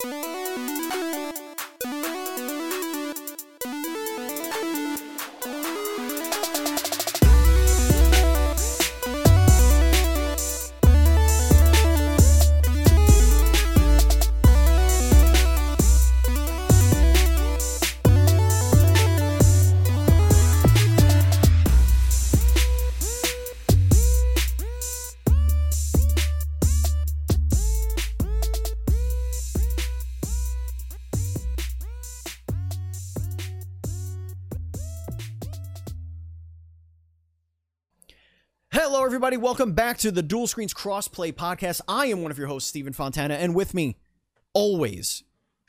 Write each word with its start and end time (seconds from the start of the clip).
Hello, 0.00 0.37
everybody. 39.38 39.46
Welcome 39.46 39.72
back 39.72 39.98
to 39.98 40.10
the 40.10 40.22
Dual 40.22 40.46
Screens 40.46 40.74
Crossplay 40.74 41.32
Podcast. 41.32 41.80
I 41.86 42.06
am 42.06 42.22
one 42.22 42.30
of 42.30 42.38
your 42.38 42.48
hosts, 42.48 42.68
Stephen 42.68 42.92
Fontana, 42.92 43.34
and 43.34 43.54
with 43.54 43.72
me, 43.72 43.96
always, 44.52 45.22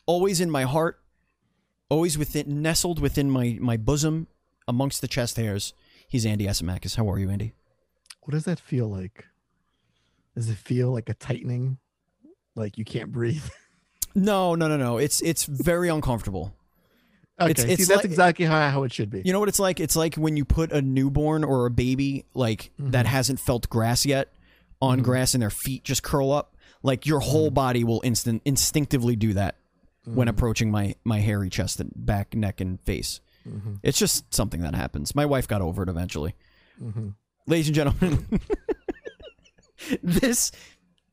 always 0.05 0.41
in 0.41 0.49
my 0.49 0.63
heart, 0.63 0.99
always 1.89 2.17
within, 2.17 2.61
nestled 2.61 2.99
within 2.99 3.29
my 3.29 3.57
my 3.59 3.77
bosom, 3.77 4.27
amongst 4.67 5.01
the 5.01 5.07
chest 5.07 5.37
hairs, 5.37 5.73
he's 6.07 6.25
Andy 6.25 6.45
Asimakis. 6.47 6.95
How 6.95 7.09
are 7.09 7.19
you, 7.19 7.29
Andy? 7.29 7.53
What 8.21 8.31
does 8.31 8.45
that 8.45 8.59
feel 8.59 8.87
like? 8.87 9.25
Does 10.35 10.49
it 10.49 10.57
feel 10.57 10.91
like 10.91 11.09
a 11.09 11.13
tightening? 11.13 11.77
Like 12.55 12.77
you 12.77 12.85
can't 12.85 13.11
breathe? 13.11 13.43
No, 14.15 14.55
no, 14.55 14.67
no, 14.67 14.75
no. 14.75 14.97
It's 14.97 15.21
it's 15.21 15.45
very 15.45 15.88
uncomfortable. 15.88 16.55
Okay, 17.41 17.52
It's- 17.52 17.66
see, 17.67 17.84
that's 17.85 17.89
like- 17.98 18.05
exactly 18.05 18.45
how, 18.45 18.69
how 18.69 18.83
it 18.83 18.91
should 18.94 19.09
be. 19.09 19.22
You 19.23 19.31
know 19.33 19.39
what 19.39 19.50
it's 19.50 19.59
like? 19.59 19.80
It's 19.80 19.95
like 19.95 20.16
when 20.16 20.36
you 20.38 20.44
put 20.45 20.72
a 20.72 20.81
newborn 20.81 21.44
or 21.44 21.66
a 21.66 21.69
baby 21.72 22.25
like 22.33 22.72
that 22.80 23.05
Mhm. 23.05 23.09
hasn't 23.09 23.39
felt 23.39 23.69
grass 23.69 24.05
yet 24.05 24.33
on 24.81 25.00
Mhm. 25.00 25.03
grass 25.03 25.33
and 25.33 25.41
their 25.41 25.50
feet 25.50 25.83
just 25.83 26.03
curl 26.03 26.31
up. 26.31 26.55
Like 26.83 27.05
your 27.05 27.19
whole 27.19 27.50
body 27.52 27.83
will 27.83 28.02
instant 28.03 28.41
instinctively 28.45 29.16
do 29.16 29.33
that 29.33 29.55
when 30.05 30.28
Mhm, 30.28 30.31
approaching 30.31 30.72
my 30.72 30.95
my 31.03 31.19
hairy 31.19 31.50
chest 31.50 31.80
and 31.80 31.91
back, 31.95 32.36
neck, 32.36 32.61
and 32.61 32.80
face. 32.81 33.19
mhm, 33.47 33.80
It's 33.83 33.97
just 34.00 34.33
something 34.33 34.61
that 34.61 34.75
happens. 34.75 35.13
My 35.16 35.25
wife 35.25 35.47
got 35.47 35.61
over 35.61 35.83
it 35.83 35.89
eventually. 35.89 36.35
mhm. 36.81 37.16
Ladies 37.47 37.67
and 37.67 37.75
gentlemen, 37.75 38.25
this 40.03 40.52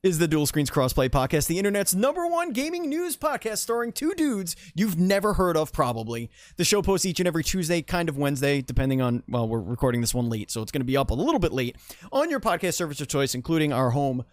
is 0.03 0.19
the 0.19 0.27
Dual 0.27 0.45
Screens 0.45 0.69
Crossplay 0.69 1.09
Podcast, 1.09 1.47
the 1.47 1.57
internet's 1.57 1.95
number 1.95 2.27
one 2.27 2.51
gaming 2.51 2.87
news 2.87 3.17
podcast 3.17 3.57
starring 3.57 3.91
two 3.91 4.13
dudes 4.13 4.55
you've 4.75 4.97
never 4.97 5.33
heard 5.33 5.57
of, 5.57 5.73
probably. 5.73 6.29
The 6.57 6.63
show 6.63 6.81
posts 6.81 7.05
each 7.05 7.19
and 7.19 7.27
every 7.27 7.43
Tuesday, 7.43 7.81
kind 7.81 8.07
of 8.07 8.17
Wednesday, 8.17 8.61
depending 8.61 9.01
on, 9.01 9.23
well, 9.27 9.47
we're 9.47 9.59
recording 9.59 10.01
this 10.01 10.13
one 10.13 10.29
late, 10.29 10.51
so 10.51 10.61
it's 10.61 10.71
going 10.71 10.81
to 10.81 10.85
be 10.85 10.97
up 10.97 11.09
a 11.09 11.15
little 11.15 11.39
bit 11.39 11.51
late 11.51 11.77
on 12.11 12.29
your 12.29 12.39
podcast 12.39 12.75
service 12.75 13.01
of 13.01 13.07
choice, 13.07 13.33
including 13.33 13.73
our 13.73 13.89
home 13.89 14.23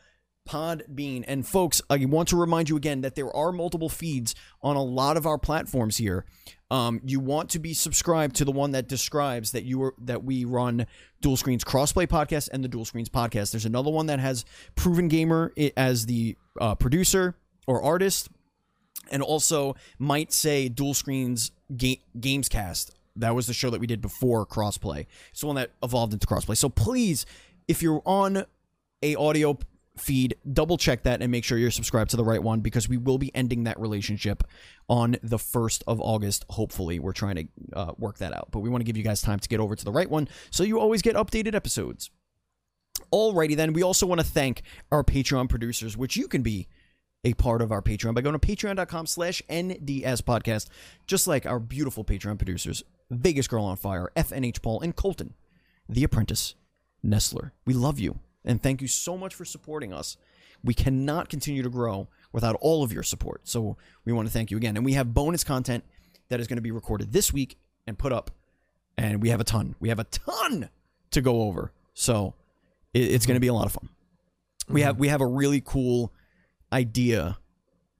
Podbean. 0.48 1.24
And 1.26 1.46
folks, 1.46 1.80
I 1.88 2.04
want 2.04 2.28
to 2.28 2.36
remind 2.36 2.68
you 2.68 2.76
again 2.76 3.00
that 3.00 3.14
there 3.14 3.34
are 3.34 3.52
multiple 3.52 3.88
feeds 3.88 4.34
on 4.62 4.76
a 4.76 4.82
lot 4.82 5.16
of 5.16 5.26
our 5.26 5.38
platforms 5.38 5.96
here. 5.96 6.26
Um, 6.70 7.00
you 7.04 7.20
want 7.20 7.50
to 7.50 7.58
be 7.58 7.72
subscribed 7.72 8.36
to 8.36 8.44
the 8.44 8.52
one 8.52 8.72
that 8.72 8.88
describes 8.88 9.52
that 9.52 9.64
you 9.64 9.82
are 9.82 9.94
that 9.98 10.24
we 10.24 10.44
run 10.44 10.86
Dual 11.20 11.36
Screens 11.36 11.64
Crossplay 11.64 12.06
Podcast 12.06 12.48
and 12.52 12.62
the 12.64 12.68
Dual 12.68 12.84
Screens 12.84 13.08
Podcast. 13.08 13.52
There's 13.52 13.64
another 13.64 13.90
one 13.90 14.06
that 14.06 14.18
has 14.18 14.44
Proven 14.74 15.08
Gamer 15.08 15.52
as 15.76 16.06
the 16.06 16.36
uh, 16.60 16.74
producer 16.74 17.36
or 17.66 17.82
artist, 17.82 18.28
and 19.10 19.22
also 19.22 19.76
might 19.98 20.32
say 20.32 20.68
Dual 20.68 20.94
Screens 20.94 21.52
Ga- 21.76 22.02
Gamescast. 22.18 22.90
That 23.16 23.34
was 23.34 23.46
the 23.46 23.54
show 23.54 23.70
that 23.70 23.80
we 23.80 23.86
did 23.86 24.00
before 24.00 24.44
Crossplay. 24.44 25.06
It's 25.30 25.40
the 25.40 25.46
one 25.46 25.56
that 25.56 25.70
evolved 25.82 26.12
into 26.12 26.26
Crossplay. 26.26 26.56
So 26.56 26.68
please, 26.68 27.24
if 27.68 27.82
you're 27.82 28.02
on 28.04 28.44
a 29.02 29.14
audio 29.14 29.58
feed, 29.96 30.36
double 30.52 30.76
check 30.76 31.04
that 31.04 31.22
and 31.22 31.30
make 31.30 31.44
sure 31.44 31.56
you're 31.56 31.70
subscribed 31.70 32.10
to 32.10 32.16
the 32.16 32.24
right 32.24 32.42
one 32.42 32.60
because 32.60 32.88
we 32.88 32.96
will 32.96 33.18
be 33.18 33.34
ending 33.34 33.64
that 33.64 33.78
relationship 33.78 34.42
on 34.88 35.16
the 35.22 35.36
1st 35.36 35.82
of 35.86 36.00
August. 36.00 36.44
Hopefully, 36.50 36.98
we're 36.98 37.12
trying 37.12 37.36
to 37.36 37.46
uh, 37.74 37.92
work 37.98 38.18
that 38.18 38.32
out, 38.32 38.48
but 38.50 38.60
we 38.60 38.68
want 38.68 38.80
to 38.80 38.84
give 38.84 38.96
you 38.96 39.04
guys 39.04 39.22
time 39.22 39.38
to 39.38 39.48
get 39.48 39.60
over 39.60 39.76
to 39.76 39.84
the 39.84 39.92
right 39.92 40.10
one 40.10 40.28
so 40.50 40.64
you 40.64 40.80
always 40.80 41.02
get 41.02 41.14
updated 41.14 41.54
episodes. 41.54 42.10
Alrighty, 43.12 43.56
then, 43.56 43.72
we 43.72 43.82
also 43.82 44.06
want 44.06 44.20
to 44.20 44.26
thank 44.26 44.62
our 44.90 45.04
Patreon 45.04 45.48
producers, 45.48 45.96
which 45.96 46.16
you 46.16 46.28
can 46.28 46.42
be 46.42 46.68
a 47.24 47.34
part 47.34 47.62
of 47.62 47.72
our 47.72 47.82
Patreon 47.82 48.14
by 48.14 48.20
going 48.20 48.38
to 48.38 48.46
patreon.com 48.46 49.06
slash 49.06 49.42
NDS 49.48 50.22
podcast, 50.22 50.68
just 51.06 51.26
like 51.26 51.46
our 51.46 51.58
beautiful 51.58 52.04
Patreon 52.04 52.38
producers, 52.38 52.82
Vegas 53.10 53.48
Girl 53.48 53.64
on 53.64 53.76
Fire, 53.76 54.10
FNH 54.16 54.62
Paul, 54.62 54.80
and 54.80 54.94
Colton, 54.94 55.34
the 55.88 56.04
apprentice, 56.04 56.54
Nestler. 57.04 57.52
We 57.64 57.74
love 57.74 57.98
you, 57.98 58.20
and 58.44 58.62
thank 58.62 58.82
you 58.82 58.88
so 58.88 59.16
much 59.16 59.34
for 59.34 59.44
supporting 59.44 59.92
us. 59.92 60.16
We 60.62 60.74
cannot 60.74 61.28
continue 61.28 61.62
to 61.62 61.70
grow 61.70 62.08
without 62.32 62.56
all 62.60 62.82
of 62.82 62.92
your 62.92 63.02
support, 63.02 63.42
so 63.48 63.76
we 64.04 64.12
want 64.12 64.26
to 64.28 64.32
thank 64.32 64.50
you 64.50 64.56
again. 64.56 64.76
And 64.76 64.84
we 64.84 64.94
have 64.94 65.12
bonus 65.12 65.44
content 65.44 65.84
that 66.28 66.40
is 66.40 66.46
going 66.46 66.56
to 66.56 66.62
be 66.62 66.70
recorded 66.70 67.12
this 67.12 67.32
week 67.32 67.58
and 67.86 67.98
put 67.98 68.12
up, 68.12 68.30
and 68.96 69.22
we 69.22 69.28
have 69.28 69.40
a 69.40 69.44
ton. 69.44 69.74
We 69.80 69.90
have 69.90 69.98
a 69.98 70.04
ton 70.04 70.70
to 71.10 71.20
go 71.20 71.42
over, 71.42 71.72
so 71.92 72.34
it's 72.92 73.26
going 73.26 73.36
to 73.36 73.40
be 73.40 73.48
a 73.48 73.54
lot 73.54 73.66
of 73.66 73.72
fun. 73.72 73.88
We 74.68 74.80
mm-hmm. 74.80 74.86
have 74.86 74.98
we 74.98 75.08
have 75.08 75.20
a 75.20 75.26
really 75.26 75.62
cool 75.64 76.12
idea 76.72 77.38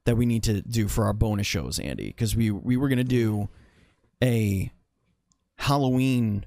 that 0.05 0.17
we 0.17 0.25
need 0.25 0.43
to 0.43 0.61
do 0.61 0.87
for 0.87 1.05
our 1.05 1.13
bonus 1.13 1.47
shows, 1.47 1.79
Andy, 1.79 2.07
because 2.07 2.35
we 2.35 2.51
we 2.51 2.77
were 2.77 2.89
gonna 2.89 3.03
do 3.03 3.49
a 4.23 4.71
Halloween 5.57 6.45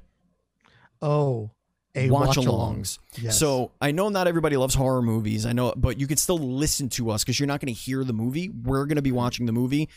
Oh, 1.00 1.50
a 2.06 2.10
watch 2.10 2.36
alongs. 2.36 2.98
Yes. 3.20 3.38
So 3.38 3.72
I 3.80 3.90
know 3.90 4.08
not 4.08 4.28
everybody 4.28 4.56
loves 4.56 4.74
horror 4.74 5.02
movies. 5.02 5.44
I 5.46 5.52
know, 5.52 5.72
but 5.76 5.98
you 5.98 6.06
can 6.06 6.16
still 6.16 6.38
listen 6.38 6.88
to 6.90 7.10
us 7.10 7.24
because 7.24 7.38
you're 7.38 7.46
not 7.46 7.60
going 7.60 7.74
to 7.74 7.78
hear 7.78 8.04
the 8.04 8.12
movie. 8.12 8.48
We're 8.48 8.86
going 8.86 8.96
to 8.96 9.02
be 9.02 9.12
watching 9.12 9.46
the 9.46 9.52
movie, 9.52 9.88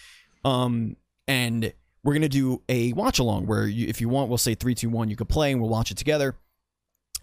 um, 0.44 0.95
and 1.28 1.73
we're 2.03 2.13
going 2.13 2.22
to 2.23 2.29
do 2.29 2.61
a 2.67 2.94
watch 2.94 3.19
along 3.19 3.45
where 3.45 3.67
you, 3.67 3.88
if 3.88 4.01
you 4.01 4.09
want, 4.09 4.29
we'll 4.29 4.38
say 4.38 4.56
three, 4.56 4.75
two, 4.75 4.90
one. 4.90 5.09
You 5.09 5.16
could 5.16 5.29
play 5.29 5.51
and 5.51 5.61
we'll 5.61 5.69
watch 5.69 5.91
it 5.91 5.97
together. 5.97 6.35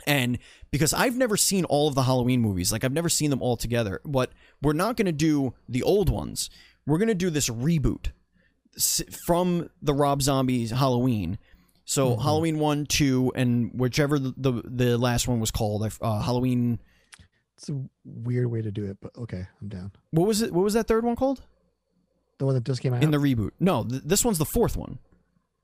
And 0.07 0.39
because 0.71 0.95
I've 0.95 1.17
never 1.17 1.37
seen 1.37 1.65
all 1.65 1.89
of 1.89 1.95
the 1.95 2.05
Halloween 2.05 2.41
movies, 2.41 2.71
like 2.71 2.85
I've 2.85 2.93
never 2.93 3.09
seen 3.09 3.31
them 3.31 3.43
all 3.43 3.57
together, 3.57 4.01
but 4.05 4.31
we're 4.63 4.73
not 4.73 4.97
going 4.97 5.07
to 5.07 5.13
do 5.13 5.55
the 5.69 5.83
old 5.83 6.09
ones. 6.09 6.49
We're 6.87 6.99
going 6.99 7.09
to 7.09 7.15
do 7.15 7.31
this 7.31 7.49
reboot 7.49 8.13
from 9.27 9.71
the 9.83 9.93
Rob 9.93 10.23
Zombies 10.23 10.71
Halloween. 10.71 11.39
So 11.91 12.17
Mhm. 12.17 12.23
Halloween 12.23 12.59
one, 12.59 12.85
two, 12.85 13.33
and 13.35 13.71
whichever 13.73 14.19
the, 14.19 14.35
the 14.37 14.53
the 14.67 14.99
last 14.99 15.27
one 15.27 15.41
was 15.41 15.51
called, 15.51 15.91
uh, 16.03 16.21
Halloween. 16.21 16.81
it's 17.57 17.71
a 17.71 17.83
weird 18.05 18.49
way 18.51 18.61
to 18.61 18.71
do 18.71 18.85
it, 18.85 18.99
but 19.01 19.17
okay, 19.17 19.47
I'm 19.63 19.69
down. 19.69 19.93
What 20.11 20.27
was 20.29 20.43
it? 20.43 20.53
What 20.53 20.65
was 20.65 20.75
that 20.75 20.87
third 20.87 21.03
one 21.03 21.17
called 21.17 21.41
The 22.37 22.45
one 22.45 22.55
that 22.57 22.65
just 22.65 22.83
came 22.83 22.93
out. 22.93 23.03
in 23.03 23.11
the 23.11 23.17
reboot? 23.17 23.53
No, 23.59 23.85
th- 23.85 24.03
this 24.05 24.23
one's 24.23 24.37
the 24.37 24.45
fourth 24.45 24.77
one, 24.77 24.99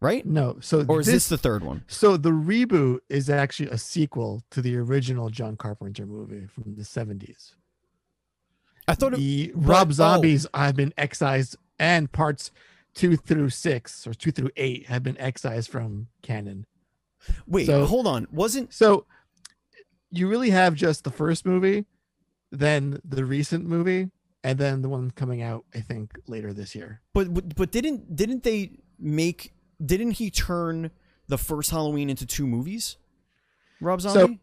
right? 0.00 0.24
no, 0.24 0.56
so 0.60 0.86
Or 0.88 1.00
is 1.00 1.06
this, 1.06 1.28
the 1.28 1.36
third 1.36 1.62
one? 1.62 1.84
so 1.88 2.16
the 2.16 2.30
reboot 2.30 3.00
is 3.10 3.28
actually 3.28 3.68
a 3.68 3.76
sequel 3.76 4.42
to 4.50 4.62
the 4.62 4.76
original 4.78 5.28
John 5.28 5.56
Carpenter 5.58 6.06
movie 6.06 6.46
from 6.46 6.74
the 6.74 6.84
70s. 6.84 7.54
I 8.88 8.94
thought 8.94 9.12
it, 9.12 9.18
the 9.18 9.52
but- 9.54 9.68
Rob 9.68 9.88
oh. 9.90 9.92
Zombies 9.92 10.46
have 10.54 10.74
been 10.74 10.94
excised, 10.96 11.56
and 11.78 12.10
parts 12.10 12.50
two 12.94 13.16
through 13.16 13.50
six 13.50 14.06
or 14.06 14.14
two 14.14 14.30
through 14.30 14.50
eight 14.56 14.86
have 14.86 15.02
been 15.02 15.18
excised 15.18 15.70
from 15.70 16.08
canon. 16.22 16.66
wait, 17.46 17.66
so- 17.66 17.86
hold 17.86 18.06
on. 18.06 18.26
Wasn't 18.30 18.72
So 18.72 19.06
you 20.10 20.28
really 20.28 20.50
have 20.50 20.74
just 20.74 21.04
the 21.04 21.10
first 21.10 21.44
movie, 21.44 21.86
then 22.52 23.00
the 23.04 23.24
recent 23.24 23.66
movie, 23.66 24.10
and 24.44 24.58
then 24.58 24.82
the 24.82 24.88
one 24.88 25.10
coming 25.10 25.42
out, 25.42 25.64
I 25.74 25.80
think, 25.80 26.12
later 26.28 26.52
this 26.52 26.74
year. 26.74 27.00
but 27.12 27.54
but 27.56 27.70
didn't 27.72 28.14
didn't 28.14 28.42
they 28.44 28.78
make? 28.98 29.52
Didn't 29.84 30.12
he 30.12 30.30
turn 30.30 30.90
the 31.26 31.38
first 31.38 31.70
Halloween 31.70 32.08
into 32.10 32.24
two 32.26 32.46
movies? 32.46 32.96
Rob 33.80 34.00
So- 34.00 34.10
Zombie. 34.10 34.40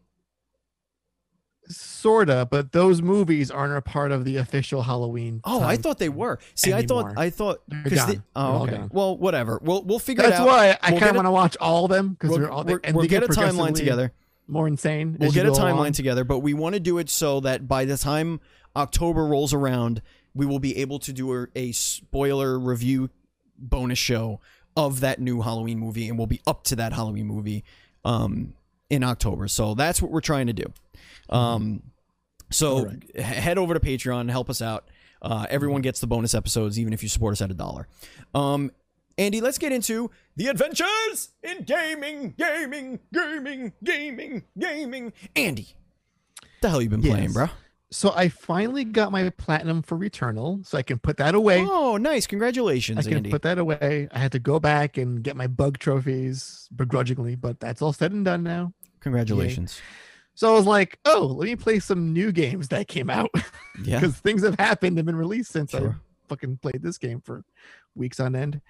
Sorta, 1.68 2.46
but 2.50 2.72
those 2.72 3.00
movies 3.02 3.50
aren't 3.50 3.76
a 3.76 3.80
part 3.82 4.12
of 4.12 4.24
the 4.24 4.36
official 4.36 4.82
Halloween. 4.82 5.40
oh, 5.44 5.62
I 5.62 5.76
thought 5.76 5.98
they 5.98 6.08
were. 6.08 6.38
See, 6.54 6.72
I 6.72 6.82
thought. 6.84 7.14
I 7.16 7.30
thought 7.30 7.62
They're 7.68 7.82
'cause 7.84 7.92
gone. 7.98 8.08
they- 8.10 8.20
oh, 8.36 8.62
okay. 8.64 8.82
Well, 8.90 9.16
whatever. 9.16 9.60
We'll 9.62 9.82
we'll 9.82 9.98
figure 9.98 10.24
it 10.24 10.28
That's 10.30 10.40
out. 10.40 10.46
why 10.46 10.76
I 10.82 10.90
We'll 10.90 11.00
kind 11.00 11.10
of 11.10 11.16
want 11.16 11.26
to 11.26 11.30
watch 11.30 11.56
all 11.60 11.84
of 11.84 11.90
them 11.90 12.10
because 12.10 12.30
We'll, 12.30 12.38
they're 12.40 12.50
all 12.50 12.60
and 12.84 12.94
we'll 12.96 13.02
they 13.02 13.08
get 13.08 13.22
a 13.22 13.28
timeline 13.28 13.74
together. 13.74 14.12
More 14.48 14.66
insane. 14.66 15.16
We'll 15.18 15.30
get 15.30 15.46
a 15.46 15.50
timeline 15.50 15.72
along. 15.74 15.92
together, 15.92 16.24
but 16.24 16.40
we 16.40 16.52
want 16.52 16.74
to 16.74 16.80
do 16.80 16.98
it 16.98 17.08
so 17.08 17.40
that 17.40 17.68
by 17.68 17.84
the 17.84 17.96
time 17.96 18.40
October 18.74 19.24
rolls 19.24 19.54
around, 19.54 20.02
we 20.34 20.44
will 20.46 20.58
be 20.58 20.78
able 20.78 20.98
to 20.98 21.12
do 21.12 21.42
a, 21.42 21.46
a 21.54 21.72
spoiler 21.72 22.58
review 22.58 23.08
bonus 23.56 23.98
show 23.98 24.40
of 24.76 25.00
that 25.00 25.20
new 25.20 25.42
Halloween 25.42 25.78
movie, 25.78 26.08
and 26.08 26.18
we'll 26.18 26.26
be 26.26 26.40
up 26.46 26.64
to 26.64 26.76
that 26.76 26.92
Halloween 26.92 27.26
movie 27.26 27.62
um, 28.04 28.54
in 28.92 29.02
October. 29.02 29.48
So 29.48 29.74
that's 29.74 30.02
what 30.02 30.10
we're 30.10 30.20
trying 30.20 30.46
to 30.48 30.52
do. 30.52 30.66
Um, 31.30 31.82
so 32.50 32.76
Alright. 32.80 33.02
he- 33.14 33.22
head 33.22 33.56
over 33.56 33.72
to 33.74 33.80
Patreon, 33.80 34.30
help 34.30 34.50
us 34.50 34.60
out. 34.60 34.88
Uh, 35.22 35.46
everyone 35.48 35.80
gets 35.80 36.00
the 36.00 36.06
bonus 36.06 36.34
episodes, 36.34 36.78
even 36.78 36.92
if 36.92 37.02
you 37.02 37.08
support 37.08 37.32
us 37.32 37.40
at 37.40 37.50
a 37.50 37.54
dollar. 37.54 37.88
Um, 38.34 38.70
Andy, 39.16 39.40
let's 39.40 39.56
get 39.58 39.72
into 39.72 40.10
the 40.36 40.48
adventures 40.48 41.30
in 41.42 41.62
gaming, 41.64 42.34
gaming, 42.36 42.98
gaming, 43.14 43.72
gaming, 43.82 44.42
gaming. 44.58 45.12
Andy, 45.36 45.68
the 46.60 46.68
hell 46.68 46.82
you 46.82 46.88
been 46.90 47.02
playing, 47.02 47.24
Yes. 47.24 47.32
bro? 47.32 47.46
So 47.90 48.10
I 48.16 48.30
finally 48.30 48.84
got 48.84 49.12
my 49.12 49.28
platinum 49.30 49.82
for 49.82 49.98
Returnal, 49.98 50.66
so 50.66 50.78
I 50.78 50.82
can 50.82 50.98
put 50.98 51.18
that 51.18 51.34
away. 51.34 51.60
Oh, 51.62 51.98
nice! 51.98 52.26
Congratulations, 52.26 52.98
I 52.98 53.02
can 53.10 53.18
Andy. 53.18 53.30
put 53.30 53.42
that 53.42 53.58
away. 53.58 54.08
I 54.10 54.18
had 54.18 54.32
to 54.32 54.38
go 54.38 54.58
back 54.58 54.96
and 54.96 55.22
get 55.22 55.36
my 55.36 55.46
bug 55.46 55.78
trophies 55.78 56.68
begrudgingly, 56.74 57.36
but 57.36 57.60
that's 57.60 57.82
all 57.82 57.92
said 57.92 58.12
and 58.12 58.24
done 58.24 58.42
now. 58.42 58.72
Congratulations. 59.02 59.80
So 60.34 60.50
I 60.52 60.56
was 60.56 60.66
like, 60.66 60.98
oh, 61.04 61.26
let 61.26 61.46
me 61.46 61.56
play 61.56 61.78
some 61.78 62.12
new 62.12 62.32
games 62.32 62.68
that 62.68 62.88
came 62.88 63.10
out 63.10 63.30
Yeah. 63.84 64.00
because 64.00 64.16
things 64.16 64.42
have 64.42 64.58
happened 64.58 64.98
and 64.98 65.04
been 65.06 65.16
released 65.16 65.52
since 65.52 65.74
I 65.74 65.92
fucking 66.28 66.58
played 66.62 66.82
this 66.82 66.96
game 66.98 67.20
for 67.20 67.44
weeks 67.94 68.18
on 68.18 68.34
end. 68.34 68.60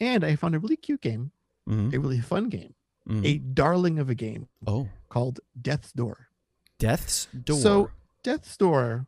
And 0.00 0.24
I 0.24 0.34
found 0.36 0.54
a 0.56 0.58
really 0.58 0.76
cute 0.76 1.00
game, 1.00 1.30
Mhm, 1.68 1.94
a 1.94 2.00
really 2.00 2.20
fun 2.20 2.48
game, 2.48 2.74
mhm. 3.08 3.24
a 3.24 3.38
darling 3.38 3.98
of 4.00 4.10
a 4.10 4.14
game 4.16 4.48
Oh, 4.66 4.88
called 5.08 5.38
Death's 5.62 5.92
Door. 5.92 6.28
Death's 6.80 7.28
Door. 7.44 7.58
So 7.60 7.90
Death's 8.24 8.56
Door 8.56 9.06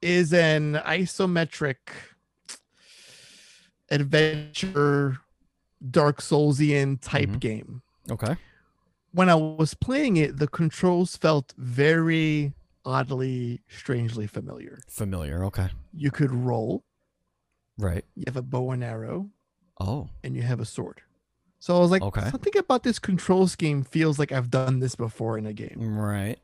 is 0.00 0.32
an 0.32 0.74
isometric 0.84 1.76
adventure 3.90 5.18
Dark 5.90 6.20
Soulsian 6.20 6.98
type 7.00 7.28
Mhm. 7.30 7.40
game. 7.40 7.82
okay. 8.10 8.36
When 9.16 9.30
I 9.30 9.34
was 9.34 9.72
playing 9.72 10.18
it, 10.18 10.36
the 10.36 10.46
controls 10.46 11.16
felt 11.16 11.54
very 11.56 12.52
oddly, 12.84 13.62
strangely 13.66 14.26
familiar. 14.26 14.78
Familiar. 14.90 15.42
Okay. 15.46 15.70
You 15.94 16.10
could 16.10 16.30
roll, 16.30 16.84
Right. 17.78 18.04
you 18.14 18.24
have 18.26 18.36
a 18.36 18.42
bow 18.42 18.72
and 18.72 18.84
arrow, 18.84 19.30
Oh. 19.80 20.10
and 20.22 20.36
you 20.36 20.42
have 20.42 20.60
a 20.60 20.66
sword. 20.66 21.00
So 21.60 21.74
I 21.74 21.80
was 21.80 21.90
like, 21.90 22.02
Okay. 22.02 22.28
something 22.30 22.58
about 22.58 22.82
this 22.82 22.98
control 22.98 23.48
scheme 23.48 23.84
feels 23.84 24.18
like 24.18 24.32
I've 24.32 24.50
done 24.50 24.80
this 24.80 24.94
before 24.94 25.38
in 25.38 25.46
a 25.46 25.54
game. 25.54 25.96
Right. 25.96 26.38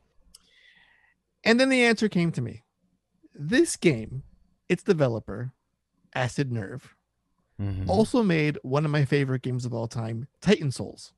And 1.43 1.59
then 1.59 1.69
the 1.69 1.83
answer 1.83 2.09
came 2.09 2.31
to 2.31 2.41
me. 2.41 2.63
This 3.35 3.75
game, 3.75 4.23
its 4.67 4.81
developer, 4.81 5.53
Acid 6.15 6.51
Nerve, 6.51 6.95
Mhm. 7.61 7.87
also 7.87 8.23
made 8.23 8.57
one 8.63 8.83
of 8.83 8.89
my 8.89 9.05
favorite 9.05 9.43
games 9.43 9.63
of 9.63 9.75
all 9.75 9.87
time, 9.87 10.27
Titan 10.41 10.71
Souls. 10.71 11.13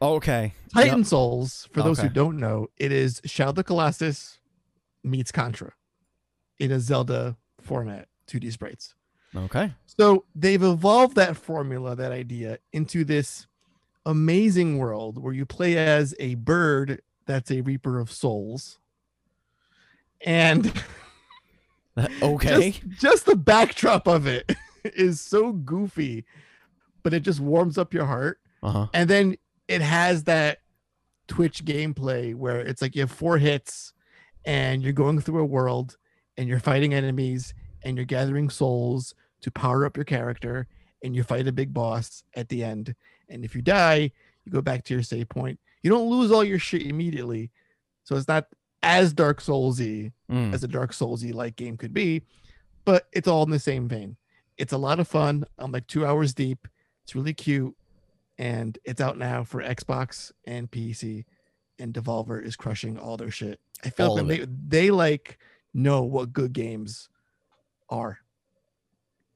Okay. 0.00 0.54
Titan 0.72 1.04
Souls, 1.04 1.68
for 1.72 1.82
those 1.82 2.00
who 2.00 2.08
don't 2.08 2.38
know, 2.38 2.68
it 2.76 2.92
is 2.92 3.20
Shadow 3.24 3.50
of 3.50 3.56
the 3.56 3.64
Colossus 3.64 4.38
meets 5.02 5.32
Contra 5.32 5.72
in 6.58 6.70
a 6.72 6.80
Zelda 6.80 7.36
format, 7.60 8.08
2D 8.28 8.52
sprites. 8.52 8.94
Okay. 9.34 9.72
So 9.86 10.24
they've 10.34 10.62
evolved 10.62 11.16
that 11.16 11.36
formula, 11.36 11.96
that 11.96 12.12
idea, 12.12 12.58
into 12.72 13.04
this 13.04 13.46
amazing 14.04 14.78
world 14.78 15.22
where 15.22 15.32
you 15.34 15.44
play 15.44 15.76
as 15.76 16.14
a 16.20 16.36
bird 16.36 17.02
that's 17.26 17.50
a 17.50 17.60
reaper 17.60 17.98
of 17.98 18.10
souls. 18.10 18.78
And 20.24 20.72
Okay. 22.22 22.70
just, 22.72 23.00
just 23.00 23.26
the 23.26 23.36
backdrop 23.36 24.06
of 24.06 24.26
it 24.26 24.54
is 24.84 25.20
so 25.20 25.52
goofy, 25.52 26.24
but 27.02 27.14
it 27.14 27.20
just 27.20 27.40
warms 27.40 27.78
up 27.78 27.92
your 27.94 28.06
heart. 28.06 28.38
Uh 28.62 28.70
huh. 28.70 28.86
And 28.94 29.08
then 29.10 29.36
it 29.68 29.80
has 29.82 30.24
that 30.24 30.58
Twitch 31.28 31.64
gameplay 31.64 32.34
where 32.34 32.60
it's 32.60 32.80
like 32.80 32.94
you 32.94 33.02
have 33.02 33.10
four 33.10 33.38
hits 33.38 33.92
and 34.44 34.82
you're 34.82 34.92
going 34.92 35.20
through 35.20 35.40
a 35.40 35.44
world 35.44 35.96
and 36.36 36.48
you're 36.48 36.60
fighting 36.60 36.94
enemies 36.94 37.52
and 37.82 37.96
you're 37.96 38.06
gathering 38.06 38.48
souls 38.48 39.14
to 39.40 39.50
power 39.50 39.84
up 39.84 39.96
your 39.96 40.04
character 40.04 40.66
and 41.02 41.14
you 41.16 41.22
fight 41.22 41.46
a 41.48 41.52
big 41.52 41.74
boss 41.74 42.22
at 42.34 42.48
the 42.48 42.62
end. 42.62 42.94
And 43.28 43.44
if 43.44 43.54
you 43.54 43.62
die, 43.62 44.12
you 44.44 44.52
go 44.52 44.62
back 44.62 44.84
to 44.84 44.94
your 44.94 45.02
save 45.02 45.28
point. 45.28 45.58
You 45.82 45.90
don't 45.90 46.08
lose 46.08 46.30
all 46.30 46.44
your 46.44 46.58
shit 46.60 46.82
immediately. 46.82 47.50
So 48.04 48.14
it's 48.16 48.28
not 48.28 48.46
as 48.82 49.12
Dark 49.12 49.40
Soulsy 49.42 50.12
Mm. 50.30 50.52
as 50.52 50.64
a 50.64 50.68
Dark 50.68 50.92
Soulsy 50.92 51.32
like 51.32 51.54
game 51.56 51.76
could 51.76 51.94
be, 51.94 52.22
but 52.84 53.06
it's 53.12 53.28
all 53.28 53.44
in 53.44 53.50
the 53.50 53.58
same 53.60 53.86
vein. 53.88 54.16
It's 54.58 54.72
a 54.72 54.78
lot 54.78 54.98
of 54.98 55.06
fun. 55.06 55.44
I'm 55.58 55.70
like 55.70 55.86
two 55.86 56.04
hours 56.04 56.34
deep. 56.34 56.66
It's 57.04 57.14
really 57.14 57.32
cute, 57.34 57.76
and 58.38 58.78
it's 58.84 59.00
out 59.00 59.18
now 59.18 59.44
for 59.44 59.62
Xbox 59.62 60.32
and 60.46 60.70
PC. 60.70 61.24
And 61.78 61.92
Devolver 61.92 62.42
is 62.42 62.56
crushing 62.56 62.98
all 62.98 63.16
their 63.18 63.30
shit. 63.30 63.60
I 63.84 63.90
feel 63.90 64.08
All 64.08 64.16
like 64.16 64.26
they 64.26 64.46
they 64.68 64.90
like 64.90 65.38
know 65.74 66.02
what 66.02 66.32
good 66.32 66.54
games 66.54 67.10
are 67.90 68.18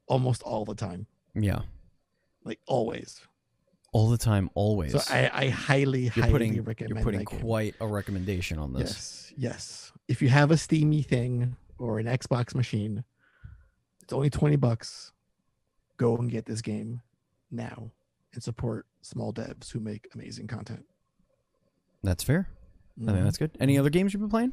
almost 0.07 0.43
all 0.43 0.65
the 0.65 0.75
time, 0.75 1.07
Yeah. 1.35 1.61
like 2.45 2.59
always. 2.67 3.21
All 3.93 4.09
the 4.09 4.17
time, 4.19 4.49
always. 4.55 4.93
So 4.93 5.01
I, 5.15 5.31
I 5.33 5.49
highly, 5.51 6.03
you're 6.05 6.13
highly 6.13 6.31
putting 6.33 6.63
recommend 6.63 6.95
you're 6.97 7.05
putting 7.05 7.25
game. 7.25 7.41
quite 7.41 7.75
a 7.81 7.87
recommendation 7.87 8.59
on 8.59 8.73
this. 8.73 8.89
Yes, 8.89 9.33
yes. 9.37 9.93
If 10.09 10.23
you 10.23 10.29
have 10.31 10.51
a 10.51 10.57
Steamy 10.57 11.03
thing 11.03 11.57
or 11.79 11.99
an 11.99 12.07
Xbox 12.07 12.55
machine, 12.55 13.05
it's 14.03 14.13
only 14.13 14.31
20 14.31 14.57
bucks. 14.57 15.13
Go 15.99 16.17
and 16.17 16.31
get 16.31 16.47
this 16.47 16.63
game 16.63 17.03
now 17.51 17.91
and 18.33 18.43
support 18.43 18.87
small 19.03 19.33
devs 19.33 19.71
who 19.71 19.81
make 19.81 20.09
amazing 20.15 20.47
content. 20.47 20.85
That's 22.03 22.23
fair. 22.25 22.49
I 23.01 23.05
think 23.07 23.19
Mhm. 23.19 23.25
that's 23.25 23.39
good. 23.39 23.57
Any 23.61 23.79
other 23.79 23.91
games 23.91 24.13
you've 24.13 24.21
been 24.21 24.31
playing? 24.31 24.53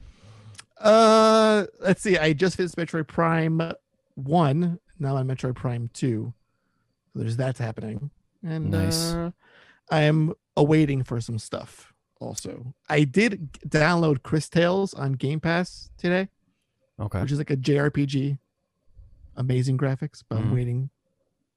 Uh, 0.77 1.65
let's 1.79 2.01
see. 2.01 2.17
I 2.17 2.33
just 2.33 2.55
finished 2.57 2.75
Metroid 2.75 3.07
Prime 3.07 3.61
1. 4.15 4.79
Now 4.99 5.17
I'm 5.17 5.27
Metroid 5.27 5.55
Prime 5.55 5.89
2. 5.93 6.33
So 7.13 7.19
there's 7.19 7.37
that's 7.37 7.59
happening. 7.59 8.11
And 8.43 8.69
Nice. 8.71 9.13
uh, 9.13 9.31
I'm 9.89 10.33
awaiting 10.55 11.03
for 11.03 11.19
some 11.19 11.39
stuff 11.39 11.93
also. 12.19 12.73
I 12.89 13.03
did 13.03 13.51
download 13.67 14.23
Cris 14.23 14.49
Tales 14.49 14.93
on 14.93 15.13
Game 15.13 15.39
Pass 15.39 15.89
today. 15.97 16.29
Okay. 16.99 17.21
which 17.21 17.31
is 17.31 17.37
like 17.37 17.51
a 17.51 17.55
JRPG. 17.57 18.39
Amazing 19.35 19.77
graphics, 19.77 20.23
but 20.27 20.39
Mhm. 20.39 20.41
I'm 20.41 20.51
waiting. 20.53 20.89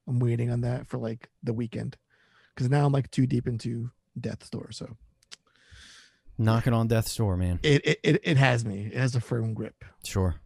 I'm 0.07 0.19
waiting 0.19 0.51
on 0.51 0.61
that 0.63 0.87
for 0.87 0.99
like 0.99 1.31
the 1.43 1.55
weekend 1.55 1.97
because 2.55 2.69
now 2.71 2.85
I'm 2.87 2.93
like 2.93 3.11
too 3.11 3.27
deep 3.27 3.47
into 3.47 3.91
Death's 4.21 4.51
Door. 4.51 4.73
So 4.73 4.97
Knocking 6.39 6.73
on 6.73 6.89
death's 6.89 7.15
door, 7.15 7.37
man. 7.37 7.61
it 7.63 7.85
it 7.87 8.01
it, 8.03 8.21
it 8.25 8.37
has 8.39 8.65
me. 8.65 8.87
It 8.87 8.97
has 8.97 9.15
a 9.15 9.21
firm 9.21 9.53
grip. 9.53 9.85
Sure. 10.05 10.37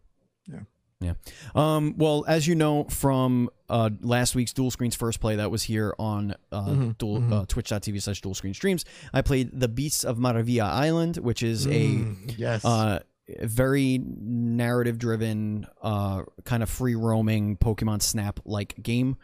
Yeah. 0.45 0.59
Yeah. 0.99 1.13
Um, 1.55 1.95
well, 1.97 2.25
as 2.27 2.47
you 2.47 2.55
know 2.55 2.83
from 2.85 3.49
uh, 3.69 3.89
last 4.01 4.35
week's 4.35 4.51
Dual 4.51 4.71
Screens 4.71 4.95
First 4.95 5.19
Play 5.21 5.37
that 5.37 5.49
was 5.51 5.63
here 5.63 5.93
on 5.97 6.35
uh, 6.51 6.65
Mhm, 6.65 6.97
dual, 6.97 7.19
mhm. 7.21 7.31
uh, 7.33 7.45
twitch.tv 7.47 8.01
slash 8.01 8.21
dual 8.21 8.33
screen 8.33 8.53
streams, 8.53 8.83
I 9.13 9.21
played 9.21 9.57
The 9.57 9.67
Beasts 9.69 10.03
of 10.03 10.17
Maravilla 10.17 10.63
Island, 10.65 11.17
which 11.17 11.43
is 11.43 11.65
a 11.67 11.69
Mm, 11.69 12.35
yes. 12.37 12.63
uh, 12.65 12.99
very 13.41 13.99
narrative 14.03 14.97
driven, 14.97 15.65
uh, 15.81 16.23
kind 16.43 16.61
of 16.63 16.69
free 16.69 16.95
roaming 16.95 17.55
Pokemon 17.57 18.01
Snap 18.01 18.39
like 18.45 18.75
game. 18.81 19.15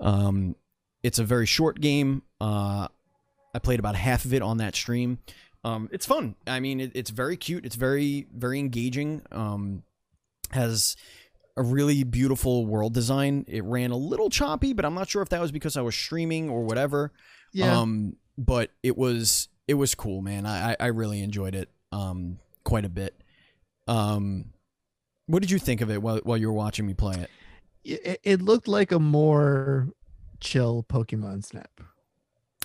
Um, 0.00 0.54
it's 1.02 1.18
a 1.18 1.24
very 1.24 1.46
short 1.46 1.80
game. 1.80 2.22
Uh, 2.40 2.88
I 3.54 3.58
played 3.58 3.78
about 3.78 3.96
half 3.96 4.24
of 4.24 4.32
it 4.32 4.42
on 4.42 4.58
that 4.58 4.74
stream. 4.74 5.18
Um, 5.64 5.88
it's 5.92 6.06
fun. 6.06 6.34
I 6.46 6.60
mean, 6.60 6.80
it, 6.80 6.92
it's 6.94 7.10
very 7.10 7.36
cute. 7.36 7.64
It's 7.64 7.76
very, 7.76 8.26
very 8.34 8.58
engaging. 8.58 9.22
Um, 9.30 9.82
has 10.50 10.96
a 11.56 11.62
really 11.62 12.02
beautiful 12.04 12.66
world 12.66 12.94
design. 12.94 13.44
It 13.48 13.64
ran 13.64 13.90
a 13.90 13.96
little 13.96 14.30
choppy, 14.30 14.72
but 14.72 14.84
I'm 14.84 14.94
not 14.94 15.08
sure 15.08 15.22
if 15.22 15.28
that 15.30 15.40
was 15.40 15.52
because 15.52 15.76
I 15.76 15.82
was 15.82 15.94
streaming 15.94 16.50
or 16.50 16.64
whatever. 16.64 17.12
yeah. 17.52 17.78
Um, 17.78 18.16
but 18.38 18.70
it 18.82 18.96
was 18.96 19.48
it 19.68 19.74
was 19.74 19.94
cool, 19.94 20.22
man. 20.22 20.46
I 20.46 20.74
I, 20.80 20.86
really 20.86 21.22
enjoyed 21.22 21.54
it. 21.54 21.68
Um, 21.92 22.38
quite 22.64 22.86
a 22.86 22.88
bit. 22.88 23.14
Um, 23.86 24.46
what 25.26 25.42
did 25.42 25.50
you 25.50 25.58
think 25.58 25.82
of 25.82 25.90
it 25.90 26.02
while 26.02 26.20
while 26.24 26.38
you 26.38 26.46
were 26.48 26.54
watching 26.54 26.86
me 26.86 26.94
play 26.94 27.16
it? 27.16 27.30
it, 27.84 28.20
it 28.22 28.42
looked 28.42 28.68
like 28.68 28.92
a 28.92 28.98
more 28.98 29.88
chill 30.42 30.84
Pokemon 30.88 31.44
Snap. 31.44 31.80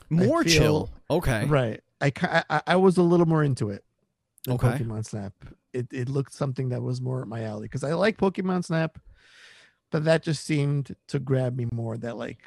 More 0.09 0.43
feel- 0.43 0.53
chill. 0.59 0.89
Okay. 1.09 1.45
Right. 1.45 1.81
I, 2.01 2.11
I 2.49 2.61
I 2.67 2.75
was 2.75 2.97
a 2.97 3.01
little 3.03 3.25
more 3.25 3.43
into 3.43 3.69
it. 3.69 3.83
Okay. 4.47 4.67
Pokemon 4.67 5.05
Snap. 5.05 5.33
It 5.73 5.87
it 5.91 6.09
looked 6.09 6.33
something 6.33 6.69
that 6.69 6.81
was 6.81 7.01
more 7.01 7.21
up 7.21 7.27
my 7.27 7.43
alley 7.43 7.63
because 7.63 7.83
I 7.83 7.93
like 7.93 8.17
Pokemon 8.17 8.65
Snap, 8.65 8.97
but 9.91 10.03
that 10.05 10.23
just 10.23 10.45
seemed 10.45 10.95
to 11.07 11.19
grab 11.19 11.55
me 11.57 11.67
more. 11.73 11.97
That 11.97 12.17
like 12.17 12.37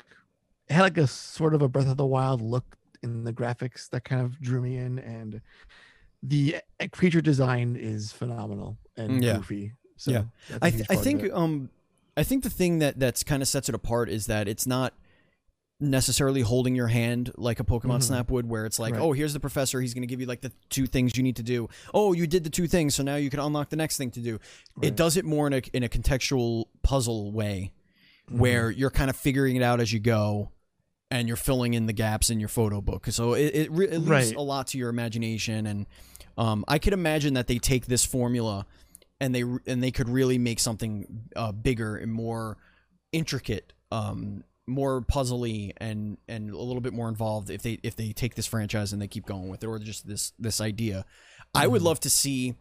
it 0.69 0.73
had 0.75 0.83
like 0.83 0.99
a 0.99 1.07
sort 1.07 1.55
of 1.55 1.63
a 1.63 1.69
Breath 1.69 1.89
of 1.89 1.97
the 1.97 2.07
Wild 2.07 2.41
look 2.41 2.77
in 3.03 3.25
the 3.25 3.33
graphics 3.33 3.89
that 3.91 4.05
kind 4.05 4.23
of 4.23 4.41
drew 4.41 4.61
me 4.61 4.77
in, 4.77 4.99
and 5.01 5.41
the 6.23 6.57
uh, 6.81 6.87
creature 6.93 7.21
design 7.21 7.77
is 7.77 8.13
phenomenal 8.13 8.77
and 8.97 9.23
Yeah. 9.23 9.37
goofy. 9.37 9.73
So 9.97 10.11
Yeah. 10.13 10.23
I 10.63 10.71
th- 10.71 10.87
I 10.91 10.97
think 10.97 11.31
um 11.33 11.71
I 12.17 12.23
think 12.23 12.43
the 12.45 12.51
thing 12.51 12.79
that 12.79 12.99
that's 13.01 13.23
kind 13.25 13.43
of 13.43 13.49
sets 13.49 13.69
it 13.69 13.75
apart 13.75 14.09
is 14.09 14.27
that 14.27 14.47
it's 14.49 14.67
not 14.67 14.95
necessarily 15.81 16.43
holding 16.43 16.75
your 16.75 16.89
hand 16.89 17.33
like 17.37 17.59
a 17.59 17.65
Pokemon 17.65 17.99
Mhm. 17.99 18.03
Snap 18.03 18.31
would, 18.31 18.47
where 18.47 18.67
it's 18.67 18.79
like, 18.79 18.95
Right. 18.95 19.03
oh, 19.03 19.13
here's 19.13 19.33
the 19.33 19.41
professor. 19.41 19.81
He's 19.81 19.95
going 19.95 20.03
to 20.03 20.07
give 20.07 20.21
you 20.21 20.27
like 20.27 20.43
the 20.43 20.53
two 20.69 20.87
things 20.87 21.17
you 21.17 21.23
need 21.23 21.37
to 21.37 21.43
do. 21.43 21.69
Oh, 21.95 22.13
you 22.13 22.27
did 22.27 22.45
the 22.45 22.51
two 22.51 22.67
things, 22.69 22.95
so 22.95 23.03
now 23.03 23.17
you 23.17 23.31
can 23.31 23.41
unlock 23.41 23.71
the 23.71 23.77
next 23.77 23.97
thing 23.97 24.11
to 24.13 24.21
do. 24.21 24.39
It 24.83 24.95
does 24.97 25.17
it 25.17 25.25
more 25.25 25.47
in 25.47 25.55
a 25.55 25.63
in 25.73 25.83
a 25.83 25.89
contextual 25.89 26.67
puzzle 26.83 27.33
way, 27.33 27.73
Mhm. 28.31 28.39
where 28.39 28.71
you're 28.71 28.91
kind 28.91 29.09
of 29.11 29.17
figuring 29.17 29.57
it 29.57 29.63
out 29.63 29.81
as 29.81 29.93
you 29.93 30.01
go. 30.01 30.51
And 31.13 31.27
you're 31.27 31.37
filling 31.37 31.75
in 31.75 31.87
the 31.87 31.93
gaps 31.93 32.31
in 32.31 32.39
your 32.39 32.49
photo 32.49 32.81
book, 32.81 33.07
so 33.11 33.33
it 33.35 33.53
it, 33.55 33.73
re- 33.73 33.87
it 33.89 33.99
leaves 33.99 34.09
Right. 34.09 34.37
a 34.37 34.41
lot 34.43 34.69
to 34.69 34.79
your 34.79 34.91
imagination. 34.91 35.67
And 35.67 35.87
um, 36.39 36.65
I 36.69 36.79
could 36.79 36.93
imagine 36.93 37.35
that 37.35 37.49
they 37.49 37.59
take 37.59 37.87
this 37.87 38.05
formula, 38.05 38.65
and 39.21 39.35
they 39.35 39.43
and 39.67 39.83
they 39.83 39.91
could 39.91 40.09
really 40.09 40.39
make 40.39 40.61
something 40.61 41.25
uh, 41.35 41.51
bigger 41.51 41.97
and 41.97 42.13
more 42.13 42.59
intricate, 43.13 43.73
um, 43.91 44.45
more 44.71 45.03
puzzly, 45.03 45.73
and 45.79 46.17
and 46.29 46.51
a 46.51 46.59
little 46.59 46.81
bit 46.81 46.93
more 46.93 47.09
involved 47.09 47.51
if 47.51 47.63
they 47.63 47.79
if 47.83 47.97
they 47.97 48.13
take 48.13 48.35
this 48.37 48.47
franchise 48.47 48.93
and 48.93 49.03
they 49.03 49.09
keep 49.09 49.27
going 49.27 49.49
with 49.49 49.63
it, 49.63 49.67
or 49.67 49.79
just 49.79 50.07
this 50.07 50.33
this 50.39 50.61
idea. 50.61 51.05
I 51.55 51.67
would 51.67 51.83
Mhm. 51.83 51.87
love 51.87 52.01
to 52.01 52.11
see. 52.11 52.55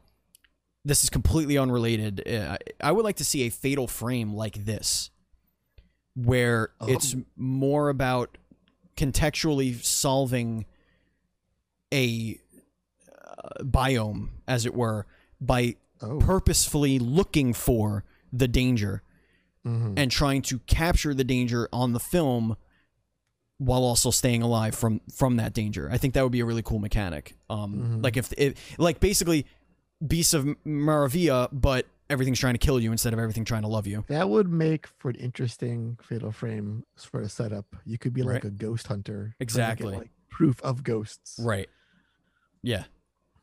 This 0.83 1.03
is 1.03 1.09
completely 1.09 1.57
unrelated. 1.57 2.27
uh, 2.27 2.57
I 2.81 2.91
would 2.91 3.03
like 3.05 3.17
to 3.17 3.25
see 3.25 3.43
a 3.43 3.49
fatal 3.49 3.87
frame 3.87 4.33
like 4.33 4.65
this, 4.65 5.11
where 6.15 6.71
Oh. 6.81 6.87
it's 6.87 7.15
more 7.35 7.89
about 7.89 8.37
contextually 8.97 9.83
solving 9.83 10.65
a 11.93 12.39
uh, 13.37 13.63
biome, 13.63 14.29
as 14.47 14.65
it 14.65 14.73
were, 14.73 15.05
by 15.39 15.75
Oh. 16.01 16.17
purposefully 16.19 16.97
looking 16.97 17.53
for 17.53 18.03
the 18.31 18.47
danger 18.47 19.03
Mhm. 19.67 19.93
and 19.97 20.09
trying 20.11 20.41
to 20.43 20.59
capture 20.59 21.13
the 21.13 21.23
danger 21.23 21.67
on 21.73 21.93
the 21.93 21.99
film 21.99 22.55
while 23.57 23.83
also 23.83 24.09
staying 24.11 24.41
alive 24.41 24.73
from 24.73 25.01
from 25.13 25.35
that 25.35 25.53
danger. 25.53 25.89
I 25.91 25.97
think 25.97 26.13
that 26.13 26.23
would 26.23 26.31
be 26.31 26.39
a 26.39 26.45
really 26.45 26.61
cool 26.61 26.79
mechanic. 26.79 27.35
Um, 27.49 27.75
Mhm. 27.99 28.03
like 28.03 28.15
if 28.17 28.31
it, 28.37 28.57
like 28.77 28.99
basically 28.99 29.45
Beasts 30.05 30.33
of 30.33 30.45
Maravilla, 30.65 31.49
but 31.51 31.85
everything's 32.09 32.39
trying 32.39 32.53
to 32.53 32.57
kill 32.57 32.79
you 32.79 32.91
instead 32.93 33.11
of 33.11 33.19
everything 33.19 33.43
trying 33.43 33.63
to 33.63 33.67
love 33.67 33.85
you. 33.85 34.05
That 34.07 34.29
would 34.29 34.47
make 34.49 34.87
for 34.87 35.09
an 35.09 35.15
interesting 35.17 35.99
fatal 36.01 36.31
frame 36.31 36.85
sort 36.95 37.23
of 37.25 37.31
setup. 37.33 37.75
You 37.85 37.97
could 37.97 38.13
be 38.13 38.23
like 38.23 38.35
Right. 38.35 38.45
a 38.45 38.49
ghost 38.49 38.87
hunter. 38.87 39.35
Exactly. 39.41 39.93
like 39.97 40.09
proof 40.29 40.61
of 40.61 40.83
ghosts. 40.85 41.37
Right. 41.37 41.69
Yeah. 42.63 42.85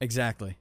Exactly. 0.01 0.57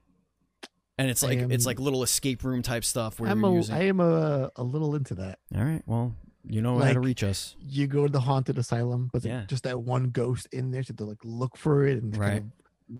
And 0.97 1.09
it's 1.09 1.21
like 1.23 1.39
it's 1.39 1.65
like 1.65 1.79
little 1.79 2.03
escape 2.03 2.43
room 2.43 2.61
type 2.61 2.85
stuff 2.85 3.19
where 3.19 3.29
I'm 3.29 3.43
a, 3.43 3.53
using. 3.53 3.75
I 3.75 3.83
am 3.87 3.99
a, 3.99 4.49
a 4.55 4.63
little 4.63 4.95
into 4.95 5.15
that. 5.15 5.39
All 5.55 5.63
right. 5.63 5.81
Well, 5.85 6.15
you 6.47 6.61
know 6.61 6.77
how 6.79 6.93
to 6.93 6.99
reach 6.99 7.23
us. 7.23 7.55
You 7.59 7.87
go 7.87 8.05
to 8.05 8.11
the 8.11 8.19
haunted 8.21 8.57
asylum, 8.57 9.09
but 9.11 9.25
Yeah. 9.25 9.39
yeah. 9.41 9.45
just 9.47 9.63
that 9.63 9.81
one 9.81 10.11
ghost 10.11 10.47
in 10.51 10.71
there, 10.71 10.83
so 10.83 10.93
to 10.93 11.03
like 11.05 11.17
look 11.23 11.57
for 11.57 11.85
it 11.87 12.01
and 12.01 12.15
Right. 12.15 12.41
kind 12.41 12.51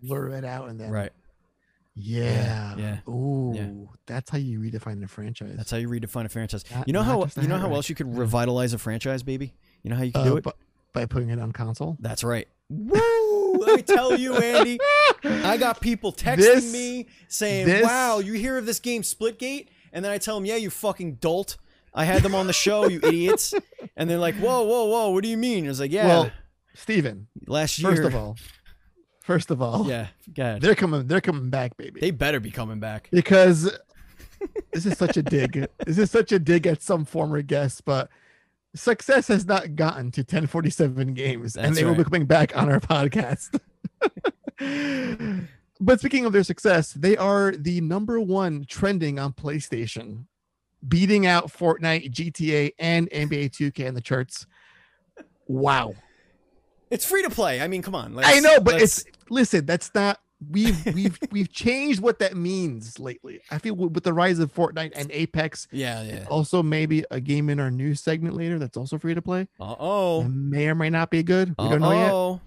of 0.04 0.10
lure 0.10 0.30
it 0.30 0.44
out, 0.44 0.68
and 0.70 0.80
then 0.80 0.90
Right. 0.92 1.12
yeah, 1.94 2.76
yeah, 2.78 2.98
Ooh, 3.08 3.54
yeah. 3.56 3.70
that's 4.06 4.30
how 4.30 4.38
you 4.40 4.60
redefine 4.60 5.00
the 5.00 5.08
franchise. 5.08 5.54
That's 5.56 5.72
how 5.72 5.78
you 5.78 5.88
redefine 5.88 6.26
a 6.26 6.30
franchise. 6.30 6.66
Not- 6.74 6.88
You 6.88 6.94
know 6.94 7.04
how 7.04 7.26
you 7.40 7.48
know 7.48 7.58
how 7.58 7.68
rack. 7.68 7.76
else 7.76 7.88
you 7.90 7.96
could 7.96 8.18
revitalize 8.18 8.74
a 8.74 8.78
franchise, 8.78 9.24
baby. 9.24 9.54
You 9.84 9.90
know 9.92 9.96
how 9.96 10.04
you 10.04 10.12
can 10.12 10.22
uh, 10.22 10.26
do 10.26 10.38
it. 10.38 10.46
by 10.92 11.06
putting 11.06 11.30
it 11.30 11.40
on 11.40 11.52
console. 11.54 11.96
That's 12.00 12.24
right. 12.24 12.48
Let 13.60 13.76
me 13.78 13.82
tell 13.82 14.18
you, 14.18 14.36
Andy. 14.38 14.80
I 15.24 15.58
got 15.58 15.82
people 15.82 16.12
texting 16.12 16.38
This- 16.38 16.72
me 16.74 17.08
saying, 17.28 17.66
this- 17.68 17.84
"Wow, 17.84 18.20
you 18.20 18.34
hear 18.34 18.58
of 18.58 18.66
this 18.66 18.80
game 18.80 19.02
Splitgate?" 19.02 19.68
And 19.94 20.04
then 20.04 20.12
I 20.12 20.18
tell 20.18 20.36
them, 20.36 20.46
"Yeah, 20.46 20.56
you 20.58 20.70
fucking 20.70 21.16
dolt. 21.16 21.58
I 21.94 22.04
had 22.06 22.22
them 22.24 22.36
on 22.36 22.48
the 22.48 22.54
show, 22.54 22.88
you 22.90 23.00
idiots." 23.04 23.54
And 23.96 24.10
they're 24.10 24.18
like, 24.18 24.36
"Whoa, 24.36 24.64
whoa, 24.64 24.86
whoa! 24.86 25.10
What 25.12 25.24
do 25.24 25.30
you 25.30 25.38
mean?" 25.38 25.66
I 25.66 25.70
was 25.70 25.80
like, 25.80 25.92
"Yeah, 25.92 26.08
Well, 26.08 26.32
Steven, 26.74 27.28
last 27.48 27.80
year." 27.80 27.92
first 27.96 28.04
of 28.04 28.16
all, 28.16 28.36
first 29.22 29.52
of 29.52 29.62
all, 29.62 29.88
yeah, 29.88 30.08
go 30.34 30.44
ahead. 30.44 30.62
they're 30.62 30.76
coming. 30.76 31.08
They're 31.08 31.22
coming 31.22 31.50
back, 31.50 31.78
baby. 31.78 32.02
They 32.02 32.12
better 32.12 32.40
be 32.42 32.52
coming 32.52 32.80
back. 32.82 33.08
because 33.12 33.72
this 34.74 34.86
is 34.86 34.98
such 34.98 35.16
a 35.18 35.24
dig. 35.24 35.66
This 35.86 35.98
is 35.98 36.12
such 36.12 36.32
a 36.34 36.40
dig 36.40 36.68
at 36.68 36.82
some 36.82 37.06
former 37.06 37.42
guests, 37.42 37.80
but 37.82 38.10
success 38.76 39.28
has 39.28 39.46
not 39.46 39.76
gotten 39.76 40.12
to 40.12 40.22
1047 40.22 41.14
Games, 41.14 41.56
and 41.56 41.68
That's 41.68 41.78
they 41.78 41.86
will 41.86 41.96
be 41.96 42.04
coming 42.04 42.26
back 42.26 42.56
on 42.56 42.70
our 42.70 42.80
podcast. 42.80 43.60
but 45.80 46.00
speaking 46.00 46.26
of 46.26 46.34
their 46.34 46.44
success, 46.44 46.94
they 46.94 47.18
are 47.18 47.52
the 47.52 47.82
number 47.82 48.20
one 48.20 48.66
trending 48.68 49.18
on 49.18 49.34
PlayStation, 49.34 50.26
beating 50.88 51.26
out 51.26 51.48
Fortnite, 51.52 52.12
GTA, 52.12 52.74
and 52.78 53.10
NBA 53.10 53.52
2K 53.52 53.80
in 53.80 53.94
the 53.94 54.02
charts. 54.02 54.46
Wow. 55.48 55.96
It's 56.92 57.06
free 57.06 57.24
to 57.24 57.30
play. 57.30 57.62
I 57.62 57.68
mean, 57.68 57.82
come 57.82 57.96
on. 57.96 58.18
I 58.24 58.40
know, 58.40 58.60
but 58.60 58.82
it's 58.82 59.04
listen. 59.30 59.66
That's 59.66 59.92
not 59.96 60.20
we've 60.50 60.86
we've 60.94 61.20
we've 61.32 61.52
changed 61.52 62.00
what 62.02 62.20
that 62.20 62.36
means 62.36 63.00
lately. 63.00 63.40
I 63.52 63.58
feel 63.58 63.76
with 63.76 64.04
the 64.04 64.14
rise 64.14 64.40
of 64.40 64.54
Fortnite 64.54 64.94
and 64.96 65.10
Apex, 65.12 65.68
yeah, 65.72 66.04
yeah. 66.04 66.26
also 66.30 66.62
maybe 66.64 67.04
a 67.12 67.20
game 67.20 67.50
in 67.50 67.60
our 67.60 67.72
news 67.72 68.02
segment 68.02 68.36
later 68.36 68.60
that's 68.60 68.78
also 68.78 68.98
free 68.98 69.14
to 69.14 69.22
play. 69.22 69.48
Uh 69.60 69.76
oh. 69.80 70.24
may 70.24 70.68
or 70.68 70.76
may 70.76 70.90
not 70.90 71.10
be 71.10 71.24
good. 71.24 71.50
We 71.60 71.66
Uh 71.66 71.70
don't 71.70 71.82
know 71.82 72.32
yet. 72.34 72.42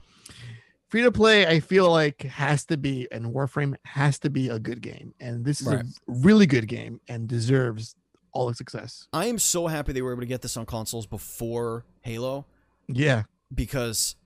Free 0.89 1.03
to 1.03 1.13
play, 1.13 1.47
I 1.47 1.61
feel 1.61 1.91
like 1.91 2.23
has 2.23 2.65
to 2.67 2.79
be, 2.79 3.07
and 3.13 3.27
Warframe 3.27 3.75
has 3.85 4.19
to 4.21 4.31
be 4.31 4.49
a 4.49 4.59
good 4.59 4.81
game, 4.81 5.13
and 5.21 5.45
this 5.45 5.61
is 5.61 5.67
Right. 5.67 5.81
a 5.85 5.85
really 6.07 6.47
good 6.47 6.67
game 6.67 6.99
and 7.09 7.29
deserves 7.29 7.95
all 8.33 8.47
the 8.49 8.55
success. 8.55 9.07
I 9.13 9.27
am 9.27 9.39
so 9.39 9.67
happy 9.67 9.93
they 9.93 10.01
were 10.01 10.13
able 10.13 10.23
to 10.23 10.27
get 10.27 10.41
this 10.41 10.57
on 10.57 10.65
consoles 10.65 11.07
before 11.07 11.85
Halo 12.01 12.47
Yeah, 12.87 13.25
because 13.55 14.17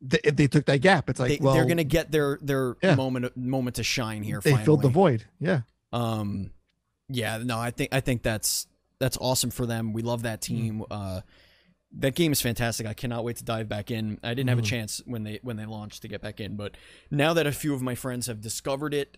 they, 0.00 0.18
they 0.30 0.46
took 0.46 0.66
that 0.66 0.78
gap. 0.78 1.10
It's 1.10 1.18
like 1.20 1.38
they, 1.38 1.44
well, 1.44 1.54
they're 1.54 1.64
gonna 1.66 1.84
get 1.84 2.10
their 2.10 2.38
their 2.40 2.76
Yeah. 2.82 2.94
moment 2.94 3.36
moment 3.36 3.76
to 3.76 3.82
shine 3.84 4.22
here. 4.22 4.40
they 4.42 4.56
filled 4.56 4.82
the 4.82 4.88
void. 4.88 5.24
Yeah, 5.40 5.62
Um, 5.92 6.50
yeah, 7.08 7.38
no, 7.38 7.58
I 7.58 7.70
think 7.70 7.92
I 7.92 8.00
think 8.00 8.22
that's 8.22 8.66
that's 9.00 9.16
awesome 9.20 9.50
for 9.50 9.66
them. 9.66 9.92
We 9.92 10.02
love 10.02 10.22
that 10.22 10.40
Mm-hmm. 10.42 10.54
team. 10.54 10.84
Uh, 10.90 11.20
that 11.92 12.14
game 12.14 12.32
is 12.32 12.40
fantastic. 12.42 12.86
I 12.86 12.92
cannot 12.94 13.24
wait 13.24 13.36
to 13.36 13.44
dive 13.44 13.68
back 13.68 13.90
in. 13.90 14.18
I 14.22 14.34
didn't 14.34 14.50
have 14.50 14.58
a 14.58 14.62
Mhm. 14.62 14.66
chance 14.66 15.02
when 15.06 15.24
they 15.24 15.40
when 15.42 15.56
they 15.56 15.64
launched 15.66 16.02
to 16.02 16.08
get 16.08 16.20
back 16.20 16.38
in, 16.40 16.54
but 16.56 16.76
now 17.10 17.32
that 17.34 17.46
a 17.46 17.52
few 17.52 17.72
of 17.74 17.80
my 17.80 17.94
friends 17.94 18.26
have 18.26 18.40
discovered 18.42 18.92
it, 18.92 19.16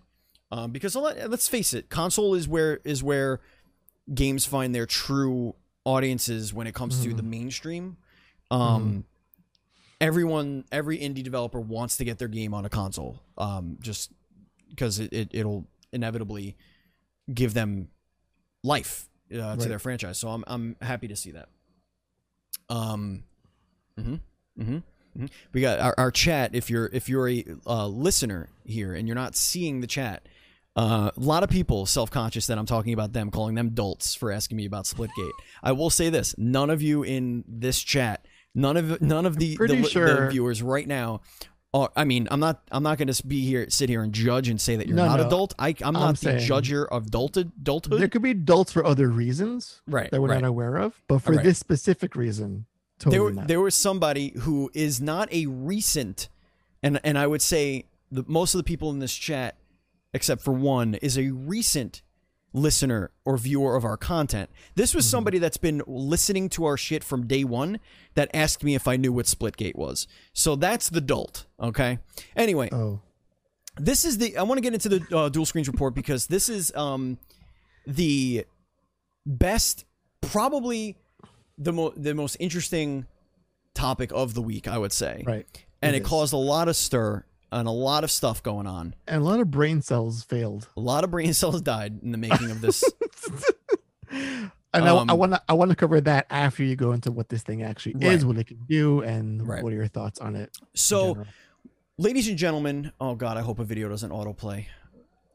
um, 0.53 0.71
because 0.71 0.95
a 0.95 1.01
lot, 1.01 1.17
let's 1.29 1.49
face 1.49 1.75
it, 1.75 1.89
console 1.91 2.35
is 2.35 2.47
where 2.47 2.81
is 2.85 3.03
where 3.03 3.41
games 4.15 4.45
find 4.47 4.75
their 4.75 4.87
true 4.87 5.55
audiences 5.85 6.55
when 6.55 6.67
it 6.67 6.75
comes 6.75 7.03
to 7.03 7.09
Mhm. 7.11 7.17
the 7.17 7.23
mainstream. 7.23 7.97
Um, 8.51 9.05
everyone, 10.01 10.65
every 10.73 10.99
indie 10.99 11.23
developer 11.23 11.61
wants 11.61 11.97
to 11.99 12.05
get 12.05 12.19
their 12.19 12.29
game 12.29 12.55
on 12.55 12.65
a 12.65 12.69
console, 12.69 13.21
um, 13.39 13.79
just 13.81 14.13
because 14.69 14.99
it, 14.99 15.13
it 15.13 15.29
it'll 15.33 15.67
inevitably 15.93 16.57
give 17.33 17.55
them 17.55 17.89
life 18.63 19.09
uh, 19.33 19.37
to 19.37 19.57
Right. 19.59 19.69
their 19.69 19.79
franchise. 19.79 20.19
So 20.19 20.29
I'm 20.29 20.45
I'm 20.47 20.77
happy 20.81 21.09
to 21.09 21.17
see 21.17 21.33
that. 21.33 21.49
Um, 22.69 23.25
hmm 23.99 24.17
hmm 24.57 24.79
hmm 25.17 25.27
we 25.53 25.61
got 25.61 25.81
our, 25.81 25.95
our 25.99 26.11
chat. 26.11 26.55
If 26.55 26.71
you're 26.71 26.87
if 26.93 27.09
you're 27.09 27.29
a 27.29 27.45
uh, 27.67 27.87
listener 27.89 28.49
here 28.65 28.95
and 28.95 29.09
you're 29.09 29.17
not 29.17 29.35
seeing 29.35 29.81
the 29.81 29.87
chat, 29.89 30.29
uh, 30.77 31.11
a 31.17 31.21
lot 31.21 31.43
of 31.43 31.51
people 31.51 31.85
self 31.87 32.11
conscious 32.11 32.47
that 32.47 32.59
I'm 32.59 32.67
talking 32.67 32.93
about 32.93 33.13
them, 33.13 33.31
calling 33.31 33.57
them 33.57 33.71
dolts 33.71 34.15
for 34.15 34.31
asking 34.31 34.57
me 34.57 34.67
about 34.67 34.85
Splitgate. 34.85 35.31
I 35.63 35.73
will 35.73 35.91
say 35.91 36.11
this: 36.11 36.35
none 36.39 36.71
of 36.71 36.81
you 36.81 37.03
in 37.03 37.45
this 37.49 37.81
chat, 37.83 38.25
none 38.55 38.77
of 38.77 39.01
none 39.01 39.27
of 39.27 39.37
the 39.39 39.57
the, 39.57 39.67
li- 39.67 39.83
the 39.93 40.29
viewers 40.31 40.63
right 40.63 40.87
now. 40.87 41.21
Are, 41.73 41.89
I 41.95 42.05
mean, 42.05 42.27
I'm 42.33 42.41
not. 42.41 42.63
I'm 42.73 42.83
not 42.83 42.99
going 42.99 43.07
to 43.07 43.27
be 43.27 43.45
here, 43.47 43.71
sit 43.71 43.89
here, 43.89 44.03
and 44.03 44.13
judge 44.13 44.49
and 44.49 44.61
say 44.61 44.75
that 44.75 44.89
you're 44.89 44.97
No, 44.97 45.07
not 45.07 45.21
no. 45.21 45.27
adult. 45.29 45.55
I, 45.57 45.73
I'm 45.83 45.93
not 45.95 46.03
I'm 46.03 46.13
the 46.15 46.17
saying- 46.19 46.41
judge 46.41 46.67
here 46.67 46.83
of 46.83 47.07
adulted, 47.07 47.53
adulthood. 47.61 48.01
there 48.01 48.09
could 48.09 48.23
be 48.23 48.33
adults 48.33 48.73
for 48.73 48.85
other 48.85 49.09
reasons 49.09 49.81
right, 49.87 50.11
that 50.11 50.21
we're 50.21 50.31
right. 50.31 50.41
not 50.43 50.49
aware 50.49 50.77
of, 50.79 51.01
but 51.07 51.21
for 51.21 51.33
Right. 51.35 51.45
this 51.45 51.59
specific 51.61 52.17
reason, 52.17 52.67
totally 52.99 53.19
there, 53.27 53.33
not. 53.35 53.47
there 53.47 53.61
was 53.61 53.77
somebody 53.77 54.33
who 54.41 54.69
is 54.75 55.01
not 55.01 55.33
a 55.33 55.47
recent, 55.47 56.29
and 56.83 56.99
and 57.05 57.17
I 57.17 57.29
would 57.29 57.41
say 57.43 57.85
the 58.11 58.25
most 58.27 58.53
of 58.53 58.59
the 58.59 58.65
people 58.65 58.91
in 58.91 58.99
this 58.99 59.15
chat, 59.15 59.57
except 60.13 60.43
for 60.43 60.53
one, 60.53 60.95
is 60.97 61.17
a 61.17 61.31
recent 61.31 62.03
listener 62.53 63.11
or 63.25 63.37
viewer 63.37 63.77
of 63.77 63.85
our 63.85 63.97
content. 63.97 64.51
This 64.75 64.95
was 64.95 65.05
Mhm. 65.07 65.11
somebody 65.11 65.39
that's 65.39 65.57
been 65.57 65.83
listening 65.87 66.49
to 66.51 66.65
our 66.65 66.77
shit 66.77 67.05
from 67.05 67.27
day 67.27 67.45
one 67.45 67.79
that 68.15 68.29
asked 68.35 68.65
me 68.65 68.75
if 68.75 68.89
I 68.89 68.97
knew 68.97 69.13
what 69.13 69.27
Splitgate 69.27 69.77
was. 69.77 70.07
So 70.33 70.57
that's 70.57 70.89
the 70.91 71.01
dolt. 71.01 71.47
Okay. 71.61 71.99
Anyway, 72.35 72.69
oh, 72.73 73.01
this 73.77 74.05
is 74.05 74.19
the 74.19 74.37
I 74.37 74.43
want 74.43 74.59
to 74.59 74.63
get 74.63 74.75
into 74.75 74.89
the 74.89 75.17
uh, 75.17 75.29
dual 75.29 75.47
screens 75.47 75.69
report 75.69 75.95
because 75.95 76.27
this 76.27 76.49
is 76.49 76.75
um 76.75 77.19
the 77.87 78.45
best 79.27 79.85
probably 80.21 80.97
the 81.57 81.73
mo- 81.73 81.93
the 81.97 82.15
most 82.15 82.37
interesting 82.41 83.07
topic 83.75 84.11
of 84.13 84.35
the 84.35 84.43
week 84.43 84.67
I 84.67 84.77
would 84.79 84.93
say. 84.93 85.23
right. 85.27 85.47
And 85.83 85.97
it 85.97 86.05
caused 86.05 86.33
a 86.35 86.37
lot 86.37 86.69
of 86.69 86.77
stir 86.77 87.25
and 87.53 87.67
a 87.69 87.71
lot 87.73 88.05
of 88.05 88.11
stuff 88.11 88.43
going 88.43 88.67
on. 88.67 88.95
and 89.09 89.23
a 89.23 89.25
lot 89.25 89.41
of 89.41 89.51
brain 89.51 89.83
cells 89.83 90.23
failed. 90.25 90.69
A 90.77 90.81
lot 90.81 91.05
of 91.05 91.11
brain 91.11 91.33
cells 91.41 91.61
died 91.61 92.01
in 92.03 92.13
the 92.13 92.19
making 92.19 92.51
of 92.51 92.61
this. 92.61 92.85
And 94.73 94.85
I- 94.85 94.95
I 94.95 95.01
Um, 95.01 95.19
want 95.19 95.33
to 95.33 95.43
I 95.49 95.53
want 95.55 95.71
to 95.71 95.77
cover 95.77 96.01
that 96.01 96.27
after 96.31 96.63
you 96.63 96.77
go 96.77 96.93
into 96.93 97.11
what 97.11 97.29
this 97.29 97.43
thing 97.43 97.61
actually 97.63 97.95
Right. 97.95 98.13
is, 98.13 98.25
what 98.25 98.39
it 98.39 98.47
can 98.47 98.59
do, 98.69 99.01
and 99.03 99.45
Right. 99.47 99.65
what 99.65 99.73
are 99.73 99.77
your 99.77 99.89
thoughts 99.89 100.21
on 100.21 100.37
it. 100.37 100.57
So, 100.75 101.25
ladies 101.99 102.29
and 102.29 102.39
gentlemen, 102.39 102.93
oh 103.01 103.17
god, 103.17 103.37
I 103.37 103.41
hope 103.41 103.59
a 103.59 103.65
video 103.65 103.89
doesn't 103.89 104.11
autoplay. 104.13 104.67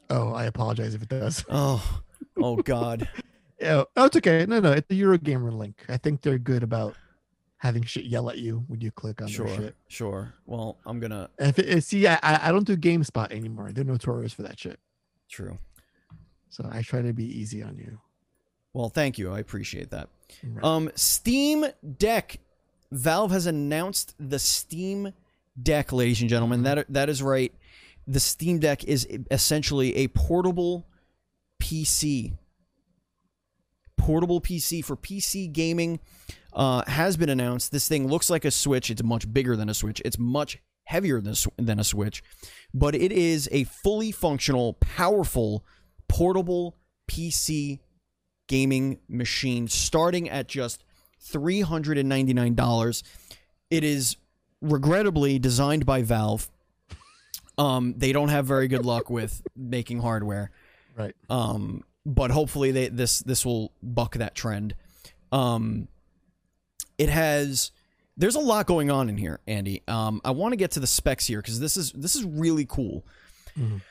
oh, 0.10 0.32
I 0.34 0.46
apologize 0.46 0.94
if 0.96 1.02
it 1.02 1.10
does. 1.10 1.44
Oh, 1.50 2.02
oh 2.38 2.56
god. 2.58 3.10
Yeah, 3.60 3.84
oh, 3.96 4.06
it's 4.06 4.18
okay. 4.18 4.46
No, 4.46 4.60
no, 4.60 4.74
it's 4.74 4.88
the 4.90 5.02
Eurogamer 5.02 5.52
link. 5.52 5.84
I 5.88 5.96
think 5.96 6.22
they're 6.22 6.38
good 6.38 6.62
about 6.62 6.96
having 7.66 7.84
shit 7.84 8.06
yell 8.06 8.30
at 8.30 8.38
you 8.38 8.64
when 8.68 8.80
you 8.80 8.92
click 8.92 9.22
on 9.22 9.28
sure, 9.28 9.48
shit. 9.48 9.76
sure. 9.88 10.34
Well, 10.46 10.78
I'm 10.86 11.00
gonna. 11.00 11.30
If 11.40 11.58
it, 11.58 11.84
see, 11.84 12.08
I 12.08 12.20
I 12.22 12.52
don't 12.52 12.66
do 12.66 12.78
GameSpot 12.78 13.32
anymore. 13.32 13.72
They're 13.72 13.84
notorious 13.84 14.34
for 14.34 14.44
that 14.44 14.60
shit. 14.60 14.80
True. 15.30 15.58
So 16.50 16.70
I 16.72 16.84
try 16.84 17.02
to 17.02 17.12
be 17.12 17.26
easy 17.26 17.64
on 17.64 17.78
you. 17.78 18.00
Well, 18.74 18.90
thank 18.90 19.18
you. 19.18 19.32
I 19.32 19.40
appreciate 19.40 19.90
that. 19.90 20.10
Right. 20.44 20.64
Um, 20.64 20.92
Steam 20.96 21.66
Deck. 21.98 22.40
Valve 22.92 23.32
has 23.32 23.48
announced 23.48 24.16
the 24.20 24.38
Steam 24.38 25.12
Deck, 25.62 25.92
ladies 25.92 26.22
and 26.22 26.30
gentlemen. 26.30 26.64
That 26.64 26.86
that 26.94 27.10
is 27.10 27.24
right. 27.24 27.52
The 28.08 28.20
Steam 28.20 28.60
Deck 28.60 28.84
is 28.84 29.08
essentially 29.32 29.96
a 29.96 30.08
portable 30.10 30.86
PC. 31.60 32.38
Portable 34.06 34.40
PC 34.40 34.86
for 34.86 34.96
PC 34.96 35.52
gaming 35.52 36.00
uh, 36.54 36.84
has 36.86 37.18
been 37.18 37.28
announced. 37.28 37.72
This 37.72 37.88
thing 37.88 38.08
looks 38.08 38.30
like 38.30 38.46
a 38.46 38.52
Switch. 38.52 38.92
It's 38.92 39.02
much 39.02 39.34
bigger 39.34 39.56
than 39.56 39.68
a 39.68 39.74
Switch. 39.74 40.00
It's 40.06 40.20
much 40.20 40.60
heavier 40.84 41.20
than 41.20 41.34
a, 41.34 41.62
than 41.64 41.80
a 41.80 41.84
Switch, 41.84 42.24
but 42.72 42.94
it 42.94 43.12
is 43.12 43.50
a 43.52 43.64
fully 43.64 44.12
functional, 44.12 44.74
powerful, 44.74 45.66
portable 46.08 46.78
PC 47.10 47.80
gaming 48.48 49.00
machine 49.10 49.68
starting 49.68 50.30
at 50.30 50.48
just 50.48 50.84
$399. 51.32 53.04
It 53.72 53.84
is 53.84 54.18
regrettably 54.62 55.40
designed 55.40 55.84
by 55.84 56.04
Valve. 56.04 56.52
Um, 57.58 57.96
they 57.98 58.12
don't 58.12 58.30
have 58.30 58.46
very 58.46 58.68
good 58.68 58.86
luck 58.86 59.10
with 59.10 59.42
making 59.56 60.02
hardware. 60.02 60.52
right. 60.96 61.16
Um, 61.28 61.84
but 62.06 62.32
hopefully 62.32 62.72
they 62.72 62.88
this 62.90 63.20
this 63.20 63.46
will 63.46 63.72
buck 63.82 64.16
that 64.16 64.36
trend. 64.36 64.76
Um, 65.32 65.88
it 66.98 67.10
has 67.10 67.72
there's 68.18 68.36
a 68.36 68.40
lot 68.40 68.68
going 68.68 68.90
on 68.90 69.10
in 69.10 69.18
here, 69.18 69.40
Andy. 69.48 69.84
Um, 69.88 70.22
I 70.24 70.32
want 70.32 70.54
to 70.54 70.58
get 70.58 70.72
to 70.72 70.80
the 70.80 70.88
specs 70.88 71.28
here 71.28 71.42
because 71.42 71.60
this 71.60 71.76
is 71.78 71.92
this 71.92 72.16
is 72.16 72.24
really 72.24 72.66
cool. 72.66 73.06
Mhm. 73.58 73.82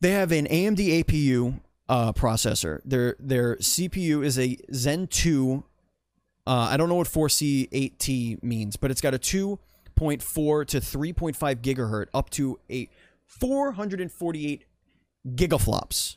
They 0.00 0.10
have 0.10 0.32
an 0.32 0.46
AMD 0.46 1.02
APU 1.04 1.60
uh, 1.88 2.12
processor. 2.12 2.80
Their 2.84 3.16
their 3.18 3.56
CPU 3.56 4.24
is 4.24 4.38
a 4.38 4.58
Zen 4.72 5.06
two. 5.06 5.64
Uh, 6.46 6.68
I 6.70 6.76
don't 6.76 6.90
know 6.90 6.96
what 6.96 7.08
4C8T 7.08 8.42
means, 8.42 8.76
but 8.76 8.90
it's 8.90 9.00
got 9.00 9.14
a 9.14 9.18
2.4 9.18 10.66
to 10.66 10.78
3.5 10.78 11.62
gigahertz 11.62 12.08
up 12.12 12.28
to 12.30 12.58
a 12.70 12.90
448 13.26 14.64
gigaflops. 15.26 16.16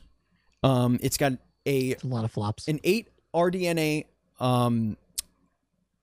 Um, 0.62 0.98
it's 1.02 1.16
got 1.16 1.32
a 1.66 1.92
a 1.94 1.96
lot 2.06 2.24
of 2.24 2.32
flops. 2.32 2.66
an 2.68 2.80
eight 2.84 3.08
RDNA 3.34 4.06
um, 4.40 4.96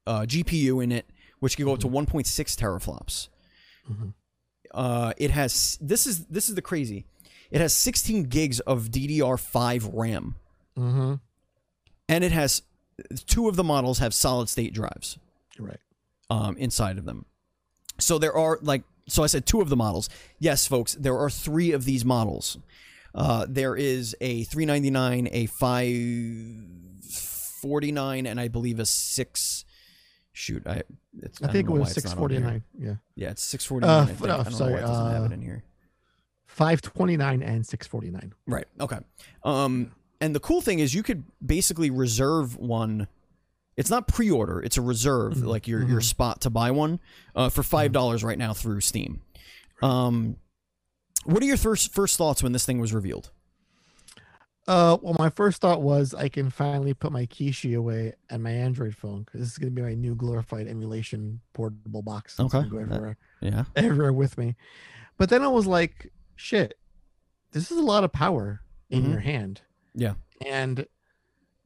uh, 0.08 0.22
GPU 0.22 0.84
in 0.84 0.92
it, 0.92 1.06
which 1.40 1.56
can 1.58 1.66
go 1.66 1.74
up 1.74 1.80
to 1.80 1.88
1.6 1.88 2.56
teraflops. 2.56 3.30
Mhm. 3.90 4.14
Uh, 4.74 5.14
it 5.18 5.32
has 5.32 5.78
this 5.82 6.06
is 6.06 6.26
this 6.28 6.50
is 6.50 6.56
the 6.56 6.62
crazy. 6.62 7.06
It 7.52 7.62
has 7.62 7.74
16 7.74 8.24
gigs 8.24 8.60
of 8.62 8.90
DDR5 8.92 9.90
RAM, 9.94 10.36
Mm-hmm. 10.78 11.14
and 12.10 12.24
it 12.24 12.32
has 12.32 12.64
two 13.28 13.48
of 13.48 13.56
the 13.56 13.64
models 13.64 14.00
have 14.00 14.14
solid 14.14 14.50
state 14.50 14.74
drives 14.74 15.18
Right. 15.60 15.80
um, 16.30 16.58
inside 16.58 16.98
of 16.98 17.06
them. 17.06 17.26
So 18.00 18.18
there 18.18 18.34
are 18.36 18.58
like 18.62 18.84
so 19.08 19.24
I 19.24 19.28
said 19.28 19.46
two 19.46 19.62
of 19.62 19.70
the 19.70 19.76
models. 19.76 20.10
Yes, 20.40 20.66
folks, 20.68 20.96
there 20.96 21.18
are 21.18 21.30
three 21.30 21.72
of 21.72 21.86
these 21.86 22.04
models. 22.04 22.58
Uh, 23.16 23.46
there 23.48 23.76
is 23.78 24.14
a 24.20 24.44
399, 24.44 25.30
a 25.32 25.46
549, 25.48 28.26
and 28.28 28.40
I 28.40 28.48
believe 28.48 28.80
a 28.80 28.86
six. 28.86 29.66
Shoot, 30.34 30.68
I 30.68 30.84
it's, 31.22 31.42
I 31.42 31.46
don't 31.46 31.54
think 31.54 31.70
it 31.70 31.72
was 31.72 31.94
six 31.94 32.12
forty 32.12 32.38
nine. 32.40 32.64
Yeah. 32.78 32.96
Yeah, 33.16 33.30
it's 33.32 33.42
649. 33.44 33.90
Uh, 33.90 33.96
I, 33.96 34.02
f- 34.02 34.08
think. 34.18 34.28
no, 34.28 34.34
I 34.34 34.38
don't 34.44 34.52
know 34.52 34.58
sorry, 34.58 34.74
why 34.74 34.80
it 34.80 34.82
doesn't 34.82 35.12
have 35.14 35.24
it 35.24 35.32
uh, 35.32 35.34
in 35.34 35.42
here. 35.42 35.64
Five 36.46 36.82
twenty 36.82 37.16
nine 37.16 37.42
and 37.42 37.66
six 37.66 37.88
forty 37.88 38.12
nine. 38.12 38.34
Right. 38.46 38.66
Okay. 38.82 38.98
Um, 39.46 39.94
and 40.20 40.36
the 40.36 40.42
cool 40.42 40.60
thing 40.62 40.80
is 40.80 40.94
you 40.94 41.04
could 41.04 41.24
basically 41.46 41.90
reserve 41.90 42.58
one. 42.58 43.08
It's 43.78 43.90
not 43.90 44.10
pre-order; 44.10 44.62
it's 44.62 44.76
a 44.76 44.82
reserve, 44.82 45.36
Mhm, 45.36 45.46
like 45.48 45.70
your 45.70 45.88
your 45.88 46.02
mhm. 46.02 46.04
spot 46.04 46.42
to 46.42 46.50
buy 46.50 46.72
one, 46.72 47.00
uh, 47.34 47.48
for 47.48 47.64
five 47.64 47.94
dollars 47.94 48.22
right 48.22 48.38
now 48.38 48.54
through 48.54 48.82
Steam. 48.82 49.22
Um, 49.82 50.36
what 51.26 51.42
are 51.44 51.46
your 51.46 51.58
first 51.58 51.94
first 51.94 52.18
thoughts 52.18 52.42
when 52.42 52.52
this 52.54 52.66
thing 52.66 52.80
was 52.80 52.94
revealed? 52.94 53.32
Uh, 54.68 54.98
well, 55.02 55.16
my 55.20 55.30
first 55.30 55.62
thought 55.62 55.82
was 55.84 56.16
I 56.16 56.28
can 56.28 56.50
finally 56.50 56.96
put 56.96 57.12
my 57.12 57.28
Kishi 57.28 57.78
away 57.78 58.14
and 58.32 58.42
my 58.42 58.50
Android 58.50 58.96
phone 58.96 59.22
because 59.24 59.42
this 59.42 59.52
is 59.52 59.58
gonna 59.60 59.70
be 59.72 59.84
my 59.84 59.94
new 59.94 60.16
glorified 60.16 60.68
emulation 60.68 61.40
portable 61.54 62.02
box. 62.02 62.40
Okay, 62.40 62.64
go 62.68 62.78
that- 62.78 62.84
everywhere, 62.84 63.18
Yeah. 63.42 63.66
everywhere 63.76 64.14
with 64.14 64.38
me. 64.40 64.56
But 65.18 65.30
then 65.30 65.44
I 65.44 65.48
was 65.50 65.68
like, 65.68 66.12
shit, 66.36 66.80
this 67.52 67.72
is 67.72 67.78
a 67.78 67.82
lot 67.84 68.04
of 68.04 68.12
power 68.12 68.62
in 68.90 69.04
Mhm. 69.04 69.10
your 69.12 69.20
hand. 69.20 69.62
Yeah. 69.94 70.16
And 70.46 70.88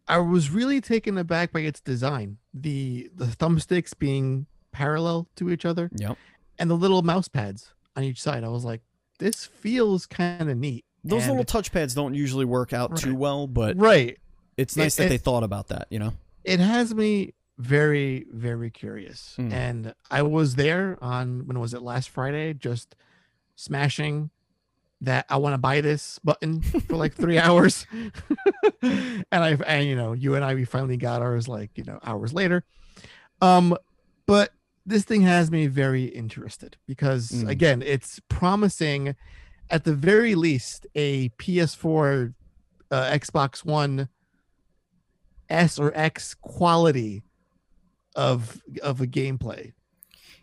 I 0.07 0.17
was 0.17 0.49
really 0.51 0.81
taken 0.81 1.17
aback 1.17 1.53
by 1.53 1.61
its 1.61 1.79
design. 1.79 2.37
The 2.53 3.09
the 3.15 3.25
thumbsticks 3.27 3.97
being 3.97 4.45
parallel 4.73 5.29
to 5.37 5.49
each 5.49 5.63
other 5.65 5.89
Yep. 5.95 6.17
and 6.59 6.69
the 6.69 6.75
little 6.75 7.01
mouse 7.01 7.29
pads 7.29 7.73
on 7.95 8.03
each 8.03 8.21
side. 8.21 8.43
I 8.43 8.49
was 8.49 8.65
like, 8.65 8.81
this 9.19 9.45
feels 9.45 10.05
kind 10.05 10.49
of 10.49 10.57
neat. 10.57 10.83
Those 11.03 11.27
And- 11.27 11.37
little 11.37 11.45
touchpads 11.61 11.95
don't 11.95 12.13
usually 12.13 12.45
work 12.45 12.73
out 12.73 12.97
too 12.97 13.15
well, 13.15 13.47
but 13.47 13.77
right. 13.77 14.17
it's 14.57 14.75
It- 14.75 14.79
nice 14.81 14.95
that 14.97 15.05
it- 15.05 15.09
they 15.09 15.17
thought 15.17 15.43
about 15.43 15.67
that. 15.67 15.87
You 15.89 15.99
know. 15.99 16.13
it 16.43 16.59
has 16.59 16.93
me 16.95 17.33
very 17.57 18.25
very 18.31 18.71
curious 18.71 19.35
Mm. 19.37 19.51
and 19.51 19.93
i 20.09 20.21
was 20.21 20.55
there 20.55 20.97
on 21.01 21.45
when 21.45 21.59
was 21.59 21.73
it 21.73 21.81
last 21.81 22.07
friday 22.07 22.53
just 22.53 22.95
smashing 23.57 24.29
that 25.01 25.25
i 25.29 25.35
want 25.35 25.53
to 25.53 25.57
buy 25.57 25.81
this 25.81 26.19
button 26.23 26.61
for 26.61 26.95
like 26.95 27.13
three 27.13 27.37
hours 27.45 27.85
and 28.81 29.25
i 29.33 29.49
and 29.67 29.87
you 29.89 29.95
know 29.97 30.13
you 30.13 30.35
and 30.35 30.45
i 30.45 30.55
we 30.55 30.63
finally 30.63 30.95
got 30.95 31.21
ours 31.21 31.49
like 31.49 31.71
you 31.77 31.83
know 31.83 31.99
hours 32.03 32.31
later 32.33 32.63
um 33.41 33.75
but 34.25 34.53
this 34.89 35.03
thing 35.03 35.21
has 35.21 35.49
me 35.51 35.67
very 35.67 36.05
interested 36.05 36.77
because 36.87 37.29
Mm. 37.31 37.47
again 37.49 37.81
it's 37.81 38.19
promising 38.27 39.15
at 39.69 39.83
the 39.83 39.93
very 39.93 40.35
least 40.35 40.87
a 40.95 41.29
ps4 41.29 42.33
uh, 42.91 43.11
xbox 43.11 43.63
one 43.63 44.09
S 45.49 45.79
or 45.79 45.91
X 45.95 46.35
quality 46.35 47.23
of 48.15 48.61
of 48.83 49.01
a 49.01 49.07
gameplay. 49.07 49.73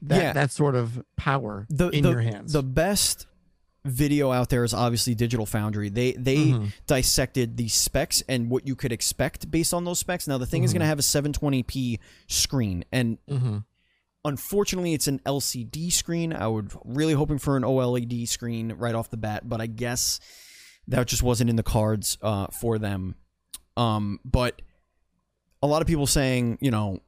That 0.03 0.23
Yeah. 0.23 0.33
that 0.33 0.51
sort 0.53 0.75
of 0.75 1.03
power 1.17 1.67
The 1.71 1.89
in 1.91 2.03
the, 2.03 2.11
your 2.11 2.21
hands. 2.21 2.53
the 2.53 2.63
best 2.63 3.27
video 3.85 4.33
out 4.33 4.49
there 4.51 4.65
is 4.65 4.75
obviously 4.75 5.15
Digital 5.15 5.47
Foundry. 5.47 5.89
They 5.89 6.13
they 6.13 6.49
Mhm. 6.49 6.73
dissected 6.87 7.57
the 7.57 7.69
specs 7.69 8.23
and 8.29 8.51
what 8.51 8.67
you 8.67 8.75
could 8.75 8.91
expect 8.93 9.49
based 9.51 9.73
on 9.73 9.85
those 9.85 10.01
specs. 10.01 10.27
Now 10.27 10.39
the 10.39 10.47
thing 10.47 10.65
is 10.65 10.71
Mhm. 10.71 10.75
going 10.75 10.81
to 10.81 10.87
have 10.87 10.99
a 10.99 11.03
720p 11.03 12.01
screen, 12.27 12.85
and 12.91 13.19
Mhm. 13.29 13.65
Unfortunately, 14.27 14.93
it's 14.93 15.07
an 15.07 15.21
LCD 15.21 15.93
screen. 15.93 16.33
I 16.33 16.49
would 16.49 16.73
really 16.85 17.13
hoping 17.13 17.39
for 17.39 17.57
an 17.57 17.63
OLED 17.63 18.29
screen 18.29 18.73
right 18.73 18.95
off 18.95 19.09
the 19.09 19.17
bat, 19.17 19.49
but 19.49 19.61
I 19.61 19.67
guess 19.67 20.21
that 20.89 21.07
just 21.07 21.23
wasn't 21.23 21.49
in 21.49 21.57
the 21.57 21.63
cards 21.63 22.19
uh, 22.23 22.49
for 22.49 22.79
them. 22.79 23.15
Um, 23.77 24.21
but 24.25 24.61
a 25.63 25.67
lot 25.67 25.81
of 25.81 25.89
people 25.89 26.07
saying, 26.07 26.59
you 26.61 26.71
know, 26.71 27.01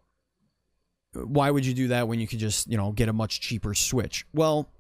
why 1.12 1.50
would 1.50 1.66
you 1.66 1.74
do 1.74 1.88
that 1.88 2.06
when 2.06 2.20
you 2.20 2.28
could 2.28 2.38
just, 2.38 2.70
you 2.70 2.76
know, 2.76 2.92
get 2.92 3.08
a 3.08 3.12
much 3.12 3.40
cheaper 3.40 3.74
Switch? 3.74 4.24
Well, 4.32 4.70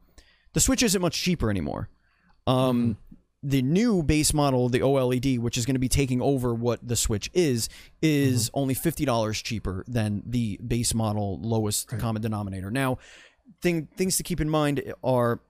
the 0.52 0.60
Switch 0.60 0.82
isn't 0.82 1.02
much 1.02 1.20
cheaper 1.20 1.50
anymore. 1.50 1.88
Um, 2.46 2.96
The 3.42 3.62
new 3.62 4.02
base 4.02 4.34
model, 4.34 4.68
the 4.68 4.80
OLED, 4.80 5.38
which 5.38 5.56
is 5.56 5.64
going 5.64 5.76
to 5.76 5.80
be 5.80 5.88
taking 5.88 6.20
over 6.20 6.52
what 6.52 6.86
the 6.86 6.96
Switch 6.96 7.30
is, 7.34 7.68
is 8.02 8.50
only 8.52 8.74
fifty 8.74 9.04
dollars 9.04 9.40
cheaper 9.40 9.84
than 9.86 10.22
the 10.26 10.58
base 10.66 10.92
model 10.92 11.38
lowest 11.40 11.92
Right. 11.92 12.00
common 12.00 12.20
denominator. 12.20 12.70
Now, 12.70 12.98
thing 13.62 13.86
things 13.96 14.16
to 14.16 14.22
keep 14.24 14.40
in 14.40 14.50
mind 14.50 14.92
are 15.04 15.40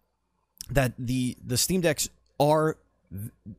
that 0.70 0.92
the 0.98 1.38
the 1.42 1.56
Steam 1.56 1.80
Decks 1.80 2.10
are 2.38 2.76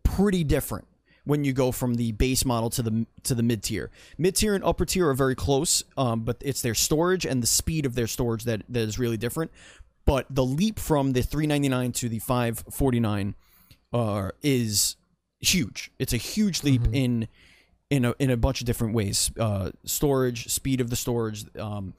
pretty 0.03 0.43
different 0.43 0.85
when 1.23 1.43
you 1.43 1.51
go 1.51 1.71
from 1.71 1.95
the 1.95 2.11
base 2.11 2.45
model 2.45 2.69
to 2.69 2.83
the 2.83 3.07
to 3.23 3.33
the 3.33 3.41
mid 3.41 3.63
tier. 3.63 3.89
Mid 4.19 4.35
tier 4.35 4.53
and 4.53 4.63
upper 4.63 4.85
tier 4.85 5.09
are 5.09 5.15
very 5.15 5.33
close, 5.35 5.83
um, 5.97 6.21
but 6.21 6.37
it's 6.41 6.61
their 6.61 6.75
storage 6.75 7.25
and 7.25 7.41
the 7.41 7.47
speed 7.47 7.83
of 7.83 7.95
their 7.95 8.05
storage 8.07 8.43
that 8.43 8.61
that 8.69 8.81
is 8.81 8.99
really 8.99 9.17
different. 9.17 9.49
But 10.05 10.27
the 10.29 10.45
leap 10.45 10.77
from 10.77 11.13
the 11.13 11.23
399 11.23 11.91
to 11.93 12.09
the 12.09 12.19
549 12.19 13.33
uh, 13.93 14.29
is 14.41 14.95
huge. 15.39 15.91
It's 15.99 16.13
a 16.13 16.17
huge 16.17 16.63
leap 16.63 16.81
Mhm. 16.83 16.95
in 16.95 17.27
in 17.89 18.05
a 18.05 18.13
in 18.19 18.29
a 18.29 18.37
bunch 18.37 18.61
of 18.61 18.65
different 18.67 18.93
ways. 18.93 19.31
Uh, 19.39 19.71
storage, 19.83 20.47
speed 20.49 20.79
of 20.81 20.89
the 20.91 20.95
storage, 20.95 21.45
um, 21.57 21.93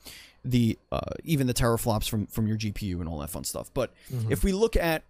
the 0.44 0.78
uh, 0.92 1.00
even 1.24 1.46
the 1.46 1.54
teraflops 1.54 2.08
from 2.08 2.26
from 2.26 2.46
your 2.46 2.56
GPU 2.56 3.00
and 3.00 3.08
all 3.08 3.18
that 3.18 3.30
fun 3.30 3.44
stuff. 3.44 3.70
But 3.74 3.92
Mhm. 4.12 4.30
if 4.30 4.44
we 4.44 4.52
look 4.52 4.76
at 4.76 5.02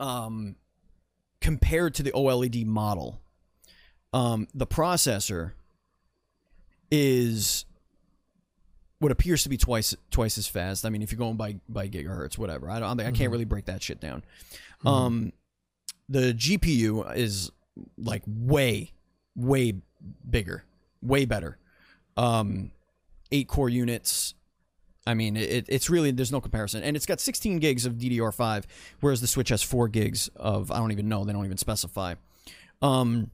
um 0.00 0.56
compared 1.40 1.94
to 1.94 2.02
the 2.02 2.10
OLED 2.12 2.64
model, 2.66 3.20
um, 4.12 4.48
the 4.54 4.66
processor 4.66 5.52
is 6.90 7.64
what 8.98 9.10
appears 9.12 9.42
to 9.42 9.48
be 9.48 9.56
twice 9.56 9.94
twice 10.10 10.38
as 10.38 10.46
fast. 10.46 10.84
I 10.84 10.90
mean, 10.90 11.02
if 11.02 11.10
you're 11.12 11.18
going 11.18 11.36
by 11.36 11.56
by 11.68 11.88
gigahertz, 11.88 12.36
whatever. 12.38 12.70
I 12.70 12.80
don't. 12.80 13.00
I 13.00 13.04
can't 13.12 13.28
Mhm. 13.28 13.32
really 13.32 13.44
break 13.44 13.64
that 13.66 13.82
shit 13.82 14.00
down. 14.00 14.22
Mhm. 14.84 14.88
Um, 14.90 15.32
the 16.12 16.34
GPU 16.34 17.16
is 17.16 17.50
like 17.96 18.22
way, 18.26 18.92
way 19.34 19.74
bigger, 20.28 20.64
way 21.00 21.24
better. 21.24 21.58
Um, 22.16 22.70
eight 23.30 23.48
core 23.48 23.68
units. 23.70 24.34
I 25.06 25.14
mean, 25.14 25.36
it, 25.36 25.66
it's 25.68 25.90
really 25.90 26.10
there's 26.12 26.30
no 26.30 26.40
comparison, 26.40 26.82
and 26.82 26.96
it's 26.96 27.06
got 27.06 27.18
16 27.18 27.58
gigs 27.58 27.86
of 27.86 27.94
DDR5, 27.94 28.64
whereas 29.00 29.20
the 29.20 29.26
Switch 29.26 29.48
has 29.48 29.62
four 29.62 29.88
gigs 29.88 30.28
of 30.36 30.70
I 30.70 30.78
don't 30.78 30.92
even 30.92 31.08
know. 31.08 31.24
They 31.24 31.32
don't 31.32 31.44
even 31.44 31.56
specify. 31.56 32.14
Um, 32.82 33.30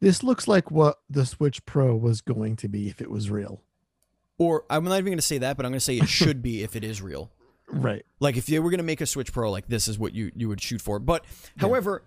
this 0.00 0.22
looks 0.22 0.48
like 0.48 0.70
what 0.70 0.98
the 1.08 1.24
Switch 1.24 1.64
Pro 1.64 1.96
was 1.96 2.20
going 2.20 2.56
to 2.56 2.68
be 2.68 2.88
if 2.88 3.00
it 3.00 3.10
was 3.10 3.30
real. 3.30 3.62
or 4.38 4.64
I'm 4.68 4.84
not 4.84 4.94
even 4.94 5.06
going 5.06 5.18
to 5.18 5.22
say 5.22 5.38
that, 5.38 5.56
but 5.56 5.64
I'm 5.64 5.72
going 5.72 5.78
to 5.78 5.84
say 5.84 5.96
it 5.96 6.08
should 6.08 6.42
be 6.42 6.62
if 6.62 6.76
it 6.76 6.84
is 6.84 7.00
real. 7.00 7.30
Right. 7.70 8.04
Like 8.20 8.36
if 8.36 8.48
you 8.48 8.62
were 8.62 8.70
going 8.70 8.78
to 8.78 8.84
make 8.84 9.00
a 9.00 9.06
Switch 9.06 9.32
Pro, 9.32 9.50
like 9.50 9.68
this 9.68 9.88
is 9.88 9.98
what 9.98 10.14
you 10.14 10.32
you 10.34 10.48
would 10.48 10.60
shoot 10.60 10.80
for. 10.80 10.98
But 10.98 11.24
however, 11.58 12.02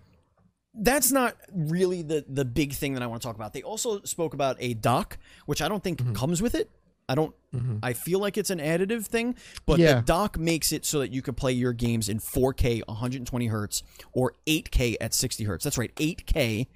that's 0.74 1.12
not 1.12 1.36
really 1.52 2.02
the 2.02 2.24
the 2.28 2.44
big 2.44 2.72
thing 2.72 2.94
that 2.94 3.02
I 3.02 3.06
want 3.06 3.22
to 3.22 3.26
talk 3.28 3.36
about. 3.36 3.52
They 3.52 3.62
also 3.62 4.02
spoke 4.02 4.34
about 4.34 4.56
a 4.58 4.74
dock, 4.74 5.18
which 5.46 5.62
I 5.62 5.68
don't 5.68 5.82
think 5.84 6.00
Mhm. 6.00 6.14
comes 6.14 6.42
with 6.42 6.54
it. 6.54 6.68
I 7.08 7.14
don't. 7.14 7.34
Mhm. 7.54 7.78
I 7.82 7.92
feel 7.92 8.18
like 8.20 8.38
it's 8.38 8.50
an 8.50 8.58
additive 8.58 9.04
thing, 9.06 9.34
but 9.66 9.78
Yeah. 9.78 9.96
the 9.96 10.02
dock 10.02 10.38
makes 10.38 10.72
it 10.72 10.84
so 10.86 10.98
that 11.00 11.12
you 11.12 11.20
can 11.20 11.34
play 11.34 11.52
your 11.52 11.72
games 11.72 12.08
in 12.08 12.18
4K, 12.20 12.82
120 12.88 13.46
hertz, 13.48 13.82
or 14.12 14.34
8K 14.46 14.96
at 15.00 15.12
60 15.12 15.44
hertz. 15.44 15.62
That's 15.64 15.76
right, 15.78 15.92
8K 15.98 16.68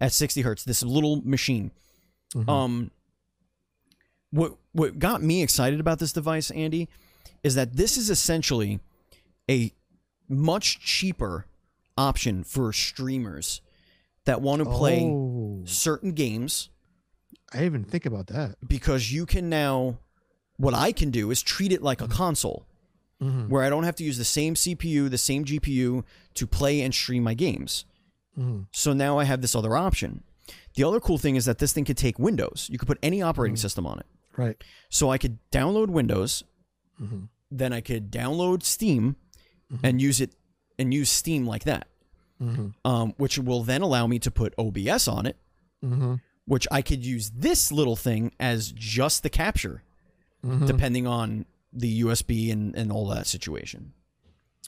at 0.00 0.12
60 0.12 0.40
hertz. 0.42 0.64
This 0.64 0.82
little 0.82 1.20
machine. 1.24 1.70
Mhm. 2.34 2.48
Um, 2.48 2.90
what 4.30 4.56
what 4.72 4.98
got 4.98 5.22
me 5.22 5.42
excited 5.42 5.78
about 5.80 5.98
this 5.98 6.12
device, 6.12 6.50
Andy, 6.50 6.88
is 7.42 7.54
that 7.54 7.76
this 7.76 7.96
is 7.96 8.10
essentially 8.10 8.80
a 9.50 9.72
much 10.28 10.80
cheaper 10.80 11.46
option 11.96 12.42
for 12.44 12.72
streamers 12.72 13.60
that 14.24 14.40
want 14.40 14.62
to 14.64 14.68
play 14.70 15.02
Oh, 15.04 15.62
certain 15.64 16.12
games 16.12 16.70
I 17.52 17.58
didn't 17.58 17.66
even 17.66 17.84
think 17.84 18.06
about 18.06 18.26
that. 18.28 18.56
because 18.66 19.12
you 19.12 19.26
can 19.26 19.48
now 19.48 19.98
what 20.56 20.74
I 20.74 20.92
can 20.92 21.10
do 21.10 21.30
is 21.30 21.42
treat 21.42 21.72
it 21.72 21.82
like 21.82 22.00
a 22.00 22.08
console 22.08 22.66
Mhm. 23.20 23.48
where 23.48 23.62
I 23.62 23.68
don't 23.70 23.84
have 23.84 23.96
to 23.96 24.04
use 24.04 24.18
the 24.18 24.24
same 24.24 24.54
CPU, 24.56 25.08
the 25.08 25.18
same 25.18 25.44
GPU 25.44 26.04
to 26.34 26.46
play 26.46 26.80
and 26.80 26.92
stream 26.94 27.22
my 27.22 27.34
games. 27.34 27.84
Mhm. 28.38 28.66
So 28.72 28.92
now 28.92 29.18
I 29.18 29.24
have 29.24 29.40
this 29.40 29.54
other 29.54 29.76
option. 29.76 30.24
The 30.74 30.82
other 30.84 31.00
cool 31.00 31.18
thing 31.18 31.36
is 31.36 31.44
that 31.44 31.58
this 31.58 31.72
thing 31.72 31.84
could 31.84 31.96
take 31.96 32.18
Windows. 32.18 32.68
You 32.70 32.78
could 32.78 32.88
put 32.88 32.98
any 33.02 33.22
operating 33.22 33.56
system 33.56 33.86
on 33.86 34.00
it. 34.00 34.06
Right. 34.36 34.62
So 34.90 35.10
I 35.10 35.18
could 35.18 35.38
download 35.52 35.88
Windows, 35.90 36.42
Mhm. 37.00 37.28
then 37.50 37.72
I 37.72 37.80
could 37.80 38.10
download 38.10 38.62
Steam 38.62 39.16
and 39.82 40.00
use 40.00 40.20
it 40.20 40.34
and 40.78 40.92
use 40.94 41.10
Steam 41.10 41.46
like 41.46 41.64
that, 41.64 41.88
Mhm. 42.40 42.74
um, 42.84 43.14
which 43.16 43.38
will 43.38 43.62
then 43.64 43.82
allow 43.82 44.06
me 44.06 44.18
to 44.20 44.30
put 44.30 44.54
OBS 44.58 45.06
on 45.08 45.26
it, 45.26 45.36
Mhm. 45.84 46.20
which 46.46 46.66
I 46.70 46.82
could 46.82 47.04
use 47.04 47.30
this 47.30 47.70
little 47.72 47.96
thing 47.96 48.32
as 48.40 48.72
just 48.72 49.22
the 49.22 49.30
capture, 49.30 49.82
Mhm. 50.44 50.66
depending 50.66 51.06
on 51.06 51.46
the 51.72 51.88
USB 52.02 52.50
and, 52.50 52.74
and 52.76 52.90
all 52.92 53.06
that 53.08 53.26
situation. 53.26 53.92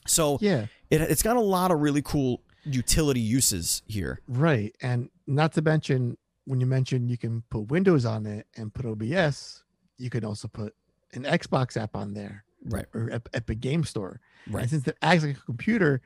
So 0.05 0.37
Yeah. 0.41 0.67
it, 0.89 1.01
it's 1.01 1.23
got 1.23 1.37
a 1.37 1.41
lot 1.41 1.71
of 1.71 1.79
really 1.79 2.01
cool 2.01 2.41
utility 2.65 3.21
uses 3.21 3.81
here. 3.87 4.21
Right. 4.27 4.75
And 4.81 5.09
not 5.25 5.53
to 5.53 5.61
mention, 5.61 6.17
when 6.45 6.59
you 6.59 6.65
mentioned 6.65 7.09
you 7.09 7.17
can 7.17 7.43
put 7.49 7.69
Windows 7.71 8.05
on 8.05 8.25
it 8.25 8.47
and 8.55 8.73
put 8.73 8.85
OBS, 8.85 9.63
you 9.97 10.09
can 10.09 10.23
also 10.25 10.47
put 10.47 10.73
an 11.17 11.23
Xbox 11.39 11.75
app 11.77 11.95
on 11.95 12.13
there 12.13 12.43
Right. 12.65 12.85
or 12.93 13.09
Ep- 13.11 13.29
Epic 13.33 13.59
Game 13.59 13.83
Store. 13.83 14.19
Right. 14.49 14.61
And 14.61 14.69
since 14.69 14.87
it 14.87 14.97
acts 15.01 15.23
like 15.23 15.37
a 15.37 15.41
computer, 15.41 16.01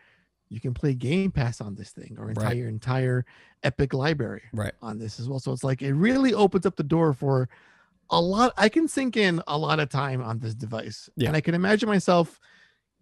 you 0.50 0.60
can 0.60 0.74
play 0.74 0.94
Game 0.94 1.32
Pass 1.32 1.62
on 1.62 1.76
this 1.76 1.92
thing 1.92 2.16
or 2.20 2.28
Right. 2.28 2.38
entire 2.38 2.68
entire 2.68 3.26
Epic 3.64 3.94
library 3.94 4.44
Right. 4.54 4.74
on 4.82 4.98
this 5.00 5.20
as 5.20 5.30
well. 5.30 5.40
So 5.40 5.52
it's 5.54 5.64
like 5.64 5.82
it 5.82 5.94
really 5.94 6.34
opens 6.34 6.66
up 6.66 6.76
the 6.76 6.84
door 6.84 7.14
for 7.14 7.48
a 8.10 8.20
lot. 8.22 8.54
I 8.58 8.68
can 8.70 8.88
sink 8.88 9.16
in 9.16 9.42
a 9.48 9.58
lot 9.58 9.80
of 9.80 9.90
time 9.90 10.22
on 10.22 10.40
this 10.40 10.54
device. 10.54 11.10
Yeah. 11.16 11.30
And 11.30 11.38
I 11.38 11.42
can 11.42 11.56
imagine 11.56 11.88
myself 11.88 12.40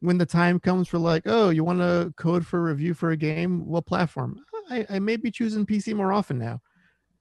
when 0.01 0.17
the 0.19 0.25
time 0.25 0.59
comes 0.59 0.87
for 0.87 0.97
like, 0.99 1.23
oh, 1.25 1.49
you 1.49 1.63
want 1.63 1.79
to 1.79 2.13
code 2.15 2.45
for 2.45 2.61
review 2.63 2.93
for 2.93 3.09
a 3.11 3.17
game? 3.17 3.65
What 3.65 3.85
platform? 3.85 4.39
I, 4.69 4.85
I 4.89 4.99
may 4.99 5.15
be 5.17 5.31
choosing 5.31 5.65
PC 5.65 5.95
more 5.95 6.13
often 6.13 6.37
now 6.37 6.61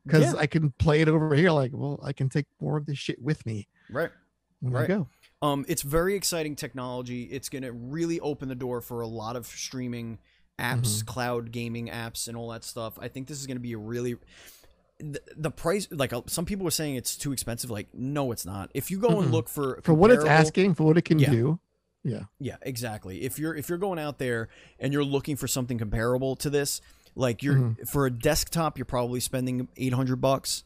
because 0.05 0.35
Yeah. 0.35 0.38
I 0.40 0.46
can 0.46 0.70
play 0.72 1.01
it 1.01 1.09
over 1.09 1.35
here. 1.35 1.51
Like, 1.51 1.70
well, 1.72 1.98
I 2.03 2.12
can 2.12 2.29
take 2.29 2.46
more 2.61 2.77
of 2.77 2.85
this 2.85 2.98
shit 2.98 3.20
with 3.22 3.46
me 3.46 3.68
Right. 3.90 4.11
I 4.64 4.68
Right. 4.70 4.88
go. 4.88 5.06
Um, 5.40 5.64
it's 5.68 5.82
very 5.82 6.14
exciting 6.14 6.56
technology. 6.56 7.24
It's 7.24 7.48
going 7.48 7.62
to 7.62 7.72
really 7.72 8.18
open 8.20 8.48
the 8.48 8.54
door 8.56 8.80
for 8.80 9.00
a 9.02 9.06
lot 9.06 9.36
of 9.36 9.46
streaming 9.46 10.18
apps, 10.58 11.04
cloud 11.06 11.52
gaming 11.52 11.88
apps, 11.88 12.26
and 12.26 12.36
all 12.36 12.48
that 12.50 12.64
stuff. 12.64 12.98
I 13.00 13.06
think 13.08 13.28
this 13.28 13.38
is 13.38 13.46
going 13.46 13.56
to 13.56 13.62
be 13.62 13.72
a 13.72 13.78
really 13.78 14.16
the, 14.98 15.20
the 15.36 15.50
price. 15.52 15.86
Like 15.92 16.12
uh, 16.12 16.22
some 16.26 16.44
people 16.44 16.64
were 16.64 16.72
saying, 16.72 16.96
it's 16.96 17.16
too 17.16 17.30
expensive. 17.32 17.70
Like, 17.70 17.86
no, 17.94 18.32
it's 18.32 18.44
not. 18.44 18.70
If 18.74 18.90
you 18.90 18.98
go 18.98 19.20
and 19.20 19.28
Mm-mm. 19.28 19.32
look 19.32 19.48
for 19.48 19.80
For 19.84 19.94
what 19.94 20.10
it's 20.10 20.24
asking, 20.24 20.74
for 20.74 20.82
what 20.84 20.98
it 20.98 21.02
can 21.02 21.20
Yeah. 21.20 21.30
do. 21.30 21.60
Yeah. 22.04 22.22
yeah, 22.40 22.56
exactly. 22.62 23.22
If 23.22 23.38
you're 23.38 23.54
if 23.54 23.68
you're 23.68 23.76
going 23.78 23.98
out 23.98 24.18
there 24.18 24.48
and 24.80 24.92
you're 24.92 25.04
looking 25.04 25.36
for 25.36 25.46
something 25.46 25.78
comparable 25.78 26.36
to 26.36 26.48
this, 26.50 26.80
like 27.14 27.42
you're 27.42 27.54
Mm-hmm. 27.56 27.84
for 27.84 28.06
a 28.06 28.10
desktop, 28.10 28.78
you're 28.78 28.84
probably 28.86 29.20
spending 29.20 29.68
eight 29.76 29.92
hundred 29.92 30.16
bucks. 30.20 30.64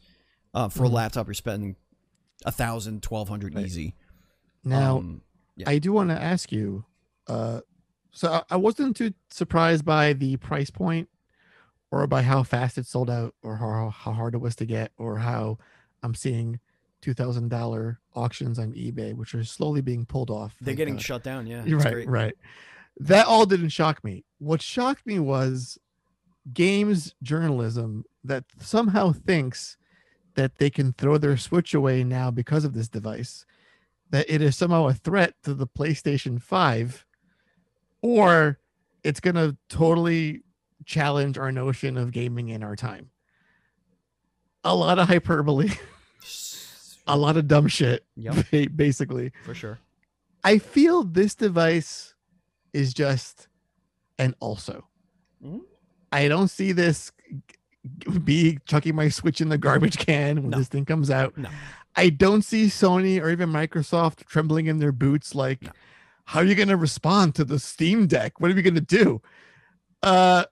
Uh, 0.55 0.69
for 0.69 0.85
a 0.85 0.89
laptop, 0.89 1.27
you're 1.27 1.33
spending 1.35 1.77
a 2.45 2.53
thousand, 2.53 3.03
twelve 3.03 3.29
hundred 3.29 3.55
Right. 3.55 3.65
easy. 3.65 3.95
Now, 4.65 4.99
Um, 4.99 5.23
yeah. 5.57 5.69
I 5.69 5.79
do 5.79 5.93
want 5.93 6.11
to 6.11 6.21
ask 6.21 6.53
you. 6.53 6.85
Uh, 7.27 7.61
so 8.11 8.33
I, 8.33 8.43
I 8.51 8.57
wasn't 8.57 8.97
too 8.97 9.13
surprised 9.31 9.85
by 9.85 10.13
the 10.13 10.37
price 10.37 10.71
point, 10.71 11.09
or 11.91 12.07
by 12.07 12.23
how 12.23 12.43
fast 12.43 12.79
it 12.79 12.87
sold 12.87 13.11
out, 13.11 13.35
or 13.43 13.57
how 13.57 13.91
how 13.91 14.13
hard 14.13 14.35
it 14.35 14.39
was 14.39 14.57
to 14.57 14.67
get, 14.67 14.93
or 14.99 15.19
how 15.19 15.59
I'm 16.03 16.15
seeing 16.15 16.61
two 17.01 17.15
thousand 17.15 17.49
dollar 17.49 17.99
auctions 18.15 18.59
on 18.59 18.73
eBay, 18.75 19.15
which 19.15 19.35
are 19.35 19.45
slowly 19.45 19.81
being 19.81 20.05
pulled 20.07 20.31
off. 20.31 20.55
they're 20.61 20.75
getting 20.75 20.95
God. 20.95 21.03
shut 21.03 21.23
down. 21.23 21.47
Yeah, 21.47 21.65
right, 21.67 21.93
great. 21.95 22.09
right. 22.09 22.35
That 23.01 23.27
all 23.27 23.47
didn't 23.47 23.71
shock 23.71 24.05
me. 24.05 24.25
What 24.39 24.61
shocked 24.63 25.07
me 25.07 25.19
was 25.19 25.79
games 26.53 27.15
journalism 27.23 28.05
that 28.25 28.45
somehow 28.61 29.13
thinks 29.13 29.77
that 30.35 30.57
they 30.59 30.71
can 30.71 30.93
throw 30.95 31.19
their 31.19 31.37
Switch 31.37 31.75
away 31.75 32.05
now 32.05 32.31
because 32.31 32.65
of 32.65 32.73
this 32.75 32.89
device, 32.89 33.45
that 34.11 34.27
it 34.29 34.41
is 34.43 34.57
somehow 34.57 34.89
a 34.89 34.95
threat 34.95 35.35
to 35.45 35.55
the 35.55 35.67
PlayStation 35.67 36.41
5, 36.41 37.07
or 38.03 38.59
it's 39.05 39.21
going 39.21 39.35
to 39.37 39.57
totally 39.69 40.43
challenge 40.85 41.39
our 41.39 41.53
notion 41.53 41.97
of 41.97 42.11
gaming 42.13 42.49
in 42.49 42.63
our 42.63 42.77
time. 42.77 43.11
A 44.65 44.75
lot 44.75 44.99
of 44.99 45.09
hyperbole, 45.09 45.71
a 47.07 47.17
lot 47.17 47.37
of 47.37 47.49
dumb 47.49 47.67
shit, 47.69 48.05
Yep, 48.17 48.47
basically. 48.77 49.33
for 49.45 49.55
sure. 49.55 49.79
I 50.45 50.59
feel 50.59 51.05
this 51.05 51.35
device 51.35 52.15
is 52.73 52.95
just 52.95 53.49
an 54.19 54.35
also. 54.41 54.87
Mhm. 55.45 55.63
I 56.11 56.29
don't 56.29 56.49
see 56.49 56.73
this 56.73 57.11
be 58.25 58.59
chucking 58.67 58.95
my 58.95 59.09
Switch 59.09 59.41
in 59.41 59.49
the 59.49 59.59
garbage 59.59 59.99
can 59.99 60.43
when 60.43 60.51
No. 60.51 60.59
this 60.59 60.69
thing 60.69 60.85
comes 60.85 61.11
out. 61.11 61.37
No. 61.37 61.49
I 61.97 62.09
don't 62.11 62.43
see 62.43 62.67
Sony 62.67 63.21
or 63.21 63.29
even 63.31 63.51
Microsoft 63.51 64.25
trembling 64.27 64.67
in 64.67 64.79
their 64.79 64.93
boots 64.93 65.35
like, 65.35 65.63
No. 65.63 65.71
how 66.27 66.41
are 66.41 66.45
you 66.45 66.55
going 66.55 66.69
to 66.69 66.77
respond 66.77 67.35
to 67.35 67.45
the 67.45 67.59
Steam 67.59 68.07
Deck? 68.07 68.41
What 68.41 68.51
are 68.51 68.55
we 68.55 68.63
going 68.63 68.75
to 68.75 68.81
do? 68.81 69.21
Uh, 70.03 70.45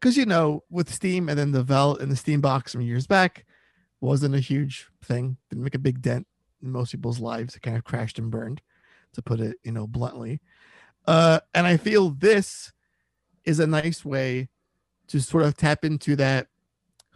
because 0.00 0.16
you 0.18 0.26
know, 0.26 0.62
with 0.68 0.92
Steam 0.92 1.28
and 1.30 1.38
then 1.38 1.52
the 1.52 1.62
Vel 1.62 1.96
and 1.96 2.12
the 2.12 2.16
Steam 2.16 2.42
box 2.42 2.72
from 2.72 2.82
years 2.82 3.06
back 3.06 3.46
wasn't 4.02 4.34
a 4.34 4.40
huge 4.40 4.86
thing. 5.02 5.38
Didn't 5.48 5.64
make 5.64 5.74
a 5.74 5.78
big 5.78 6.02
dent 6.02 6.26
in 6.62 6.70
most 6.70 6.90
people's 6.92 7.20
lives. 7.20 7.56
It 7.56 7.62
kind 7.62 7.76
of 7.76 7.84
crashed 7.84 8.18
and 8.18 8.30
burned, 8.30 8.60
to 9.14 9.22
put 9.22 9.40
it, 9.40 9.56
you 9.62 9.72
know, 9.72 9.86
bluntly. 9.86 10.42
Uh, 11.06 11.40
and 11.54 11.66
I 11.66 11.78
feel 11.78 12.10
this 12.10 12.72
is 13.46 13.60
a 13.60 13.66
nice 13.66 14.04
way 14.04 14.50
to 15.08 15.20
sort 15.20 15.44
of 15.44 15.56
tap 15.56 15.84
into 15.84 16.16
that 16.16 16.48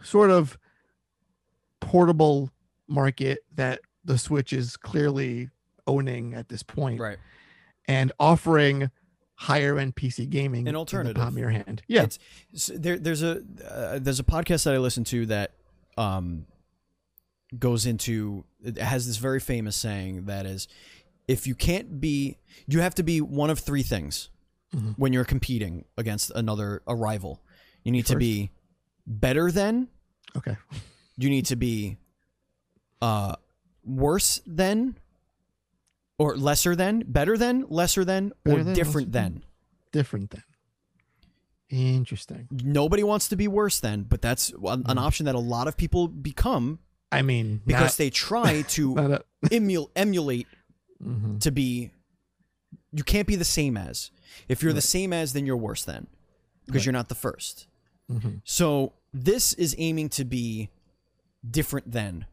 sort 0.03 0.29
of 0.29 0.57
portable 1.79 2.49
market 2.87 3.39
that 3.55 3.79
the 4.03 4.17
Switch 4.17 4.53
is 4.53 4.77
clearly 4.77 5.49
owning 5.87 6.33
at 6.33 6.49
this 6.49 6.63
point 6.63 6.99
Right. 6.99 7.17
and 7.87 8.11
offering 8.19 8.89
higher 9.35 9.77
end 9.79 9.95
PC 9.95 10.29
gaming 10.29 10.61
An 10.61 10.67
in 10.69 10.73
the 10.73 10.79
alternative. 10.79 11.15
palm 11.15 11.29
of 11.29 11.37
your 11.37 11.49
hand. 11.49 11.81
Yeah. 11.87 12.03
It's, 12.51 12.67
there, 12.75 12.97
there's 12.97 13.23
a 13.23 13.41
uh, 13.65 13.99
there's 13.99 14.19
a 14.19 14.23
podcast 14.23 14.65
that 14.65 14.73
I 14.73 14.77
listen 14.77 15.03
to 15.05 15.25
that 15.27 15.53
um 15.97 16.45
goes 17.57 17.85
into 17.85 18.43
it 18.63 18.77
has 18.77 19.07
this 19.07 19.17
very 19.17 19.39
famous 19.39 19.75
saying 19.75 20.25
that 20.25 20.45
is 20.45 20.67
if 21.27 21.47
you 21.47 21.55
can't 21.55 21.99
be 21.99 22.37
you 22.67 22.81
have 22.81 22.93
to 22.95 23.03
be 23.03 23.21
one 23.21 23.49
of 23.49 23.59
three 23.59 23.83
things 23.83 24.29
Mhm. 24.75 24.93
when 24.99 25.13
you're 25.13 25.25
competing 25.25 25.85
against 25.97 26.29
another 26.35 26.83
a 26.85 26.95
rival. 26.95 27.41
You 27.83 27.91
need 27.91 28.05
to 28.07 28.15
be 28.15 28.51
better 29.07 29.51
than, 29.51 29.87
Okay. 30.35 30.55
you 31.17 31.29
need 31.29 31.45
to 31.47 31.55
be 31.55 31.97
uh 33.01 33.35
worse 33.83 34.41
than 34.45 34.97
or 36.17 36.35
lesser 36.37 36.75
than, 36.75 37.03
better 37.07 37.37
than, 37.37 37.65
lesser 37.69 38.03
than, 38.05 38.33
Better 38.43 38.59
or 38.59 38.63
than, 38.63 38.73
different 38.73 39.11
than. 39.11 39.33
than. 39.33 39.43
Different 39.93 40.29
than. 40.31 40.43
Interesting. 41.69 42.47
Nobody 42.51 43.03
wants 43.03 43.29
to 43.29 43.35
be 43.35 43.47
worse 43.47 43.79
than, 43.79 44.03
but 44.03 44.21
that's 44.21 44.49
an, 44.49 44.83
Mhm. 44.83 44.97
option 44.97 45.25
that 45.27 45.35
a 45.35 45.39
lot 45.39 45.67
of 45.67 45.77
people 45.77 46.07
become 46.07 46.79
I 47.11 47.21
mean, 47.23 47.61
because 47.65 47.97
they 47.97 48.09
try 48.09 48.61
to 48.69 48.93
not, 48.95 49.09
not 49.09 49.21
a, 49.21 49.49
emul- 49.59 49.89
emulate 49.95 50.47
Mhm. 51.03 51.39
to 51.41 51.51
be 51.51 51.91
you 52.91 53.03
can't 53.03 53.27
be 53.27 53.35
the 53.35 53.45
same 53.45 53.77
as 53.77 54.11
if 54.47 54.61
you're 54.63 54.73
the 54.73 54.81
same 54.81 55.13
as 55.13 55.31
then 55.33 55.45
you're 55.45 55.55
worse 55.57 55.85
than 55.85 56.07
because 56.69 56.81
Right. 56.81 56.85
you're 56.85 56.93
not 56.93 57.09
the 57.09 57.15
first 57.15 57.67
Mhm. 58.09 58.41
so 58.43 58.93
this 59.13 59.53
is 59.53 59.75
aiming 59.77 60.09
to 60.09 60.23
be 60.25 60.69
different 61.49 61.91
than 61.91 62.25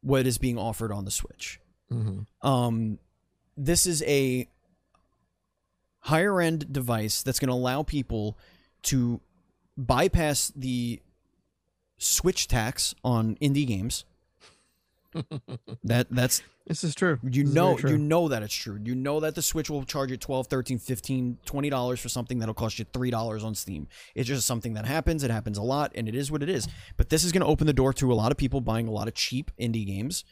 what 0.00 0.26
is 0.26 0.38
being 0.38 0.56
offered 0.58 0.92
on 0.92 1.04
the 1.04 1.10
switch 1.10 1.60
Mhm. 1.90 2.26
um 2.42 2.98
this 3.56 3.86
is 3.86 4.02
a 4.04 4.48
higher 6.04 6.40
end 6.40 6.72
device 6.72 7.22
that's 7.22 7.38
going 7.38 7.48
to 7.48 7.54
allow 7.54 7.82
people 7.82 8.38
to 8.82 9.20
bypass 9.76 10.50
the 10.56 11.00
switch 11.98 12.48
tax 12.48 12.94
on 13.04 13.36
indie 13.36 13.66
games 13.66 14.04
that 15.84 16.06
that's 16.10 16.42
This 16.66 16.84
is 16.84 16.94
true. 16.94 17.18
you 17.22 17.44
This 17.44 17.54
know 17.54 17.76
true. 17.76 17.90
you 17.90 17.98
know 17.98 18.28
that 18.28 18.42
it's 18.42 18.54
true 18.54 18.78
you 18.82 18.94
know 18.94 19.20
that 19.20 19.34
the 19.34 19.42
switch 19.42 19.68
will 19.70 19.84
charge 19.84 20.10
you 20.10 20.16
12 20.16 20.46
13 20.46 20.78
15 20.78 21.38
20 21.44 21.70
dollars 21.70 22.00
for 22.00 22.08
something 22.08 22.38
that'll 22.38 22.54
cost 22.54 22.78
you 22.78 22.84
three 22.92 23.10
dollars 23.10 23.42
on 23.44 23.54
steam 23.54 23.88
it's 24.14 24.28
just 24.28 24.46
something 24.46 24.74
that 24.74 24.86
happens 24.86 25.22
it 25.24 25.30
happens 25.30 25.58
a 25.58 25.62
lot 25.62 25.92
and 25.94 26.08
it 26.08 26.14
is 26.14 26.30
what 26.30 26.42
it 26.42 26.48
is 26.48 26.68
but 26.96 27.08
this 27.08 27.24
is 27.24 27.32
going 27.32 27.40
to 27.42 27.46
open 27.46 27.66
the 27.66 27.72
door 27.72 27.92
to 27.92 28.12
a 28.12 28.14
lot 28.14 28.30
of 28.30 28.38
people 28.38 28.60
buying 28.60 28.86
a 28.86 28.92
lot 28.92 29.08
of 29.08 29.14
cheap 29.14 29.50
indie 29.60 29.86
games 29.86 30.24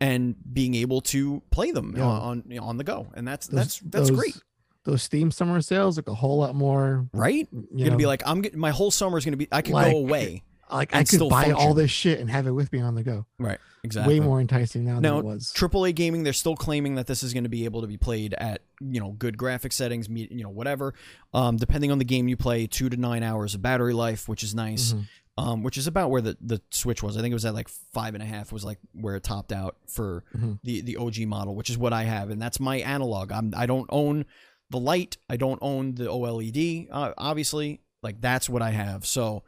and 0.00 0.34
being 0.52 0.74
able 0.74 1.00
to 1.00 1.42
play 1.50 1.70
them 1.70 1.94
Yeah. 1.96 2.04
on 2.04 2.42
on, 2.50 2.58
on 2.58 2.76
the 2.78 2.84
go 2.84 3.08
and 3.14 3.26
that's 3.28 3.46
Those- 3.48 3.56
that's 3.58 3.78
that's 3.80 4.08
those- 4.10 4.18
great 4.18 4.36
Those 4.84 5.02
Steam 5.02 5.30
summer 5.30 5.60
sales 5.62 5.96
look 5.96 6.08
a 6.08 6.14
whole 6.14 6.38
lot 6.38 6.54
more. 6.54 7.08
right 7.12 7.48
You 7.52 7.68
you're 7.72 7.78
gonna 7.86 7.90
know, 7.92 7.96
be 7.96 8.06
like 8.06 8.22
i'm 8.26 8.44
my 8.54 8.70
whole 8.70 8.90
summer 8.90 9.16
is 9.18 9.24
gonna 9.24 9.36
be 9.36 9.48
i 9.52 9.62
can 9.62 9.72
Like, 9.74 9.92
go 9.92 9.98
away 9.98 10.42
like 10.74 10.94
I 10.94 11.04
could 11.04 11.28
buy 11.28 11.50
all 11.52 11.74
this 11.74 11.90
shit 11.90 12.20
and 12.20 12.30
have 12.30 12.46
it 12.46 12.52
with 12.52 12.72
me 12.72 12.80
on 12.80 12.94
the 12.94 13.02
go. 13.02 13.26
right 13.38 13.58
exactly 13.82 14.18
Way 14.18 14.24
more 14.24 14.40
enticing 14.40 14.84
now, 14.86 14.98
Now, 14.98 15.16
than 15.18 15.26
it 15.26 15.34
was. 15.34 15.52
No. 15.60 15.68
AAA 15.68 15.94
gaming, 15.94 16.22
they're 16.22 16.32
still 16.32 16.56
claiming 16.56 16.94
that 16.94 17.06
this 17.06 17.22
is 17.22 17.34
going 17.34 17.42
to 17.44 17.50
be 17.50 17.66
able 17.66 17.82
to 17.82 17.86
be 17.86 17.96
played 17.98 18.32
at 18.34 18.62
you 18.80 18.98
know 19.00 19.12
good 19.12 19.36
graphic 19.36 19.72
settings, 19.72 20.08
you 20.08 20.42
know 20.42 20.48
whatever. 20.50 20.94
Um, 21.34 21.56
depending 21.56 21.90
on 21.92 21.98
the 21.98 22.04
game 22.04 22.26
you 22.28 22.36
play, 22.36 22.66
two 22.66 22.88
to 22.88 22.96
nine 22.96 23.22
hours 23.22 23.54
of 23.54 23.62
battery 23.62 23.92
life, 23.94 24.28
which 24.28 24.42
is 24.42 24.54
nice. 24.54 24.92
Mhm. 24.94 25.04
Um, 25.36 25.62
which 25.64 25.76
is 25.76 25.88
about 25.88 26.10
where 26.10 26.20
the, 26.22 26.36
the 26.40 26.62
Switch 26.70 27.02
was. 27.02 27.16
I 27.16 27.20
think 27.20 27.32
it 27.32 27.34
was 27.34 27.44
at 27.44 27.54
like 27.54 27.68
five 27.68 28.14
and 28.14 28.22
a 28.22 28.26
half 28.26 28.52
was 28.52 28.64
like 28.64 28.78
where 28.92 29.16
it 29.16 29.24
topped 29.24 29.50
out 29.52 29.76
for 29.88 30.22
Mhm. 30.36 30.60
the 30.62 30.80
the 30.82 30.96
OG 30.96 31.26
model, 31.26 31.54
which 31.56 31.70
is 31.70 31.76
what 31.76 31.92
I 31.92 32.04
have, 32.04 32.30
and 32.30 32.40
that's 32.40 32.60
my 32.60 32.76
analog. 32.76 33.32
I'm 33.32 33.52
I 33.56 33.66
don't 33.66 33.86
own 33.90 34.26
the 34.70 34.78
light. 34.78 35.16
I 35.28 35.36
don't 35.36 35.58
own 35.60 35.96
the 35.96 36.04
OLED. 36.04 36.88
Uh, 36.90 37.12
obviously, 37.18 37.80
like 38.02 38.20
that's 38.20 38.48
what 38.48 38.62
I 38.62 38.70
have. 38.70 39.04
So 39.06 39.42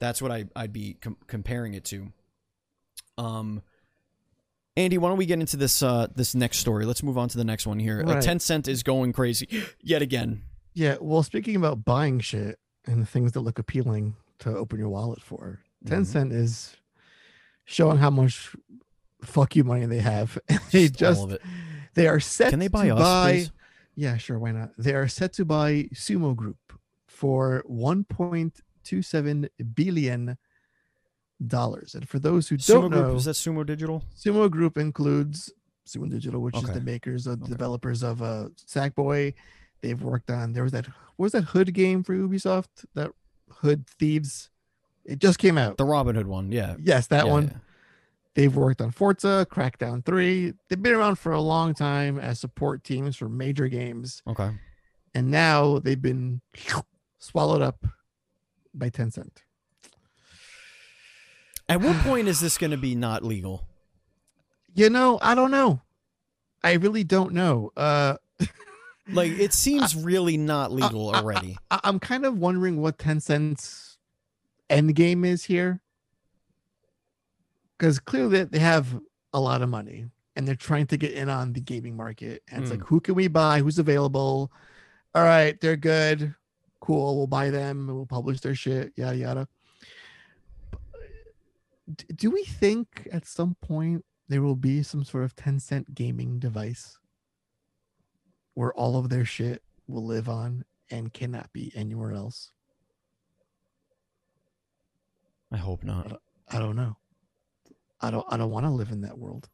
that's 0.00 0.20
what 0.22 0.30
I 0.30 0.46
I'd 0.56 0.72
be 0.72 0.94
com- 1.00 1.16
comparing 1.26 1.74
it 1.74 1.84
to. 1.86 2.12
Um. 3.16 3.62
Andy, 4.76 4.96
why 4.96 5.08
don't 5.08 5.18
we 5.18 5.26
get 5.26 5.40
into 5.40 5.56
this 5.56 5.82
uh 5.82 6.06
this 6.14 6.34
next 6.36 6.58
story? 6.58 6.84
Let's 6.86 7.02
move 7.02 7.18
on 7.18 7.28
to 7.30 7.36
the 7.38 7.44
next 7.44 7.66
one 7.66 7.80
here. 7.80 8.00
Uh, 8.06 8.14
Right. 8.14 8.22
Tencent 8.24 8.68
is 8.68 8.82
going 8.84 9.12
crazy 9.12 9.48
yet 9.82 10.02
again. 10.02 10.42
Yeah. 10.72 10.96
Well, 11.00 11.22
speaking 11.24 11.56
about 11.56 11.84
buying 11.84 12.20
shit 12.20 12.58
and 12.86 13.02
the 13.02 13.06
things 13.06 13.32
that 13.32 13.40
look 13.40 13.58
appealing 13.58 14.14
to 14.40 14.56
open 14.56 14.78
your 14.78 14.88
wallet 14.88 15.20
for, 15.20 15.60
Mhm. 15.84 15.90
Tencent 15.90 16.32
is 16.32 16.76
showing 17.64 17.98
how 17.98 18.10
much 18.10 18.54
fuck 19.24 19.56
you 19.56 19.64
money 19.64 19.84
they 19.86 19.98
have. 19.98 20.38
they 20.70 20.86
Just 20.86 20.94
just 20.94 21.18
all 21.18 21.24
of 21.26 21.32
it. 21.32 21.42
they 21.94 22.06
are 22.06 22.20
set 22.20 22.50
Can 22.50 22.60
they 22.60 22.68
buy 22.68 22.86
to 22.86 22.94
us, 22.94 23.00
buy 23.00 23.32
please? 23.32 23.50
Yeah, 23.96 24.16
sure. 24.16 24.38
Why 24.38 24.52
not? 24.52 24.70
They 24.78 24.94
are 24.94 25.08
set 25.08 25.32
to 25.34 25.44
buy 25.44 25.88
Sumo 25.92 26.36
Group 26.36 26.58
for 27.08 27.64
1.27 28.90 29.48
billion 29.74 30.36
dollars. 31.46 31.94
And 31.94 32.08
for 32.08 32.18
those 32.18 32.48
who 32.48 32.56
Sumo 32.56 32.66
don't 32.82 32.90
Group 32.90 33.06
know, 33.06 33.14
is 33.14 33.24
that 33.26 33.32
Sumo 33.36 33.64
Digital? 33.64 34.02
Sumo 34.16 34.50
Group 34.50 34.76
includes 34.76 35.52
Sumo 35.86 36.10
Digital, 36.10 36.40
which 36.40 36.56
is 36.56 36.64
the 36.70 36.80
makers 36.80 37.26
of 37.26 37.38
the 37.40 37.44
Okay. 37.44 37.52
developers 37.52 38.02
of 38.02 38.22
uh, 38.22 38.48
Sackboy. 38.66 39.34
They've 39.80 40.02
worked 40.02 40.30
on 40.30 40.52
there 40.52 40.64
was 40.64 40.72
that 40.72 40.86
what 40.86 41.24
was 41.24 41.32
that 41.32 41.44
Hood 41.44 41.72
game 41.72 42.02
for 42.02 42.14
Ubisoft? 42.14 42.84
That 42.94 43.12
Hood 43.50 43.86
Thieves. 43.86 44.50
It 45.04 45.20
just 45.20 45.38
came 45.38 45.56
out. 45.56 45.76
The 45.78 45.84
Robin 45.84 46.16
Hood 46.16 46.26
one, 46.26 46.52
yeah. 46.52 46.74
yes, 46.80 47.06
that 47.06 47.26
Yeah, 47.26 47.32
one. 47.32 47.44
yeah. 47.52 47.58
They've 48.34 48.54
worked 48.54 48.80
on 48.80 48.90
Forza, 48.92 49.46
Crackdown 49.50 50.04
3. 50.04 50.52
They've 50.68 50.80
been 50.82 50.92
around 50.94 51.16
for 51.16 51.32
a 51.32 51.40
long 51.40 51.74
time 51.74 52.18
as 52.20 52.38
support 52.38 52.84
teams 52.84 53.16
for 53.16 53.28
major 53.28 53.66
games. 53.68 54.22
Okay. 54.28 54.50
And 55.14 55.30
now 55.30 55.78
they've 55.80 56.00
been 56.00 56.40
swallowed 57.18 57.62
up 57.62 57.84
by 58.78 58.90
Tencent. 58.90 59.38
At 61.68 61.80
what 61.80 61.96
point 61.98 62.28
is 62.28 62.40
this 62.40 62.56
going 62.56 62.70
to 62.70 62.76
be 62.78 62.94
not 62.94 63.22
legal? 63.24 63.66
You 64.74 64.88
know, 64.90 65.18
I 65.20 65.34
don't 65.34 65.50
know. 65.50 65.82
I 66.64 66.74
really 66.74 67.04
don't 67.04 67.32
know. 67.32 67.72
Uh 67.76 68.16
Like 69.10 69.32
it 69.32 69.52
seems 69.54 69.94
really 69.96 70.36
not 70.36 70.70
legal 70.72 71.10
I- 71.10 71.14
I- 71.18 71.20
already. 71.22 71.58
I- 71.70 71.80
I'm 71.84 71.98
kind 71.98 72.24
of 72.26 72.38
wondering 72.38 72.80
what 72.80 72.98
Tencent's 72.98 73.96
end 74.68 74.94
game 74.94 75.24
is 75.24 75.44
here. 75.44 75.80
Because 77.78 77.98
clearly 77.98 78.44
they 78.44 78.58
have 78.58 78.98
a 79.32 79.40
lot 79.40 79.62
of 79.62 79.68
money 79.68 80.06
and 80.36 80.46
they're 80.46 80.54
trying 80.54 80.86
to 80.88 80.96
get 80.96 81.12
in 81.12 81.28
on 81.28 81.52
the 81.52 81.60
gaming 81.60 81.96
market. 81.96 82.42
And 82.50 82.62
it's 82.62 82.70
Hmm. 82.72 82.78
like, 82.80 82.88
who 82.88 83.00
can 83.00 83.14
we 83.14 83.28
buy? 83.28 83.60
Who's 83.60 83.78
available? 83.78 84.52
All 85.14 85.22
right, 85.24 85.58
they're 85.60 85.76
good. 85.76 86.34
Cool. 86.80 87.16
We'll 87.16 87.26
buy 87.26 87.50
them. 87.50 87.88
and 87.88 87.96
We'll 87.96 88.06
publish 88.06 88.40
their 88.40 88.54
shit. 88.54 88.92
Yada, 88.96 89.16
yada. 89.16 89.48
Do 92.14 92.30
we 92.30 92.44
think 92.44 93.08
at 93.12 93.26
some 93.26 93.56
point 93.62 94.04
there 94.28 94.42
will 94.42 94.56
be 94.56 94.82
some 94.82 95.04
sort 95.04 95.24
of 95.24 95.34
Tencent 95.34 95.94
gaming 95.94 96.38
device 96.38 96.98
where 98.54 98.72
all 98.74 98.96
of 98.96 99.08
their 99.08 99.24
shit 99.24 99.62
will 99.86 100.04
live 100.04 100.28
on 100.28 100.64
and 100.90 101.12
cannot 101.12 101.50
be 101.52 101.72
anywhere 101.74 102.12
else? 102.12 102.52
I 105.50 105.56
hope 105.56 105.82
not. 105.82 106.20
I 106.50 106.58
don't 106.58 106.76
know. 106.76 106.96
I 108.00 108.10
don't 108.10 108.26
I 108.28 108.36
don't 108.36 108.50
want 108.50 108.66
to 108.66 108.70
live 108.70 108.90
in 108.90 109.00
that 109.00 109.18
world. 109.18 109.48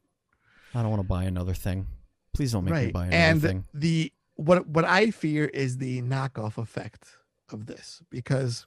I 0.73 0.81
don't 0.81 0.91
want 0.91 1.01
to 1.01 1.07
buy 1.07 1.23
another 1.23 1.53
thing. 1.53 1.87
Please 2.33 2.51
don't 2.51 2.65
make 2.65 2.73
me 2.73 2.79
right. 2.85 2.93
buy 2.93 3.05
another 3.05 3.17
And 3.17 3.41
thing. 3.41 3.65
the 3.73 4.11
what 4.35 4.67
what 4.67 4.85
I 4.85 5.11
fear 5.11 5.45
is 5.45 5.77
the 5.77 6.01
knockoff 6.01 6.57
effect 6.57 7.17
of 7.51 7.65
this 7.65 8.01
because 8.09 8.65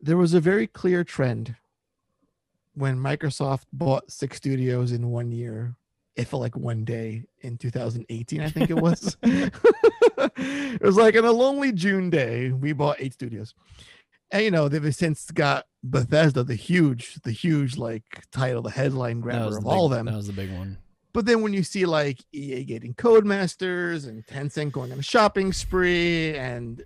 there 0.00 0.16
was 0.16 0.34
a 0.34 0.40
very 0.40 0.66
clear 0.66 1.04
trend 1.04 1.56
when 2.74 2.96
Microsoft 2.96 3.64
bought 3.72 4.10
six 4.10 4.36
studios 4.38 4.92
in 4.92 5.10
one 5.10 5.30
year. 5.32 5.76
It 6.14 6.26
felt 6.26 6.42
like 6.42 6.56
one 6.56 6.84
day 6.84 7.24
in 7.40 7.56
2018, 7.56 8.40
I 8.42 8.50
think 8.50 8.68
it 8.68 8.76
was. 8.76 9.16
it 9.22 10.82
was 10.82 10.96
like 10.96 11.16
on 11.16 11.24
a 11.24 11.32
lonely 11.32 11.72
June 11.72 12.10
day, 12.10 12.50
we 12.50 12.72
bought 12.72 12.96
eight 12.98 13.14
studios. 13.14 13.54
And 14.30 14.44
you 14.44 14.50
know, 14.50 14.68
they've 14.68 14.94
since 14.94 15.30
got 15.30 15.66
Bethesda, 15.82 16.42
the 16.42 16.54
huge, 16.54 17.20
the 17.22 17.32
huge 17.32 17.76
like 17.78 18.24
title, 18.30 18.62
the 18.62 18.70
headline 18.70 19.20
grabber 19.20 19.56
of 19.56 19.64
the 19.64 19.68
all 19.68 19.88
big- 19.88 19.98
them. 19.98 20.06
That 20.06 20.16
was 20.16 20.26
the 20.26 20.32
big 20.32 20.52
one. 20.52 20.78
But 21.14 21.26
then 21.26 21.42
when 21.42 21.52
you 21.52 21.62
see 21.62 21.84
like 21.86 22.20
EA 22.32 22.64
getting 22.64 22.94
Codemasters 22.94 24.08
and 24.08 24.26
Tencent 24.26 24.72
going 24.72 24.92
on 24.92 24.98
a 24.98 25.02
shopping 25.02 25.52
spree, 25.52 26.34
and 26.34 26.82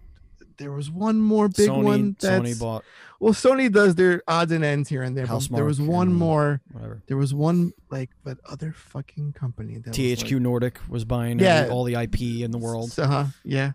there 0.59 0.73
was 0.73 0.91
one 0.91 1.21
more 1.21 1.49
big 1.49 1.69
Sony, 1.69 1.83
one 1.85 2.17
that's 2.19 2.49
Sony 2.49 2.59
bought 2.59 2.85
well, 3.19 3.33
Sony 3.33 3.73
does 3.73 3.95
their 3.95 4.23
odds 4.29 4.53
and 4.53 4.65
ends 4.65 4.89
here 4.89 5.03
and 5.03 5.17
there. 5.17 5.27
But 5.27 5.49
there 5.51 5.65
was 5.65 5.81
one 5.81 6.13
more. 6.13 6.61
whatever. 6.73 7.03
There 7.07 7.17
was 7.17 7.33
one 7.33 7.73
like 7.91 8.11
but 8.25 8.39
other 8.45 8.73
fucking 8.73 9.33
company 9.33 9.79
that 9.79 9.95
THQ 9.95 10.41
Nordic 10.41 10.79
was 10.89 11.05
buying 11.05 11.39
Yeah. 11.39 11.69
all 11.71 11.85
the 11.85 11.95
IP 11.95 12.43
in 12.43 12.51
the 12.51 12.59
world. 12.59 12.93
Uh 12.99 13.07
huh. 13.07 13.25
Yeah. 13.45 13.73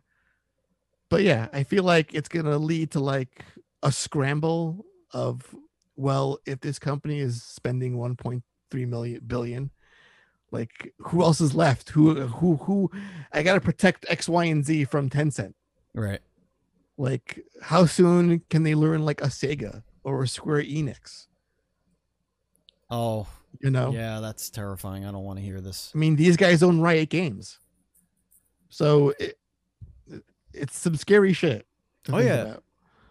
But 1.10 1.24
yeah, 1.24 1.48
I 1.52 1.64
feel 1.64 1.84
like 1.84 2.14
it's 2.14 2.30
gonna 2.30 2.58
lead 2.58 2.92
to 2.92 3.00
like 3.00 3.44
a 3.84 3.92
scramble 3.92 4.86
of 5.12 5.44
well, 5.96 6.40
if 6.46 6.62
this 6.62 6.80
company 6.80 7.20
is 7.20 7.44
spending 7.44 7.98
1.3 7.98 8.88
million 8.88 9.22
billion, 9.26 9.72
like 10.52 10.94
who 11.00 11.22
else 11.24 11.42
is 11.42 11.56
left? 11.56 11.90
Who 11.90 12.22
who 12.28 12.56
who? 12.58 12.92
I 13.32 13.42
gotta 13.44 13.62
protect 13.62 14.06
X, 14.10 14.28
Y, 14.30 14.46
and 14.46 14.66
Z 14.66 14.86
from 14.86 15.10
Tencent. 15.10 15.54
Right. 15.94 16.20
Like, 16.98 17.44
how 17.62 17.86
soon 17.86 18.42
can 18.50 18.64
they 18.64 18.76
learn 18.76 19.04
like 19.06 19.22
a 19.22 19.28
Sega 19.28 19.82
or 20.04 20.22
a 20.24 20.28
Square 20.28 20.64
Enix? 20.64 21.28
Oh, 22.90 23.28
You 23.62 23.70
know, 23.72 23.92
yeah, 23.92 24.20
that's 24.20 24.50
terrifying. 24.50 25.06
I 25.06 25.12
don't 25.12 25.24
want 25.24 25.40
to 25.40 25.46
hear 25.46 25.62
this. 25.62 25.92
I 25.96 25.98
mean, 25.98 26.16
these 26.16 26.38
guys 26.38 26.62
own 26.62 26.80
Riot 26.82 27.10
Games, 27.10 27.58
so 28.70 29.14
it, 29.20 29.38
it's 30.54 30.78
some 30.78 30.96
scary 30.96 31.34
shit. 31.34 31.66
Oh, 32.10 32.20
yeah. 32.20 32.42
about. 32.42 32.64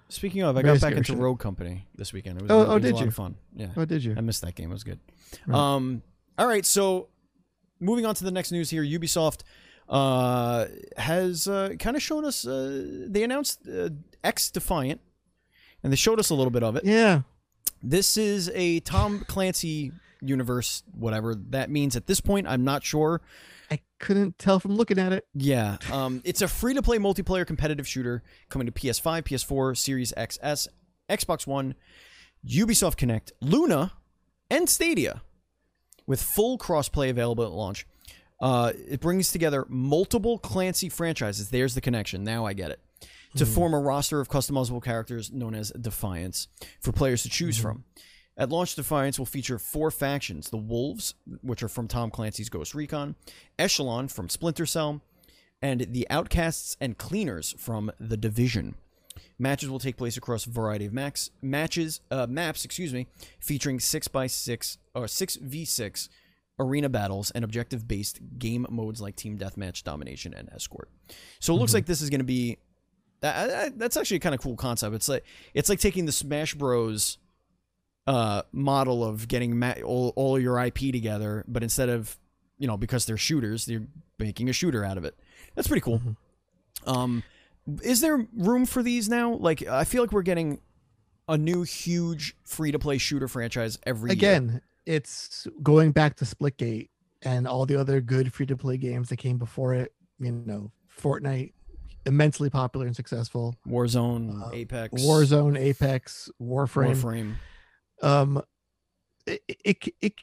Speaking 0.09 0.43
of, 0.43 0.57
I 0.57 0.63
Very 0.63 0.75
got 0.79 0.83
back 0.89 0.97
into 0.97 1.13
shit. 1.13 1.19
Rogue 1.19 1.39
Company 1.39 1.87
this 1.95 2.13
weekend. 2.13 2.39
It 2.39 2.43
was, 2.43 2.51
Oh, 2.51 2.63
it 2.63 2.69
oh, 2.69 2.79
did 2.81 2.93
a 2.93 2.95
lot 2.97 3.05
you? 3.05 3.11
fun. 3.13 3.37
Yeah, 3.55 3.69
Oh, 3.77 3.85
did 3.85 4.03
you? 4.05 4.15
I 4.17 4.21
missed 4.21 4.43
that 4.43 4.55
game. 4.57 4.71
It 4.71 4.75
was 4.75 4.83
good. 4.85 4.99
Right. 5.47 5.57
Um, 5.57 6.03
all 6.37 6.47
right, 6.49 6.67
so 6.67 7.09
moving 7.81 8.07
on 8.07 8.15
to 8.15 8.25
the 8.25 8.31
next 8.31 8.53
news 8.53 8.71
here, 8.71 8.83
Ubisoft 8.83 9.43
uh, 9.89 10.67
has 10.97 11.49
uh, 11.49 11.71
kind 11.79 11.97
of 11.97 12.03
shown 12.03 12.25
us. 12.25 12.47
Uh, 12.47 13.07
they 13.09 13.23
announced 13.25 13.67
uh, 13.67 13.91
XDefiant, 14.23 14.99
and 15.83 15.93
they 15.93 15.97
showed 15.97 16.21
us 16.21 16.31
a 16.31 16.35
little 16.35 16.51
bit 16.51 16.63
of 16.63 16.77
it. 16.77 16.85
Yeah. 16.85 17.23
This 17.83 18.17
is 18.17 18.51
a 18.55 18.81
Tom 18.81 19.25
Clancy 19.27 19.93
universe, 20.21 20.83
whatever 20.93 21.35
that 21.35 21.71
means 21.71 21.97
at 21.97 22.07
this 22.07 22.21
point. 22.21 22.47
I'm 22.47 22.65
not 22.65 22.85
sure. 22.85 23.21
I 23.71 23.81
couldn't 23.99 24.39
tell 24.39 24.61
from 24.61 24.77
looking 24.77 24.99
at 24.99 25.13
it. 25.13 25.27
Yeah, 25.35 25.79
um, 25.93 26.21
it's 26.25 26.43
a 26.43 26.49
free-to-play 26.49 26.99
multiplayer 26.99 27.47
competitive 27.47 27.87
shooter 27.87 28.23
coming 28.49 28.67
to 28.67 28.73
PS5, 28.73 29.23
PS4, 29.23 29.77
Series 29.77 30.13
XS, 30.17 30.69
Xbox 31.09 31.47
One, 31.47 31.75
Ubisoft 32.47 32.97
Connect, 32.97 33.33
Luna, 33.41 33.93
and 34.51 34.69
Stadia, 34.69 35.23
with 36.11 36.21
full 36.21 36.59
cross-play 36.59 37.09
available 37.09 37.45
at 37.45 37.53
launch. 37.53 37.87
Uh, 38.41 38.73
it 38.89 38.99
brings 38.99 39.31
together 39.31 39.65
multiple 39.69 40.41
Clancy 40.41 40.89
franchises. 40.89 41.51
There's 41.51 41.77
the 41.77 41.81
connection. 41.81 42.25
Now 42.25 42.47
I 42.47 42.53
get 42.53 42.73
it. 42.73 42.81
To 43.37 43.47
form 43.47 43.75
a 43.75 43.79
roster 43.79 44.19
of 44.19 44.29
customizable 44.29 44.83
characters 44.83 45.31
known 45.31 45.55
as 45.55 45.71
Defiance 45.71 46.49
for 46.81 46.91
players 46.91 47.23
to 47.23 47.29
choose 47.29 47.57
from. 47.57 47.85
At 48.37 48.49
launch, 48.49 48.75
Defiance 48.75 49.21
will 49.21 49.27
feature 49.27 49.57
four 49.57 49.93
factions 49.93 50.51
the 50.51 50.57
Wolves, 50.57 51.15
which 51.43 51.63
are 51.63 51.69
from 51.69 51.87
Tom 51.87 52.11
Clancy's 52.11 52.49
Ghost 52.49 52.75
Recon, 52.75 53.15
Echelon 53.57 54.09
from 54.09 54.29
Splinter 54.29 54.67
Cell, 54.67 55.03
and 55.63 55.87
the 55.91 56.09
Outcasts 56.11 56.77
and 56.81 56.99
Cleaners 56.99 57.55
from 57.57 57.93
The 58.01 58.17
Division. 58.17 58.75
Matches 59.41 59.71
will 59.71 59.79
take 59.79 59.97
place 59.97 60.17
across 60.19 60.47
a 60.47 60.51
variety 60.51 60.85
of 60.87 60.93
max 60.93 61.31
matches 61.43 62.01
uh, 62.11 62.27
maps, 62.29 62.65
excuse 62.65 62.93
me, 62.93 63.07
featuring 63.41 63.81
six 63.81 64.07
by 64.07 64.27
six 64.27 64.77
or 64.95 65.09
six 65.09 65.37
v 65.37 65.65
six 65.65 66.09
arena 66.59 66.91
battles 66.91 67.31
and 67.31 67.43
objective 67.43 67.89
based 67.89 68.21
game 68.39 68.67
modes 68.69 69.01
like 69.01 69.17
team 69.17 69.39
deathmatch, 69.39 69.83
domination, 69.83 70.35
and 70.35 70.51
escort. 70.55 70.91
So 71.39 71.55
it 71.55 71.57
looks 71.59 71.73
like 71.73 71.87
this 71.87 72.03
is 72.03 72.11
going 72.11 72.21
to 72.21 72.25
be 72.25 72.59
that, 73.23 73.49
that- 73.49 73.79
that's 73.79 73.97
actually 73.97 74.19
a 74.19 74.21
kind 74.21 74.35
of 74.35 74.41
cool 74.43 74.57
concept. 74.57 74.95
It's 74.95 75.09
like 75.09 75.25
it's 75.55 75.69
like 75.71 75.81
taking 75.81 76.05
the 76.07 76.13
Smash 76.13 76.55
Bros. 76.55 77.17
Uh, 78.07 78.43
model 78.51 79.05
of 79.05 79.29
getting 79.29 79.57
ma- 79.59 79.75
all, 79.85 80.13
all 80.17 80.37
your 80.41 80.59
IP 80.59 80.79
together, 80.91 81.45
but 81.47 81.63
instead 81.63 81.89
of 81.89 82.19
you 82.59 82.67
know 82.67 82.77
because 82.77 83.05
they're 83.07 83.17
shooters, 83.19 83.67
they're 83.67 83.87
making 84.19 84.49
a 84.49 84.53
shooter 84.53 84.85
out 84.85 84.97
of 84.99 85.05
it. 85.05 85.15
That's 85.55 85.69
pretty 85.69 85.83
cool. 85.83 86.01
Um, 86.87 87.23
is 87.83 88.01
there 88.01 88.27
room 88.37 88.67
for 88.67 88.83
these 88.83 89.09
now? 89.09 89.35
Like, 89.35 89.67
I 89.67 89.85
feel 89.85 90.03
like 90.03 90.13
we're 90.13 90.23
getting 90.23 90.61
a 91.29 91.39
new 91.39 91.63
huge 91.63 92.35
free 92.45 92.73
to 92.73 92.79
play 92.79 92.99
shooter 92.99 93.29
franchise 93.29 93.79
every 93.85 94.11
year. 94.11 94.15
Again, 94.15 94.63
it's 94.87 95.47
going 95.63 95.93
back 95.93 96.17
to 96.17 96.25
Splitgate 96.25 96.89
and 97.23 97.47
all 97.47 97.67
the 97.67 97.77
other 97.77 98.01
good 98.01 98.33
free 98.33 98.47
to 98.47 98.57
play 98.57 98.77
games 98.77 99.09
that 99.11 99.19
came 99.19 99.39
before 99.39 99.75
it. 99.75 99.93
You 100.19 100.33
know, 100.33 100.73
Fortnite, 101.01 101.53
immensely 102.07 102.51
popular 102.51 102.87
and 102.87 102.97
successful. 102.97 103.55
Warzone, 103.67 104.43
Uh, 104.43 104.51
Apex, 104.53 105.03
Warzone, 105.03 105.59
Apex, 105.59 106.31
Warframe. 106.43 106.97
Warframe. 106.97 107.35
Um, 108.03 108.43
it, 109.27 109.43
it 109.65 109.95
it 110.01 110.15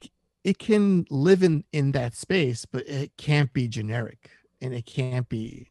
it 0.44 0.58
can 0.60 1.06
live 1.10 1.44
in 1.44 1.64
in 1.72 1.92
that 1.94 2.16
space, 2.16 2.66
but 2.66 2.88
it 2.88 3.16
can't 3.18 3.54
be 3.54 3.68
generic 3.68 4.32
and 4.62 4.74
it 4.74 4.86
can't 4.86 5.30
be 5.30 5.70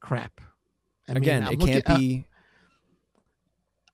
crap. 0.00 0.40
I 1.10 1.14
Again, 1.14 1.42
I'm 1.44 1.52
it 1.54 1.58
looking- 1.58 1.82
can't 1.82 1.98
be 1.98 2.26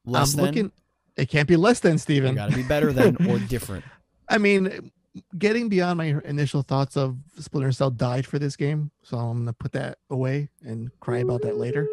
I'm 0.06 0.12
less 0.12 0.32
than. 0.34 0.44
looking. 0.44 0.72
It 1.16 1.28
can't 1.30 1.48
be 1.48 1.56
less 1.56 1.80
than 1.80 1.96
Steven. 1.98 2.34
got 2.34 2.50
to 2.50 2.56
be 2.56 2.62
better 2.62 2.92
than 2.92 3.16
or 3.30 3.38
different. 3.38 3.84
I 4.28 4.38
mean, 4.38 4.90
getting 5.38 5.68
beyond 5.70 5.96
my 5.98 6.20
initial 6.24 6.62
thoughts 6.62 6.96
of 6.96 7.16
Splinter 7.38 7.72
Cell 7.72 7.90
died 7.90 8.26
for 8.26 8.38
this 8.38 8.54
game, 8.54 8.90
so 9.02 9.16
I'm 9.16 9.38
gonna 9.38 9.52
put 9.54 9.72
that 9.72 9.98
away 10.10 10.50
and 10.62 10.90
cry 11.00 11.18
about 11.18 11.40
that 11.42 11.56
later. 11.56 11.88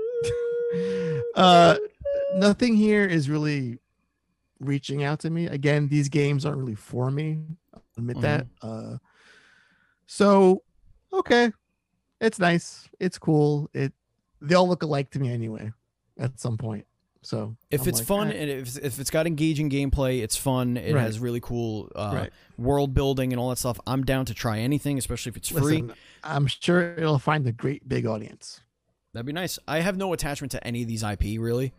uh, 1.36 1.78
nothing 2.36 2.76
here 2.76 3.06
is 3.06 3.30
really 3.30 3.80
reaching 4.60 5.04
out 5.04 5.20
to 5.22 5.30
me. 5.30 5.48
Again, 5.48 5.88
these 5.88 6.10
games 6.10 6.46
aren't 6.46 6.58
really 6.60 6.76
for 6.76 7.10
me. 7.12 7.40
I'll 7.74 7.82
admit 7.98 8.20
that. 8.22 8.48
Uh, 8.62 8.98
so 10.06 10.64
okay, 11.14 11.52
it's 12.20 12.40
nice. 12.40 12.90
It's 13.00 13.18
cool. 13.18 13.70
It 13.74 13.94
they 14.44 14.56
all 14.56 14.68
look 14.68 14.84
alike 14.84 15.10
to 15.12 15.20
me 15.20 15.32
anyway. 15.32 15.72
At 16.20 16.40
some 16.40 16.58
point, 16.58 16.86
so 17.24 17.56
If 17.72 17.82
I'm 17.82 17.90
it's 17.90 17.98
like, 18.00 18.08
fun 18.08 18.28
"Eh." 18.32 18.36
and 18.36 18.50
if, 18.52 18.78
if 18.78 19.00
it's 19.00 19.10
got 19.10 19.26
engaging 19.26 19.68
gameplay, 19.72 20.22
it's 20.22 20.36
fun. 20.38 20.78
It 20.78 20.94
Right. 20.94 21.02
has 21.02 21.18
really 21.18 21.40
cool 21.40 21.92
uh, 21.96 22.12
Right. 22.14 22.34
world 22.58 22.94
building 22.94 23.34
and 23.34 23.40
all 23.40 23.50
that 23.50 23.58
stuff. 23.58 23.80
I'm 23.88 24.04
down 24.04 24.26
to 24.26 24.34
try 24.36 24.60
anything, 24.60 25.00
especially 25.00 25.32
if 25.32 25.38
it's 25.38 25.50
free. 25.50 25.84
I'm 26.24 26.46
sure 26.46 26.94
it'll 26.94 27.18
find 27.18 27.48
a 27.48 27.52
great 27.52 27.90
big 27.90 28.06
audience. 28.06 28.62
That'd 29.14 29.26
be 29.26 29.34
nice. 29.34 29.58
I 29.68 29.80
have 29.80 29.98
no 29.98 30.14
attachment 30.14 30.52
to 30.52 30.68
any 30.68 30.84
of 30.84 30.88
these 30.88 31.02
IP 31.04 31.40
really, 31.40 31.74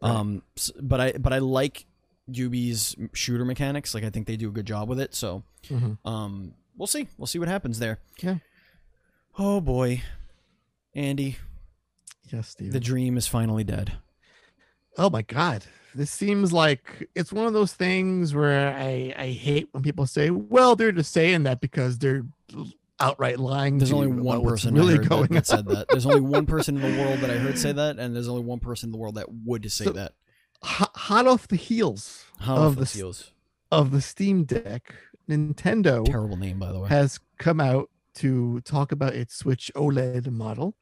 Right. 0.00 0.10
um, 0.10 0.42
but 0.80 1.00
I 1.00 1.12
but 1.12 1.32
I 1.32 1.38
like 1.38 1.86
Ubi's 2.28 2.94
shooter 3.14 3.44
mechanics. 3.44 3.94
Like 3.94 4.04
I 4.04 4.10
think 4.10 4.28
they 4.28 4.36
do 4.36 4.48
a 4.48 4.52
good 4.52 4.66
job 4.66 4.88
with 4.88 5.00
it. 5.00 5.12
So 5.14 5.42
Mhm. 5.68 5.98
um, 6.04 6.54
we'll 6.76 6.86
see. 6.86 7.08
We'll 7.18 7.26
see 7.26 7.40
what 7.40 7.48
happens 7.48 7.80
there. 7.80 7.98
Yeah. 8.22 8.36
Oh 9.38 9.60
boy, 9.60 10.02
Andy, 10.94 11.38
Yes, 12.32 12.48
Steve. 12.48 12.72
the 12.72 12.80
dream 12.80 13.16
is 13.16 13.26
finally 13.26 13.64
dead. 13.64 13.92
oh 14.98 15.10
my 15.10 15.22
god 15.22 15.64
this 15.94 16.10
seems 16.10 16.52
like 16.52 17.08
it's 17.14 17.32
one 17.32 17.46
of 17.46 17.52
those 17.52 17.72
things 17.74 18.34
where 18.34 18.74
i 18.74 19.14
i 19.18 19.26
hate 19.28 19.68
when 19.72 19.82
people 19.82 20.06
say 20.06 20.30
well 20.30 20.74
they're 20.76 20.92
just 20.92 21.12
saying 21.12 21.42
that 21.42 21.60
because 21.60 21.98
they're 21.98 22.24
outright 23.00 23.38
lying 23.38 23.78
There's 23.78 23.92
only 23.92 24.06
one 24.06 24.42
person 24.42 24.74
really 24.74 24.96
going 24.98 25.22
that, 25.28 25.32
that 25.32 25.46
said 25.46 25.66
that. 25.66 25.88
There's 25.88 26.06
only 26.06 26.20
one 26.20 26.46
person 26.46 26.76
in 26.76 26.82
the 26.96 27.02
world 27.02 27.18
that 27.20 27.30
I 27.30 27.36
heard 27.36 27.58
say 27.58 27.72
that, 27.82 27.98
and 27.98 28.14
there's 28.14 28.28
only 28.28 28.42
one 28.44 28.60
person 28.60 28.88
in 28.88 28.92
the 28.92 28.98
world 28.98 29.16
that 29.16 29.26
would 29.44 29.70
say 29.72 29.86
So- 29.86 29.92
that. 29.92 30.12
hot, 30.62 31.26
off 31.26 31.48
the 31.48 31.56
heels 31.56 32.24
Hot 32.40 32.58
of 32.58 32.76
the 32.76 32.82
the 32.84 32.86
heels. 32.90 33.32
of 33.72 33.90
the 33.90 34.00
steam 34.00 34.44
deck 34.44 34.94
nintendo 35.28 36.04
Terrible 36.04 36.36
name, 36.36 36.60
by 36.60 36.70
the 36.70 36.78
way. 36.78 36.88
has 36.90 37.18
come 37.38 37.60
out 37.60 37.90
to 38.16 38.60
talk 38.60 38.92
about 38.92 39.14
its 39.14 39.34
switch 39.34 39.70
oled 39.74 40.30
model 40.30 40.76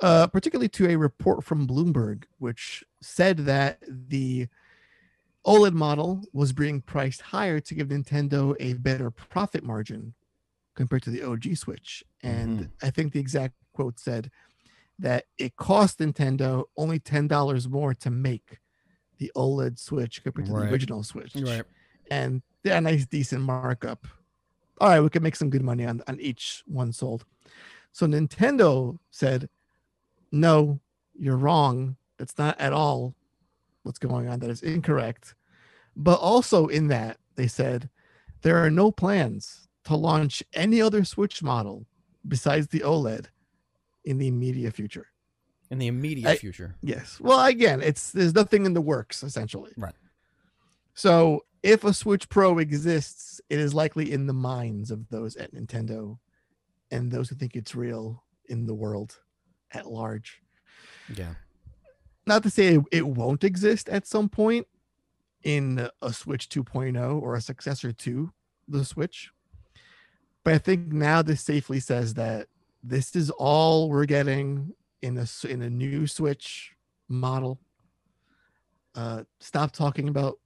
uh, 0.00 0.26
particularly 0.26 0.68
to 0.68 0.88
a 0.88 0.96
report 0.96 1.44
from 1.44 1.66
bloomberg 1.66 2.24
which 2.38 2.82
said 3.00 3.38
that 3.38 3.78
the 3.88 4.48
oled 5.46 5.72
model 5.74 6.22
was 6.32 6.52
being 6.52 6.80
priced 6.80 7.20
higher 7.20 7.60
to 7.60 7.74
give 7.74 7.88
nintendo 7.88 8.54
a 8.60 8.74
better 8.74 9.10
profit 9.10 9.64
margin 9.64 10.14
compared 10.74 11.02
to 11.02 11.10
the 11.10 11.22
og 11.22 11.44
switch 11.56 12.02
and 12.22 12.60
Mhm. 12.60 12.70
i 12.82 12.90
think 12.90 13.12
the 13.12 13.20
exact 13.20 13.54
quote 13.72 13.98
said 13.98 14.30
that 14.98 15.24
it 15.38 15.56
cost 15.56 15.98
nintendo 15.98 16.64
only 16.76 16.98
$10 17.00 17.68
more 17.68 17.92
to 17.94 18.10
make 18.10 18.58
the 19.18 19.30
oled 19.34 19.78
switch 19.78 20.22
compared 20.22 20.46
to 20.46 20.52
Right. 20.52 20.66
the 20.66 20.72
original 20.72 21.02
switch 21.02 21.34
Right. 21.36 21.64
and 22.10 22.42
they're 22.62 22.78
a 22.78 22.80
nice 22.80 23.06
decent 23.06 23.42
markup. 23.42 24.06
All 24.80 24.88
right, 24.88 25.00
we 25.00 25.10
can 25.10 25.22
make 25.22 25.34
some 25.34 25.50
good 25.50 25.62
money 25.64 25.84
on, 25.84 26.00
on 26.06 26.20
each 26.20 26.62
one 26.66 26.92
sold. 26.92 27.24
So 27.90 28.06
Nintendo 28.06 28.98
said, 29.10 29.48
No, 30.32 30.80
you're 31.14 31.36
wrong. 31.36 31.96
That's 32.18 32.36
not 32.38 32.58
at 32.58 32.72
all 32.72 33.14
what's 33.82 33.98
going 33.98 34.28
on. 34.28 34.40
That 34.40 34.50
is 34.50 34.62
incorrect. 34.62 35.34
But 35.94 36.18
also 36.18 36.66
in 36.66 36.88
that, 36.88 37.18
they 37.36 37.46
said 37.46 37.90
there 38.40 38.64
are 38.64 38.70
no 38.70 38.90
plans 38.90 39.68
to 39.84 39.94
launch 39.94 40.42
any 40.54 40.80
other 40.80 41.04
Switch 41.04 41.42
model 41.42 41.86
besides 42.26 42.68
the 42.68 42.80
OLED 42.80 43.26
in 44.04 44.18
the 44.18 44.28
immediate 44.28 44.74
future. 44.74 45.08
In 45.70 45.78
the 45.78 45.86
immediate 45.86 46.28
I- 46.28 46.36
future. 46.36 46.76
Yes. 46.82 47.18
Well, 47.20 47.44
again, 47.44 47.82
it's 47.82 48.12
there's 48.12 48.34
nothing 48.34 48.66
in 48.66 48.74
the 48.74 48.80
works 48.80 49.22
essentially. 49.22 49.72
Right. 49.76 49.94
So 50.94 51.44
if 51.62 51.84
a 51.84 51.94
Switch 51.94 52.28
Pro 52.28 52.58
exists, 52.58 53.40
it 53.48 53.58
is 53.58 53.74
likely 53.74 54.12
in 54.12 54.26
the 54.26 54.32
minds 54.32 54.90
of 54.90 55.08
those 55.08 55.36
at 55.36 55.54
Nintendo 55.54 56.18
and 56.90 57.10
those 57.10 57.28
who 57.28 57.36
think 57.36 57.56
it's 57.56 57.74
real 57.74 58.24
in 58.46 58.66
the 58.66 58.74
world 58.74 59.18
at 59.72 59.86
large. 59.86 60.42
Yeah. 61.14 61.34
Not 62.26 62.42
to 62.44 62.50
say 62.50 62.74
it, 62.76 62.82
it 62.92 63.06
won't 63.06 63.44
exist 63.44 63.88
at 63.88 64.06
some 64.06 64.28
point 64.28 64.66
in 65.42 65.88
a 66.00 66.12
Switch 66.12 66.48
2.0 66.48 67.20
or 67.20 67.34
a 67.34 67.40
successor 67.40 67.92
to 67.92 68.32
the 68.68 68.84
Switch. 68.84 69.30
But 70.44 70.54
I 70.54 70.58
think 70.58 70.92
now 70.92 71.22
this 71.22 71.40
safely 71.40 71.80
says 71.80 72.14
that 72.14 72.46
this 72.82 73.14
is 73.16 73.30
all 73.30 73.88
we're 73.88 74.06
getting 74.06 74.72
in 75.02 75.18
a 75.18 75.26
in 75.48 75.62
a 75.62 75.70
new 75.70 76.06
Switch 76.06 76.72
model. 77.08 77.60
Uh, 78.94 79.24
stop 79.40 79.72
talking 79.72 80.08
about 80.08 80.38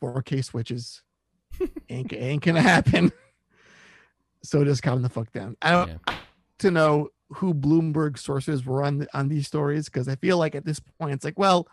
4K 0.00 0.44
switches. 0.44 1.02
ain't, 1.88 2.12
ain't 2.12 2.42
gonna 2.42 2.62
happen. 2.62 3.12
So 4.44 4.64
just 4.64 4.84
calm 4.84 5.02
the 5.02 5.08
fuck 5.08 5.32
down. 5.32 5.56
I 5.60 5.72
don't 5.72 5.88
Yeah. 6.06 6.14
to 6.60 6.70
know 6.70 7.08
who 7.30 7.52
Bloomberg 7.54 8.18
sources 8.18 8.64
were 8.64 8.82
on 8.82 9.06
on 9.12 9.28
these 9.28 9.46
stories 9.46 9.86
because 9.86 10.08
I 10.08 10.16
feel 10.16 10.38
like 10.38 10.54
at 10.54 10.64
this 10.64 10.80
point 10.80 11.12
it's 11.14 11.24
like, 11.24 11.38
well, 11.38 11.68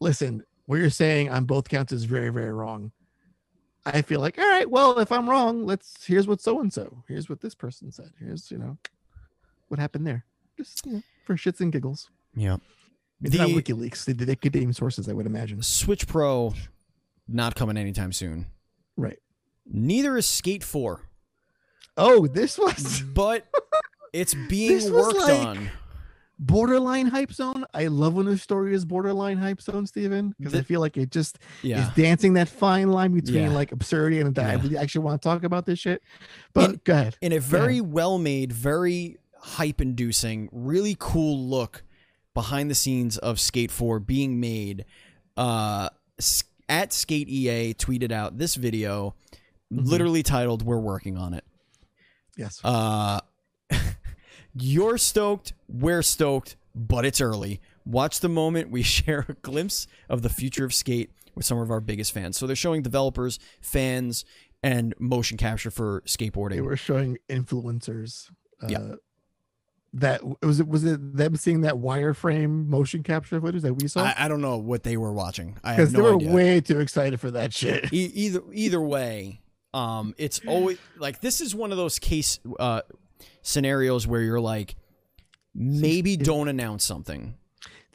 listen, 0.00 0.44
what 0.66 0.76
you're 0.76 0.90
saying 0.90 1.28
on 1.30 1.44
both 1.44 1.68
counts 1.68 1.92
is 1.92 2.04
very 2.04 2.30
very 2.30 2.52
wrong. 2.52 2.92
I 3.84 4.02
feel 4.02 4.20
like, 4.20 4.38
all 4.38 4.48
right, 4.48 4.70
well, 4.70 5.00
if 5.00 5.10
I'm 5.10 5.28
wrong, 5.28 5.66
let's 5.66 6.04
here's 6.06 6.26
what 6.28 6.40
so 6.40 6.60
and 6.60 6.72
so, 6.72 7.02
here's 7.08 7.28
what 7.28 7.40
this 7.40 7.54
person 7.54 7.90
said, 7.90 8.10
here's 8.18 8.50
you 8.50 8.58
know 8.58 8.78
what 9.68 9.80
happened 9.80 10.06
there, 10.06 10.24
just 10.56 10.84
you 10.86 10.92
know, 10.92 11.02
for 11.24 11.34
shits 11.36 11.60
and 11.60 11.72
giggles. 11.72 12.10
Yeah. 12.34 12.58
It's 13.22 13.36
not 13.36 13.48
The- 13.48 13.54
WikiLeaks. 13.62 14.04
They, 14.04 14.12
they 14.12 14.36
could 14.36 14.54
name 14.54 14.72
sources, 14.72 15.08
I 15.08 15.12
would 15.12 15.26
imagine. 15.26 15.62
Switch 15.62 16.06
Pro, 16.08 16.54
not 17.28 17.54
coming 17.54 17.76
anytime 17.76 18.12
soon. 18.12 18.46
Right. 18.96 19.18
Neither 19.64 20.16
is 20.16 20.26
Skate 20.28 20.64
4, 20.64 21.08
Oh, 21.96 22.26
this 22.26 22.58
was 22.58 23.02
but 23.02 23.46
it's 24.12 24.34
being 24.34 24.92
worked 24.92 25.16
like- 25.16 25.46
on. 25.46 25.70
borderline 26.38 27.06
hype 27.06 27.32
zone. 27.32 27.64
I 27.72 27.86
love 27.86 28.14
when 28.14 28.26
a 28.26 28.36
story 28.36 28.74
is 28.74 28.84
borderline 28.84 29.36
hype 29.38 29.60
zone, 29.60 29.86
Steven, 29.86 30.34
because 30.38 30.54
I 30.56 30.62
feel 30.62 30.80
like 30.80 30.96
it 30.96 31.10
just 31.12 31.38
Yeah. 31.62 31.86
is 31.88 31.94
dancing 31.94 32.32
that 32.34 32.48
fine 32.48 32.90
line 32.90 33.12
between 33.14 33.44
Yeah. 33.44 33.50
like 33.50 33.70
absurdity 33.70 34.20
and 34.20 34.36
I 34.36 34.54
Yeah. 34.54 34.62
really 34.62 34.76
actually 34.76 35.04
want 35.04 35.22
to 35.22 35.28
talk 35.28 35.44
about 35.44 35.66
this 35.66 35.78
shit. 35.78 36.02
But 36.52 36.70
In- 36.70 36.80
go 36.84 36.92
ahead. 36.94 37.16
in 37.20 37.32
a 37.32 37.38
very 37.38 37.80
well 37.80 38.18
made, 38.18 38.52
very 38.52 39.18
hype 39.38 39.80
inducing, 39.80 40.48
really 40.50 40.96
cool 40.98 41.38
look 41.48 41.84
behind 42.34 42.70
the 42.70 42.74
scenes 42.74 43.18
of 43.18 43.38
Skate 43.38 43.70
4 43.70 44.00
being 44.00 44.40
made. 44.40 44.84
Uh, 45.36 45.90
at 46.68 46.92
Skate 46.92 47.28
EA 47.28 47.72
tweeted 47.74 48.10
out 48.10 48.38
this 48.38 48.56
video, 48.56 49.14
Mhm. 49.72 49.86
literally 49.86 50.22
titled 50.24 50.62
"We're 50.62 50.78
working 50.80 51.16
on 51.16 51.34
it." 51.34 51.44
Yes. 52.36 52.58
Uh, 52.64 53.20
you're 54.54 54.98
stoked, 54.98 55.52
we're 55.68 56.02
stoked, 56.02 56.56
but 56.74 57.04
it's 57.04 57.20
early. 57.20 57.60
Watch 57.84 58.20
the 58.20 58.28
moment 58.28 58.70
we 58.70 58.82
share 58.98 59.26
a 59.28 59.34
glimpse 59.34 59.86
of 60.08 60.22
the 60.22 60.28
future 60.28 60.64
of 60.64 60.72
skate 60.74 61.10
with 61.34 61.44
some 61.46 61.58
of 61.58 61.70
our 61.70 61.80
biggest 61.80 62.12
fans. 62.12 62.36
So 62.36 62.46
they're 62.46 62.54
showing 62.56 62.82
developers, 62.82 63.38
fans, 63.60 64.24
and 64.62 64.94
motion 64.98 65.36
capture 65.38 65.70
for 65.70 66.02
skateboarding. 66.06 66.50
they 66.56 66.60
were 66.60 66.76
showing 66.76 67.18
influencers. 67.28 68.30
Uh, 68.62 68.66
Yeah. 68.68 68.94
That 69.94 70.22
was 70.42 70.58
it. 70.58 70.66
Was 70.68 70.84
it 70.84 71.16
them 71.18 71.36
seeing 71.36 71.60
that 71.62 71.74
wireframe 71.74 72.66
motion 72.66 73.02
capture 73.02 73.38
footage 73.38 73.60
that 73.60 73.74
we 73.74 73.88
saw? 73.88 74.04
I, 74.04 74.14
I 74.20 74.28
don't 74.28 74.40
know 74.40 74.56
what 74.56 74.84
they 74.84 74.96
were 74.96 75.12
watching. 75.12 75.58
I 75.62 75.76
Because 75.76 75.92
no 75.92 75.98
they 75.98 76.02
were 76.08 76.14
idea. 76.16 76.32
way 76.32 76.60
too 76.62 76.80
excited 76.80 77.20
for 77.20 77.30
that 77.32 77.52
shit. 77.52 77.92
E- 77.92 78.10
either 78.14 78.40
either 78.54 78.80
way, 78.80 79.42
um, 79.74 80.14
it's 80.16 80.40
always 80.46 80.78
like 80.96 81.20
this 81.20 81.42
is 81.42 81.54
one 81.54 81.72
of 81.72 81.76
those 81.76 81.98
case 81.98 82.40
uh, 82.58 82.80
scenarios 83.42 84.06
where 84.06 84.22
you're 84.22 84.40
like, 84.40 84.74
maybe 85.54 86.16
don't 86.16 86.48
announce 86.48 86.84
something. 86.84 87.34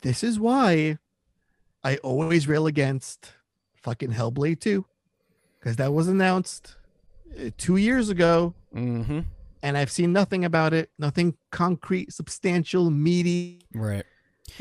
This 0.01 0.23
is 0.23 0.39
why 0.39 0.97
I 1.83 1.97
always 1.97 2.47
rail 2.47 2.67
against 2.67 3.33
fucking 3.81 4.11
Hellblade 4.11 4.59
2 4.59 4.85
because 5.59 5.77
that 5.77 5.93
was 5.93 6.07
announced 6.07 6.75
uh, 7.39 7.49
two 7.57 7.77
years 7.77 8.09
ago 8.09 8.53
Mm-hmm. 8.75 9.21
and 9.63 9.77
I've 9.77 9.89
seen 9.89 10.13
nothing 10.13 10.45
about 10.45 10.73
it, 10.73 10.91
nothing 10.99 11.35
concrete, 11.51 12.13
substantial, 12.13 12.91
meaty, 12.91 13.61
Right. 13.73 14.03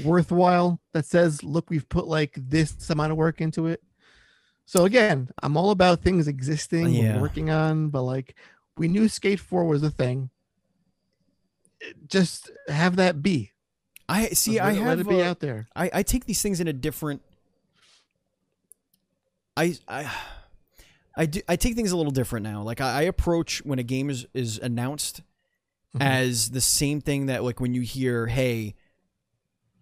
worthwhile 0.03 0.81
that 0.95 1.05
says, 1.05 1.43
look, 1.43 1.69
we've 1.69 1.89
put 1.89 2.07
like 2.07 2.33
this 2.37 2.89
amount 2.89 3.13
of 3.13 3.19
work 3.19 3.41
into 3.43 3.67
it. 3.67 3.83
So 4.65 4.85
again, 4.85 5.29
I'm 5.43 5.57
all 5.57 5.71
about 5.71 6.01
things 6.01 6.29
existing, 6.29 6.89
Yeah. 6.95 7.21
working 7.21 7.51
on, 7.51 7.89
but 7.91 8.03
like 8.03 8.37
we 8.79 8.89
knew 8.89 9.09
Skate 9.09 9.41
4 9.41 9.65
was 9.65 9.83
a 9.83 9.91
thing. 9.91 10.31
Just 12.09 12.51
have 12.69 12.97
that 12.97 13.23
be. 13.23 13.53
I 14.09 14.29
see. 14.29 14.57
Let 14.57 14.65
I 14.65 14.71
it- 14.73 14.81
let 14.85 14.99
it 15.01 15.09
be 15.09 15.23
uh, 15.23 15.31
out 15.31 15.41
there. 15.41 15.67
I, 15.75 15.91
I 15.95 16.03
take 16.03 16.25
these 16.27 16.41
things 16.43 16.61
in 16.61 16.69
a 16.69 16.73
different. 16.73 17.23
I 19.57 19.77
I. 19.89 20.11
I, 21.19 21.25
do, 21.25 21.41
I 21.49 21.57
take 21.57 21.75
things 21.77 21.93
a 21.93 21.97
little 21.97 22.13
different 22.13 22.45
now. 22.45 22.61
Like 22.63 22.83
I, 22.83 22.99
I 22.99 23.03
approach 23.03 23.65
when 23.65 23.79
a 23.79 23.83
game 23.83 24.11
is, 24.11 24.27
is 24.35 24.59
announced 24.59 25.23
Mhm. 25.97 26.03
as 26.03 26.51
the 26.51 26.61
same 26.61 27.01
thing 27.01 27.27
that 27.27 27.43
like 27.43 27.59
when 27.59 27.73
you 27.73 27.81
hear, 27.81 28.27
hey, 28.27 28.75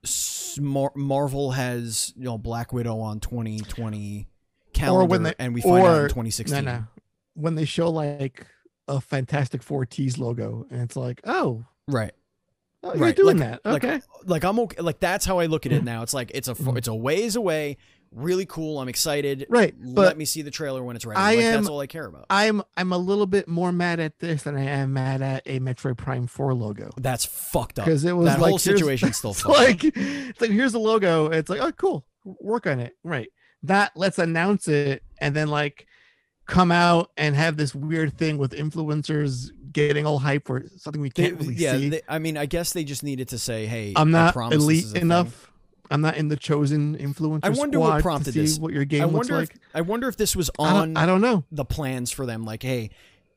Smar- 0.04 0.94
Marvel 0.94 1.50
has 1.52 2.12
you 2.16 2.22
know 2.24 2.38
Black 2.38 2.72
Widow 2.72 3.00
on 3.00 3.18
2020 3.18 4.28
calendar, 4.74 5.06
when 5.10 5.22
they- 5.24 5.34
and 5.40 5.54
we 5.54 5.60
find 5.60 5.84
out 5.84 6.02
in 6.04 6.08
2016. 6.08 6.64
No, 6.64 6.72
no. 6.78 6.84
When 7.34 7.56
they 7.56 7.64
show 7.64 7.90
like 7.90 8.46
a 8.86 9.00
Fantastic 9.00 9.60
Four 9.62 9.86
tease 9.86 10.18
logo, 10.18 10.66
and 10.70 10.82
it's 10.82 10.94
like, 10.94 11.20
oh, 11.24 11.64
Right. 11.88 12.12
oh 12.82 12.92
you're 12.94 13.02
Right, 13.02 13.16
doing 13.16 13.38
like- 13.38 13.62
that. 13.62 13.70
like- 13.70 13.84
Okay. 13.84 14.00
Like 14.26 14.44
I'm 14.44 14.58
okay. 14.60 14.80
Like 14.82 15.00
that's 15.00 15.24
how 15.24 15.38
I 15.38 15.46
look 15.46 15.66
at 15.66 15.72
it 15.72 15.82
Mhm. 15.82 15.86
now. 15.86 16.02
It's 16.02 16.14
like 16.14 16.30
it's 16.34 16.48
a 16.48 16.54
Mhm. 16.54 16.76
it's 16.78 16.88
a 16.88 16.94
ways 16.94 17.36
away. 17.36 17.76
Really 18.12 18.46
cool. 18.46 18.78
I'm 18.78 18.88
excited. 18.88 19.44
right. 19.48 19.74
Let 19.82 20.16
me 20.16 20.24
see 20.24 20.42
the 20.42 20.50
trailer 20.50 20.84
when 20.84 20.94
it's 20.94 21.04
ready. 21.04 21.18
I 21.20 21.34
like, 21.34 21.44
am- 21.44 21.54
that's 21.54 21.68
all 21.68 21.80
I 21.80 21.86
care 21.88 22.06
about. 22.06 22.26
I'm 22.30 22.62
I'm 22.76 22.92
a 22.92 22.98
little 22.98 23.26
bit 23.26 23.48
more 23.48 23.72
mad 23.72 23.98
at 24.00 24.18
this 24.20 24.44
than 24.44 24.56
I 24.56 24.62
am 24.64 24.92
mad 24.92 25.20
at 25.20 25.42
a 25.46 25.58
Metroid 25.60 25.96
Prime 25.98 26.26
4 26.28 26.54
logo. 26.54 26.90
That's 26.96 27.24
fucked 27.24 27.78
up. 27.80 27.86
Because 27.86 28.04
it 28.04 28.12
was 28.12 28.26
That 28.28 28.40
like 28.40 28.50
whole 28.50 28.58
situation's 28.58 29.16
still 29.18 29.34
fucked. 29.34 29.48
like 29.58 29.84
it's 29.84 30.40
like 30.40 30.50
here's 30.50 30.72
the 30.72 30.78
logo. 30.78 31.26
It's 31.30 31.50
like, 31.50 31.60
oh 31.60 31.72
cool. 31.72 32.04
Work 32.24 32.66
on 32.66 32.80
it. 32.80 32.92
Right. 33.02 33.28
That 33.64 33.92
let's 33.96 34.18
announce 34.18 34.68
it 34.68 35.02
and 35.20 35.34
then 35.34 35.48
like 35.48 35.86
come 36.46 36.70
out 36.72 37.10
and 37.16 37.34
have 37.34 37.56
this 37.56 37.74
weird 37.74 38.16
thing 38.18 38.38
with 38.38 38.52
influencers 38.52 39.50
getting 39.72 40.06
all 40.06 40.18
hype 40.18 40.46
for 40.46 40.64
something 40.76 41.00
we 41.02 41.10
can't 41.10 41.38
really 41.40 41.54
yeah, 41.54 41.76
see. 41.76 41.88
they, 41.88 42.02
I 42.08 42.18
mean, 42.18 42.36
I 42.36 42.46
guess 42.46 42.72
they 42.72 42.84
just 42.84 43.02
needed 43.02 43.28
to 43.28 43.38
say, 43.38 43.66
"Hey, 43.66 43.92
I'm 43.96 44.14
I 44.14 44.32
not 44.32 44.52
elite 44.52 44.84
a 44.84 44.88
thing. 44.88 45.02
enough. 45.02 45.50
I'm 45.90 46.00
not 46.00 46.16
in 46.16 46.28
the 46.28 46.36
chosen 46.36 46.96
influencer 46.96 47.40
I 47.42 47.50
wonder 47.50 47.78
what 47.78 48.00
prompted 48.02 48.32
to 48.32 48.40
this. 48.40 48.58
what 48.58 48.72
your 48.72 48.82
I 48.82 48.86
game 48.86 49.02
looks 49.08 49.28
wonder. 49.28 49.36
like. 49.36 49.50
If, 49.54 49.60
I 49.74 49.80
wonder 49.82 50.08
if 50.08 50.16
this 50.16 50.34
was 50.34 50.50
I 50.58 50.70
don't, 50.70 50.76
on 50.76 50.96
I 50.96 51.06
don't 51.06 51.20
know. 51.20 51.44
the 51.52 51.64
plans 51.64 52.10
for 52.10 52.24
them. 52.24 52.44
Like, 52.44 52.62
hey, 52.62 52.90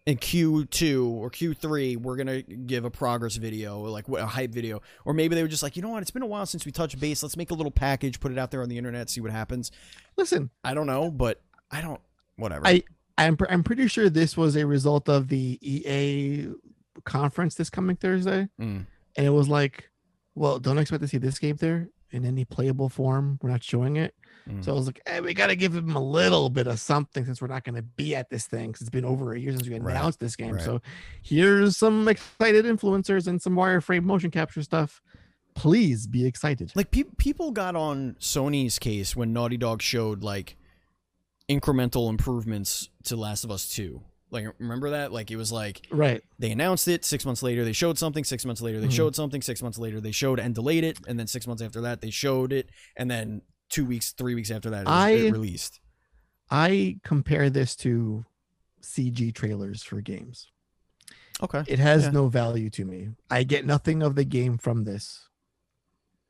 in 0.05 0.16
Q 0.18 0.66
two 0.66 1.08
or 1.08 1.30
Q 1.30 1.53
three, 1.53 1.97
we're 1.97 2.16
gonna 2.16 2.41
give 2.41 2.86
a 2.86 2.89
progress 2.89 3.36
video, 3.36 3.80
or 3.80 3.89
like 3.89 4.08
a 4.08 4.26
hype 4.26 4.51
video, 4.51 4.82
or 5.05 5.14
maybe 5.14 5.36
they 5.36 5.41
were 5.41 5.49
just 5.49 5.62
like, 5.64 5.76
you 5.76 5.82
know 5.82 5.89
what? 5.89 6.01
It's 6.01 6.12
been 6.12 6.22
a 6.22 6.28
while 6.28 6.45
since 6.45 6.66
we 6.66 6.72
touched 6.72 6.97
base. 6.99 7.22
Let's 7.22 7.36
make 7.36 7.51
a 7.51 7.53
little 7.53 7.72
package, 7.72 8.20
put 8.20 8.32
it 8.32 8.38
out 8.38 8.51
there 8.51 8.62
on 8.62 8.70
the 8.70 8.78
internet, 8.78 9.10
see 9.10 9.20
what 9.22 9.32
happens. 9.32 9.72
Listen, 10.16 10.49
I 10.64 10.74
don't 10.74 10.88
know, 10.88 11.10
but 11.12 11.41
I 11.72 11.82
don't. 11.82 11.99
Whatever. 12.38 12.68
I- 12.68 12.84
I'm 13.18 13.38
pr- 13.38 13.45
I'm 13.49 13.63
pretty 13.63 13.88
sure 13.88 14.09
this 14.09 14.38
was 14.38 14.55
a 14.55 14.65
result 14.68 15.09
of 15.09 15.28
the 15.30 15.57
EA 15.61 16.49
conference 17.03 17.55
this 17.55 17.70
coming 17.70 17.95
Thursday, 17.95 18.47
Mm. 18.59 18.86
and 19.15 19.26
it 19.26 19.30
was 19.32 19.47
like, 19.49 19.89
well, 20.36 20.59
don't 20.59 20.78
expect 20.78 21.01
to 21.01 21.07
see 21.07 21.18
this 21.18 21.39
game 21.39 21.55
there 21.57 21.89
in 22.11 22.26
any 22.26 22.45
playable 22.45 22.89
form. 22.89 23.38
We're 23.41 23.49
not 23.49 23.63
showing 23.63 23.97
it. 23.97 24.13
Mm. 24.47 24.63
So 24.63 24.72
I 24.72 24.76
was 24.76 24.86
like, 24.86 25.01
hey, 25.07 25.20
we 25.20 25.34
got 25.34 25.47
to 25.47 25.55
give 25.55 25.74
them 25.74 25.95
a 25.95 26.01
little 26.01 26.49
bit 26.49 26.68
of 26.68 26.80
something 26.80 27.26
since 27.26 27.41
we're 27.41 27.47
not 27.47 27.63
going 27.65 27.76
to 27.76 27.82
be 27.82 28.15
at 28.15 28.30
this 28.30 28.45
thing. 28.47 28.72
Cause 28.72 28.82
it's 28.82 28.89
been 28.89 29.03
over 29.03 29.34
a 29.34 29.39
year 29.39 29.51
since 29.51 29.68
we 29.68 29.78
Right, 29.78 29.91
announced 29.95 30.20
this 30.20 30.36
game. 30.38 30.53
right. 30.55 30.63
So 30.63 30.82
here's 31.22 31.76
some 31.76 32.07
excited 32.07 32.63
influencers 32.65 33.28
and 33.28 33.41
some 33.41 33.55
wireframe 33.55 34.03
motion 34.03 34.32
capture 34.32 34.63
stuff. 34.63 35.01
Please 35.53 36.07
be 36.07 36.26
excited. 36.26 36.72
Like 36.76 36.91
pe- 36.91 37.03
people 37.18 37.51
got 37.51 37.76
on 37.76 38.15
Sony's 38.20 38.80
case 38.80 39.15
when 39.15 39.34
Naughty 39.34 39.57
Dog 39.57 39.82
showed 39.82 40.24
like 40.24 40.55
incremental 41.50 42.10
improvements 42.10 42.89
to 43.06 43.16
Last 43.16 43.43
of 43.43 43.52
Us 43.52 43.70
2. 43.70 44.02
Like 44.30 44.48
remember 44.60 44.89
that? 44.89 45.14
Like 45.14 45.32
it 45.32 45.38
was 45.38 45.52
like 45.52 45.88
Right. 45.89 46.22
they 46.38 46.52
announced 46.52 46.88
it, 46.89 47.06
6 47.06 47.26
months 47.26 47.41
later 47.41 47.64
they 47.64 47.72
showed 47.72 47.98
something, 47.98 48.26
6 48.26 48.43
months 48.45 48.62
later 48.62 48.82
they 48.82 48.88
Mhm. 48.88 48.91
showed 48.91 49.16
something, 49.16 49.41
6 49.41 49.62
months 49.62 49.78
later 49.78 50.02
they 50.02 50.12
showed 50.12 50.39
and 50.39 50.54
delayed 50.54 50.84
it, 50.84 50.98
and 51.08 51.18
then 51.18 51.28
6 51.28 51.48
months 51.48 51.62
after 51.62 51.80
that 51.82 52.02
they 52.02 52.10
showed 52.10 52.52
it, 52.52 52.70
and 52.98 53.10
then 53.10 53.41
2 53.70 53.86
weeks, 53.86 54.12
3 54.12 54.36
weeks 54.36 54.52
after 54.52 54.70
that 54.70 54.82
it, 54.82 54.86
was, 54.88 54.93
I- 54.93 55.10
it 55.12 55.32
released. 55.32 55.80
I 56.50 57.00
compare 57.04 57.50
this 57.50 57.76
to 57.78 58.26
CG 58.82 59.32
trailers 59.34 59.82
for 59.84 60.02
games. 60.02 60.52
Okay. 61.41 61.64
It 61.68 61.80
has 61.80 62.04
Yeah. 62.04 62.12
no 62.12 62.28
value 62.28 62.70
to 62.72 62.84
me. 62.84 63.10
I 63.30 63.43
get 63.43 63.66
nothing 63.66 64.02
of 64.04 64.16
the 64.16 64.26
game 64.26 64.58
from 64.58 64.84
this. 64.84 65.30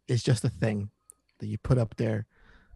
It's 0.07 0.23
just 0.23 0.43
a 0.43 0.49
thing 0.49 0.91
that 1.39 1.47
you 1.47 1.57
put 1.57 1.77
up 1.77 1.95
there 1.95 2.27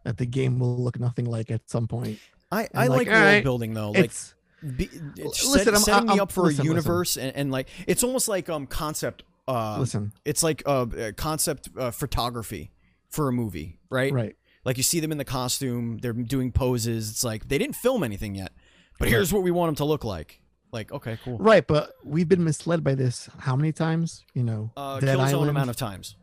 that 0.04 0.16
the 0.18 0.26
game 0.26 0.58
will 0.58 0.76
look 0.82 0.98
nothing 0.98 1.26
like 1.26 1.50
at 1.50 1.68
some 1.70 1.86
point. 1.86 2.18
I, 2.52 2.68
I'm 2.74 2.88
like, 2.88 2.98
like, 2.98 3.08
world 3.08 3.22
right, 3.24 3.42
building 3.42 3.74
though. 3.74 3.90
Like 3.92 4.04
it's 4.04 4.34
be, 4.76 4.88
it's 5.16 5.44
Listen, 5.46 5.64
set- 5.64 5.74
I'm- 5.74 5.82
setting 5.82 6.06
me 6.06 6.12
I'm- 6.12 6.20
up 6.20 6.30
for 6.32 6.42
listen, 6.44 6.64
a 6.64 6.68
universe 6.68 7.16
and, 7.16 7.34
and 7.34 7.50
like 7.50 7.68
it's 7.88 8.04
almost 8.04 8.28
like 8.28 8.48
um 8.48 8.66
concept 8.66 9.24
uh 9.48 9.78
listen, 9.80 10.12
it's 10.24 10.42
like 10.42 10.62
uh, 10.66 10.82
uh 10.82 11.12
concept 11.16 11.68
uh, 11.76 11.90
photography 11.90 12.70
for 13.08 13.28
a 13.28 13.32
movie, 13.32 13.78
right? 13.90 14.12
right. 14.12 14.36
Like 14.64 14.76
you 14.76 14.82
see 14.84 15.00
them 15.00 15.10
in 15.10 15.18
the 15.18 15.24
costume, 15.24 15.98
they're 15.98 16.12
doing 16.12 16.52
poses. 16.52 17.10
It's 17.10 17.24
like 17.24 17.48
they 17.48 17.58
didn't 17.58 17.74
film 17.76 18.04
anything 18.04 18.34
yet, 18.36 18.52
but 19.00 19.08
here's 19.08 19.32
what 19.32 19.42
we 19.42 19.50
want 19.50 19.68
them 19.68 19.74
to 19.76 19.84
look 19.84 20.04
like. 20.04 20.40
Like, 20.70 20.90
okay, 20.92 21.18
cool. 21.24 21.36
Right, 21.38 21.66
but 21.66 21.92
we've 22.04 22.28
been 22.28 22.44
misled 22.44 22.82
by 22.82 22.94
this 22.94 23.28
how 23.40 23.56
many 23.56 23.72
times? 23.72 24.24
You 24.32 24.42
know, 24.44 24.70
Uh, 24.76 25.00
Dead 25.00 25.18
Killzone 25.18 25.20
Island, 25.24 25.50
amount 25.50 25.68
of 25.70 25.76
times. 25.76 26.16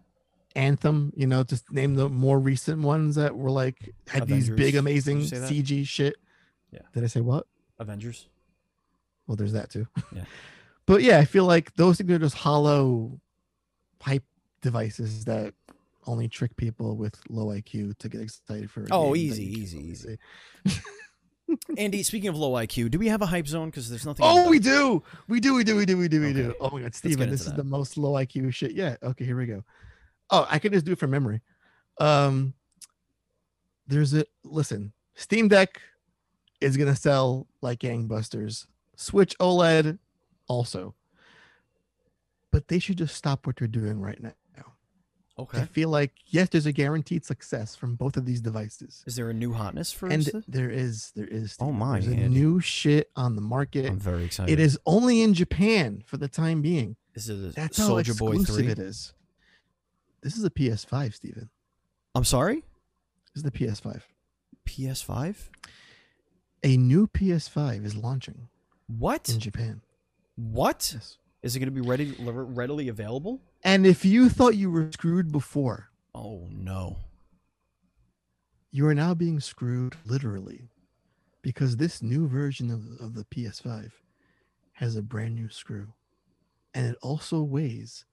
Anthem. 0.55 1.13
You 1.15 1.27
know, 1.27 1.43
just 1.43 1.71
name 1.71 1.95
the 1.95 2.09
more 2.09 2.39
recent 2.39 2.81
ones 2.81 3.15
that 3.15 3.35
were 3.35 3.51
like 3.51 3.93
had 4.07 4.27
these 4.27 4.49
big, 4.49 4.75
amazing 4.75 5.21
you 5.21 5.27
say 5.27 5.39
that? 5.39 5.51
CG 5.51 5.87
shit. 5.87 6.15
Yeah. 6.71 6.81
Did 6.93 7.03
I 7.03 7.07
say 7.07 7.21
what? 7.21 7.47
Avengers. 7.79 8.27
Well, 9.27 9.35
there's 9.35 9.53
that 9.53 9.69
too. 9.69 9.87
Yeah. 10.13 10.23
but 10.85 11.01
yeah, 11.01 11.19
I 11.19 11.25
feel 11.25 11.45
like 11.45 11.73
those 11.75 11.97
things 11.97 12.11
are 12.11 12.19
just 12.19 12.35
hollow 12.35 13.19
hype 14.01 14.23
devices 14.61 15.25
that 15.25 15.53
only 16.07 16.27
trick 16.27 16.55
people 16.57 16.95
with 16.95 17.15
low 17.29 17.47
IQ 17.47 17.97
to 17.99 18.09
get 18.09 18.21
excited 18.21 18.71
for. 18.71 18.87
Oh, 18.91 19.13
game 19.13 19.23
easy, 19.23 19.59
easy, 19.59 19.79
easy. 19.79 20.17
Andy, 21.77 22.03
speaking 22.03 22.29
of 22.29 22.37
low 22.37 22.51
IQ, 22.51 22.91
do 22.91 22.99
we 22.99 23.07
have 23.07 23.21
a 23.21 23.25
hype 23.25 23.47
zone? 23.47 23.69
Because 23.69 23.89
there's 23.89 24.05
nothing. 24.05 24.25
Oh, 24.25 24.49
we 24.49 24.59
do. 24.59 25.03
We 25.27 25.39
do. 25.39 25.53
We 25.55 25.63
do. 25.63 25.75
We 25.75 25.85
do. 25.85 25.97
We 25.97 26.07
do. 26.07 26.21
We 26.21 26.33
do. 26.33 26.49
Okay. 26.49 26.57
Oh 26.61 26.69
my 26.71 26.81
God, 26.81 26.95
Steven, 26.95 27.29
this 27.29 27.41
is 27.41 27.47
that. 27.47 27.57
the 27.57 27.63
most 27.63 27.97
low 27.97 28.13
IQ 28.13 28.53
shit 28.53 28.71
yet. 28.71 28.99
Okay, 29.01 29.25
here 29.25 29.37
we 29.37 29.45
go. 29.45 29.63
Oh, 30.31 30.47
I 30.49 30.59
can 30.59 30.71
just 30.73 30.85
do 30.85 30.91
it 30.93 30.99
from 30.99 31.11
memory. 31.11 31.41
Um, 31.99 32.53
there's 33.87 34.13
a 34.13 34.25
listen. 34.43 34.93
Steam 35.15 35.47
Deck 35.47 35.81
is 36.61 36.77
gonna 36.77 36.95
sell 36.95 37.47
like 37.61 37.79
gangbusters. 37.79 38.67
Switch 38.95 39.37
OLED 39.39 39.97
also, 40.47 40.93
but 42.51 42.67
they 42.67 42.79
should 42.79 42.97
just 42.97 43.15
stop 43.15 43.47
what 43.47 43.55
they're 43.57 43.67
doing 43.67 43.99
right 43.99 44.21
now. 44.21 44.33
Okay. 45.37 45.61
I 45.61 45.65
feel 45.65 45.87
like 45.87 46.11
yes, 46.25 46.49
there's 46.49 46.65
a 46.65 46.73
guaranteed 46.73 47.23
success 47.25 47.73
from 47.73 47.95
both 47.95 48.17
of 48.17 48.25
these 48.25 48.41
devices, 48.41 49.05
Is 49.07 49.15
there 49.15 49.29
a 49.29 49.33
new 49.33 49.53
hotness 49.53 49.89
for 49.93 50.09
and 50.09 50.21
this? 50.23 50.43
there 50.49 50.69
is 50.69 51.13
there 51.15 51.27
is 51.27 51.55
Oh 51.61 51.71
my, 51.71 52.01
there's 52.01 52.07
a 52.07 52.27
new 52.27 52.59
shit 52.59 53.09
on 53.15 53.35
the 53.35 53.41
market. 53.41 53.85
I'm 53.85 53.97
very 53.99 54.25
excited. 54.25 54.51
It 54.51 54.59
is 54.61 54.77
only 54.85 55.21
in 55.21 55.33
Japan 55.33 56.03
for 56.05 56.17
the 56.17 56.27
time 56.27 56.61
being. 56.61 56.97
Is 57.15 57.29
it 57.29 57.35
a 57.35 57.53
That's 57.53 57.77
how 57.77 57.87
Soldier 57.87 58.15
Boy 58.15 58.39
three? 58.39 58.67
it 58.67 58.79
is. 58.79 59.13
This 60.21 60.37
is 60.37 60.43
a 60.43 60.49
PS5, 60.49 61.13
Steven. 61.13 61.49
I'm 62.15 62.23
sorry. 62.25 62.63
This 63.33 63.37
is 63.37 63.43
the 63.43 63.51
PS5. 63.51 64.01
PS5. 64.67 65.35
A 66.63 66.75
new 66.77 67.07
PS5 67.07 67.85
is 67.85 67.95
launching 67.95 68.49
What? 68.87 69.29
in 69.29 69.39
Japan. 69.39 69.81
What 70.35 70.91
Yes. 70.93 71.17
is 71.41 71.55
it 71.55 71.59
going 71.59 71.73
to 71.73 71.81
be 71.81 71.87
ready, 71.87 72.15
readily 72.19 72.87
available? 72.89 73.41
And 73.63 73.85
if 73.85 74.03
you 74.03 74.29
thought 74.29 74.55
you 74.57 74.69
were 74.71 74.91
screwed 74.91 75.31
before, 75.31 75.89
Oh 76.13 76.47
no. 76.51 76.97
you 78.71 78.85
are 78.87 78.95
now 78.95 79.13
being 79.13 79.39
screwed 79.39 79.95
literally 80.05 80.69
because 81.41 81.77
this 81.77 82.01
new 82.01 82.27
version 82.27 82.69
of, 82.71 82.99
of 82.99 83.13
the 83.15 83.23
PS5 83.25 83.91
has 84.73 84.95
a 84.95 85.01
brand 85.01 85.35
new 85.35 85.49
screw. 85.49 85.93
And 86.73 86.85
it 86.87 86.97
also 87.01 87.41
weighs 87.41 88.05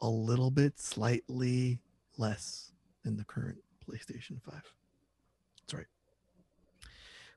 a 0.00 0.08
little 0.08 0.50
bit 0.50 0.78
slightly 0.78 1.80
less 2.16 2.72
than 3.04 3.16
the 3.16 3.24
current 3.24 3.58
PlayStation 3.86 4.40
5. 4.42 4.54
That's 4.54 5.74
right. 5.74 5.86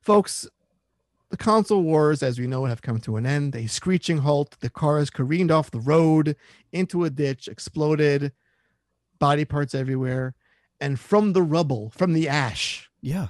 Folks, 0.01 0.47
the 1.29 1.37
console 1.37 1.81
wars, 1.81 2.21
as 2.21 2.37
we 2.39 2.47
know, 2.47 2.65
have 2.65 2.81
come 2.81 2.99
to 3.01 3.15
an 3.17 3.25
end. 3.25 3.55
A 3.55 3.67
screeching 3.67 4.19
halt. 4.19 4.57
The 4.59 4.69
car 4.69 4.95
cars 4.97 5.09
careened 5.09 5.51
off 5.51 5.71
the 5.71 5.79
road 5.79 6.35
into 6.71 7.03
a 7.05 7.09
ditch, 7.09 7.47
exploded, 7.47 8.31
body 9.19 9.45
parts 9.45 9.73
everywhere. 9.73 10.35
And 10.81 10.99
from 10.99 11.33
the 11.33 11.41
rubble, 11.41 11.89
from 11.91 12.13
the 12.13 12.27
ash, 12.27 12.89
Yeah. 13.01 13.29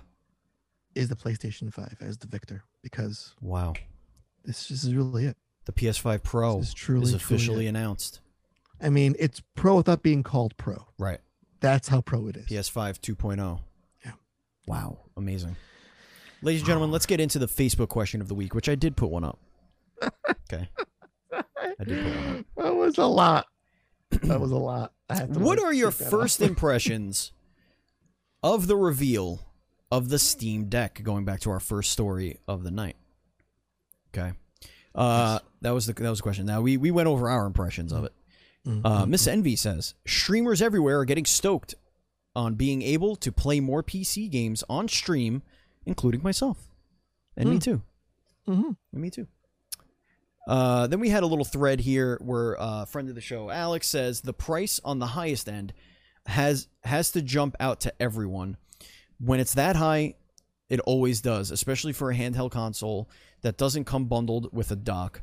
is 0.95 1.07
the 1.09 1.15
PlayStation 1.15 1.71
5 1.71 1.97
as 2.01 2.17
the 2.17 2.27
victor 2.27 2.63
because 2.81 3.36
Wow. 3.41 3.73
this, 4.43 4.67
this 4.67 4.84
is 4.84 4.93
really 4.95 5.25
it. 5.25 5.38
The 5.65 5.71
PS5 5.71 6.23
Pro 6.23 6.59
is 6.59 6.73
truly, 6.73 7.03
is 7.03 7.13
officially 7.13 7.67
it. 7.67 7.69
announced. 7.69 8.19
I 8.84 8.89
mean, 8.89 9.15
it's 9.17 9.41
pro 9.55 9.77
without 9.77 10.03
being 10.03 10.23
called 10.23 10.55
pro. 10.57 10.86
Right. 10.99 11.19
That's 11.61 11.88
how 11.88 12.01
pro 12.01 12.27
it 12.27 12.36
is. 12.38 12.45
PS5 12.47 12.99
2.0. 12.99 13.59
Yeah. 14.05 14.11
Wow. 14.67 14.99
Amazing. 15.15 15.55
Ladies 16.41 16.61
and 16.61 16.67
gentlemen, 16.67 16.91
let's 16.91 17.05
get 17.05 17.21
into 17.21 17.39
the 17.39 17.47
Facebook 17.47 17.88
question 17.88 18.19
of 18.19 18.27
the 18.27 18.36
week, 18.36 18.53
which 18.53 18.67
I 18.67 18.75
did 18.75 18.97
put 18.97 19.09
one 19.09 19.23
up. 19.23 19.39
Okay. 20.51 20.67
I 21.31 21.84
did 21.86 22.03
put 22.03 22.13
one 22.13 22.38
up. 22.39 22.45
That 22.57 22.75
was 22.75 22.97
a 22.97 23.05
lot. 23.05 23.47
That 24.11 24.41
was 24.41 24.51
a 24.51 24.57
lot. 24.57 24.91
I 25.09 25.15
had 25.15 25.34
to, 25.34 25.39
What 25.39 25.57
are 25.57 25.73
your 25.73 25.89
first 25.89 26.41
impressions 26.41 27.31
of 28.43 28.67
the 28.67 28.75
reveal 28.75 29.39
of 29.89 30.09
the 30.09 30.19
Steam 30.19 30.65
Deck? 30.65 31.01
Going 31.01 31.25
back 31.25 31.39
to 31.41 31.49
our 31.49 31.59
first 31.59 31.91
story 31.91 32.38
of 32.47 32.63
the 32.63 32.71
night. 32.71 32.97
Okay, 34.15 34.34
uh, 34.93 35.39
that 35.61 35.71
was 35.71 35.88
the 35.88 35.93
that 35.93 36.09
was 36.09 36.19
the 36.19 36.23
question. 36.23 36.45
Now 36.45 36.61
we 36.61 36.77
we 36.77 36.91
went 36.91 37.07
over 37.07 37.29
our 37.29 37.45
impressions 37.47 37.91
of 37.91 38.03
it. 38.03 38.13
Mm, 38.66 38.82
Uh, 38.84 39.05
mm, 39.05 39.09
Miss 39.09 39.28
Envy 39.28 39.55
says 39.55 39.93
streamers 40.05 40.61
everywhere 40.61 40.99
are 40.99 41.05
getting 41.05 41.26
stoked 41.26 41.76
on 42.36 42.55
being 42.55 42.82
able 42.82 43.16
to 43.18 43.32
play 43.32 43.59
more 43.59 43.84
PC 43.84 44.30
games 44.30 44.64
on 44.70 44.88
stream, 44.88 45.41
including 45.86 46.24
myself, 46.24 46.70
and 47.38 47.49
me 47.49 47.55
Hmm. 47.55 47.59
too. 47.59 47.82
mhm. 48.47 48.78
And 48.93 49.01
Me 49.01 49.09
too. 49.09 49.28
Uh, 50.47 50.88
then 50.88 50.99
we 50.99 51.09
had 51.09 51.24
a 51.24 51.28
little 51.28 51.45
thread 51.45 51.80
here 51.82 52.18
where 52.22 52.59
uh, 52.61 52.82
a 52.84 52.86
friend 52.86 53.07
of 53.07 53.16
the 53.16 53.22
show, 53.22 53.49
Alex, 53.49 53.88
says 53.88 54.22
the 54.22 54.34
price 54.34 54.80
on 54.84 54.99
the 54.99 55.07
highest 55.07 55.47
end 55.47 55.74
has 56.26 56.68
has 56.84 57.11
to 57.11 57.22
jump 57.22 57.55
out 57.59 57.80
to 57.82 57.93
everyone. 58.01 58.57
When 59.20 59.39
it's 59.39 59.53
that 59.53 59.78
high, 59.78 60.16
it 60.70 60.80
always 60.82 61.22
does, 61.22 61.49
especially 61.51 61.93
for 61.93 62.11
a 62.11 62.16
handheld 62.16 62.51
console 62.51 63.09
that 63.41 63.57
doesn't 63.57 63.86
come 63.86 64.05
bundled 64.05 64.49
with 64.53 64.70
a 64.72 64.76
dock. 64.76 65.22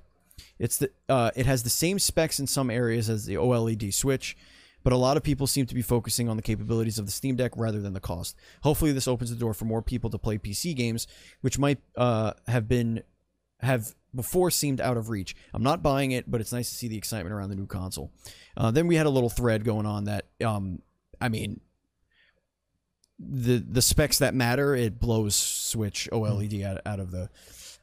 It's 0.58 0.78
the 0.78 0.90
uh, 1.08 1.30
it 1.34 1.46
has 1.46 1.62
the 1.62 1.70
same 1.70 1.98
specs 1.98 2.38
in 2.38 2.46
some 2.46 2.70
areas 2.70 3.08
as 3.08 3.26
the 3.26 3.34
OLED 3.34 3.92
Switch, 3.92 4.36
but 4.82 4.92
a 4.92 4.96
lot 4.96 5.16
of 5.16 5.22
people 5.22 5.46
seem 5.46 5.66
to 5.66 5.74
be 5.74 5.82
focusing 5.82 6.28
on 6.28 6.36
the 6.36 6.42
capabilities 6.42 6.98
of 6.98 7.06
the 7.06 7.12
Steam 7.12 7.36
Deck 7.36 7.52
rather 7.56 7.80
than 7.80 7.92
the 7.92 8.00
cost. 8.00 8.36
Hopefully, 8.62 8.92
this 8.92 9.08
opens 9.08 9.30
the 9.30 9.36
door 9.36 9.54
for 9.54 9.64
more 9.64 9.82
people 9.82 10.10
to 10.10 10.18
play 10.18 10.38
PC 10.38 10.74
games, 10.74 11.06
which 11.40 11.58
might 11.58 11.78
uh, 11.96 12.32
have 12.46 12.68
been 12.68 13.02
have 13.60 13.94
before 14.14 14.50
seemed 14.50 14.80
out 14.80 14.96
of 14.96 15.08
reach. 15.08 15.36
I'm 15.54 15.62
not 15.62 15.82
buying 15.82 16.12
it, 16.12 16.30
but 16.30 16.40
it's 16.40 16.52
nice 16.52 16.70
to 16.70 16.74
see 16.74 16.88
the 16.88 16.98
excitement 16.98 17.32
around 17.32 17.50
the 17.50 17.56
new 17.56 17.66
console. 17.66 18.10
Uh, 18.56 18.70
then 18.70 18.86
we 18.86 18.96
had 18.96 19.06
a 19.06 19.10
little 19.10 19.30
thread 19.30 19.64
going 19.64 19.86
on 19.86 20.04
that, 20.04 20.26
um, 20.44 20.82
I 21.20 21.28
mean, 21.28 21.60
the 23.18 23.58
the 23.58 23.82
specs 23.82 24.18
that 24.18 24.34
matter, 24.34 24.74
it 24.74 24.98
blows 24.98 25.36
Switch 25.36 26.08
OLED 26.10 26.64
out, 26.64 26.80
out 26.86 27.00
of 27.00 27.10
the 27.10 27.28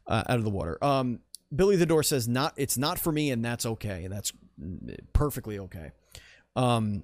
uh, 0.08 0.24
out 0.28 0.38
of 0.38 0.43
the 0.43 0.49
water. 0.49 0.84
Um, 0.84 1.20
Billy 1.55 1.75
the 1.75 1.85
Door 1.85 2.03
says 2.03 2.27
not 2.27 2.53
it's 2.57 2.77
not 2.77 2.99
for 2.99 3.11
me, 3.11 3.31
and 3.31 3.43
that's 3.43 3.65
okay. 3.65 4.07
That's 4.09 4.33
perfectly 5.13 5.59
okay. 5.59 5.91
Um, 6.55 7.03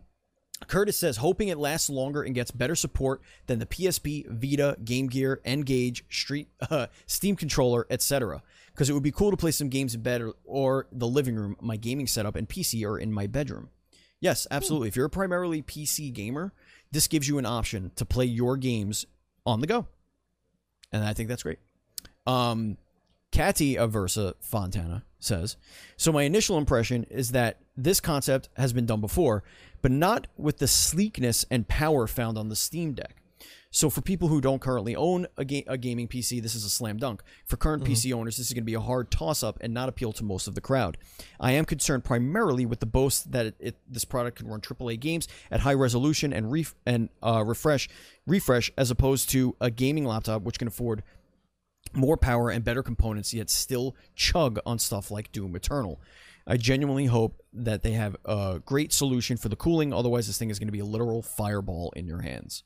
Curtis 0.67 0.97
says, 0.97 1.17
hoping 1.17 1.49
it 1.49 1.57
lasts 1.57 1.89
longer 1.89 2.23
and 2.23 2.33
gets 2.33 2.51
better 2.51 2.75
support 2.75 3.21
than 3.47 3.59
the 3.59 3.65
PSP, 3.65 4.27
Vita, 4.29 4.77
Game 4.83 5.07
Gear, 5.07 5.41
N-Gage, 5.43 6.05
Street, 6.09 6.47
uh, 6.69 6.87
Steam 7.05 7.35
controller, 7.35 7.85
etc. 7.89 8.41
Because 8.71 8.89
it 8.89 8.93
would 8.93 9.03
be 9.03 9.11
cool 9.11 9.31
to 9.31 9.37
play 9.37 9.51
some 9.51 9.69
games 9.69 9.93
in 9.93 10.01
bed 10.01 10.21
or, 10.21 10.33
or 10.45 10.87
the 10.91 11.07
living 11.07 11.35
room, 11.35 11.55
my 11.61 11.75
gaming 11.75 12.07
setup, 12.07 12.35
and 12.35 12.47
PC, 12.47 12.85
or 12.85 12.97
in 12.97 13.11
my 13.11 13.27
bedroom. 13.27 13.69
Yes, 14.19 14.47
absolutely. 14.49 14.87
If 14.87 14.95
you're 14.95 15.05
a 15.05 15.09
primarily 15.09 15.61
PC 15.61 16.13
gamer, 16.13 16.53
this 16.91 17.07
gives 17.07 17.27
you 17.27 17.37
an 17.37 17.45
option 17.45 17.91
to 17.97 18.05
play 18.05 18.25
your 18.25 18.55
games 18.55 19.05
on 19.45 19.59
the 19.59 19.67
go, 19.67 19.87
and 20.91 21.03
I 21.03 21.13
think 21.13 21.27
that's 21.27 21.43
great. 21.43 21.59
Um, 22.25 22.77
Catty 23.33 23.73
Aversa 23.77 24.35
Fontana 24.41 25.03
says, 25.19 25.57
So 25.97 26.11
my 26.11 26.21
initial 26.21 26.55
impression 26.59 27.03
is 27.05 27.31
that 27.31 27.57
this 27.75 27.99
concept 27.99 28.49
has 28.57 28.73
been 28.73 28.85
done 28.85 29.01
before, 29.01 29.43
but 29.81 29.91
not 29.91 30.27
with 30.37 30.59
the 30.59 30.67
sleekness 30.67 31.43
and 31.49 31.67
power 31.67 32.05
found 32.05 32.37
on 32.37 32.49
the 32.49 32.55
Steam 32.55 32.93
Deck. 32.93 33.23
So 33.71 33.89
for 33.89 34.01
people 34.01 34.27
who 34.27 34.39
don't 34.39 34.61
currently 34.61 34.95
own 34.95 35.25
a, 35.35 35.43
ga- 35.43 35.65
a 35.65 35.79
gaming 35.79 36.07
PC, 36.07 36.43
this 36.43 36.53
is 36.53 36.63
a 36.63 36.69
slam 36.69 36.97
dunk. 36.97 37.23
For 37.47 37.57
current 37.57 37.83
PC 37.83 38.13
owners, 38.13 38.37
this 38.37 38.45
is 38.45 38.53
going 38.53 38.61
to 38.61 38.65
be 38.65 38.75
a 38.75 38.79
hard 38.79 39.09
toss-up 39.09 39.57
and 39.61 39.73
not 39.73 39.89
appeal 39.89 40.13
to 40.13 40.23
most 40.23 40.47
of 40.47 40.53
the 40.53 40.61
crowd. 40.61 40.95
I 41.39 41.53
am 41.53 41.65
concerned 41.65 42.03
primarily 42.03 42.67
with 42.67 42.81
the 42.81 42.85
boast 42.85 43.31
that 43.31 43.47
it, 43.47 43.55
it, 43.59 43.75
this 43.89 44.05
product 44.05 44.37
can 44.37 44.47
run 44.47 44.61
AAA 44.61 44.99
games 44.99 45.27
at 45.49 45.61
high 45.61 45.73
resolution 45.73 46.31
and 46.33 46.51
ref- 46.51 46.75
and 46.85 47.09
uh, 47.23 47.43
refresh 47.43 47.89
refresh 48.27 48.71
as 48.77 48.91
opposed 48.91 49.31
to 49.31 49.55
a 49.59 49.71
gaming 49.71 50.05
laptop 50.05 50.43
which 50.43 50.59
can 50.59 50.67
afford 50.67 51.01
more 51.95 52.17
power 52.17 52.49
and 52.49 52.63
better 52.63 52.83
components, 52.83 53.33
yet 53.33 53.49
still 53.49 53.95
chug 54.15 54.59
on 54.65 54.79
stuff 54.79 55.11
like 55.11 55.31
Doom 55.31 55.55
Eternal. 55.55 56.01
I 56.45 56.57
genuinely 56.57 57.05
hope 57.05 57.41
that 57.53 57.83
they 57.83 57.91
have 57.91 58.15
a 58.25 58.61
great 58.65 58.91
solution 58.91 59.37
for 59.37 59.49
the 59.49 59.55
cooling. 59.55 59.93
Otherwise, 59.93 60.27
this 60.27 60.37
thing 60.37 60.49
is 60.49 60.59
going 60.59 60.67
to 60.67 60.73
be 60.73 60.79
a 60.79 60.85
literal 60.85 61.21
fireball 61.21 61.93
in 61.95 62.05
your 62.05 62.21
hands. 62.21 62.63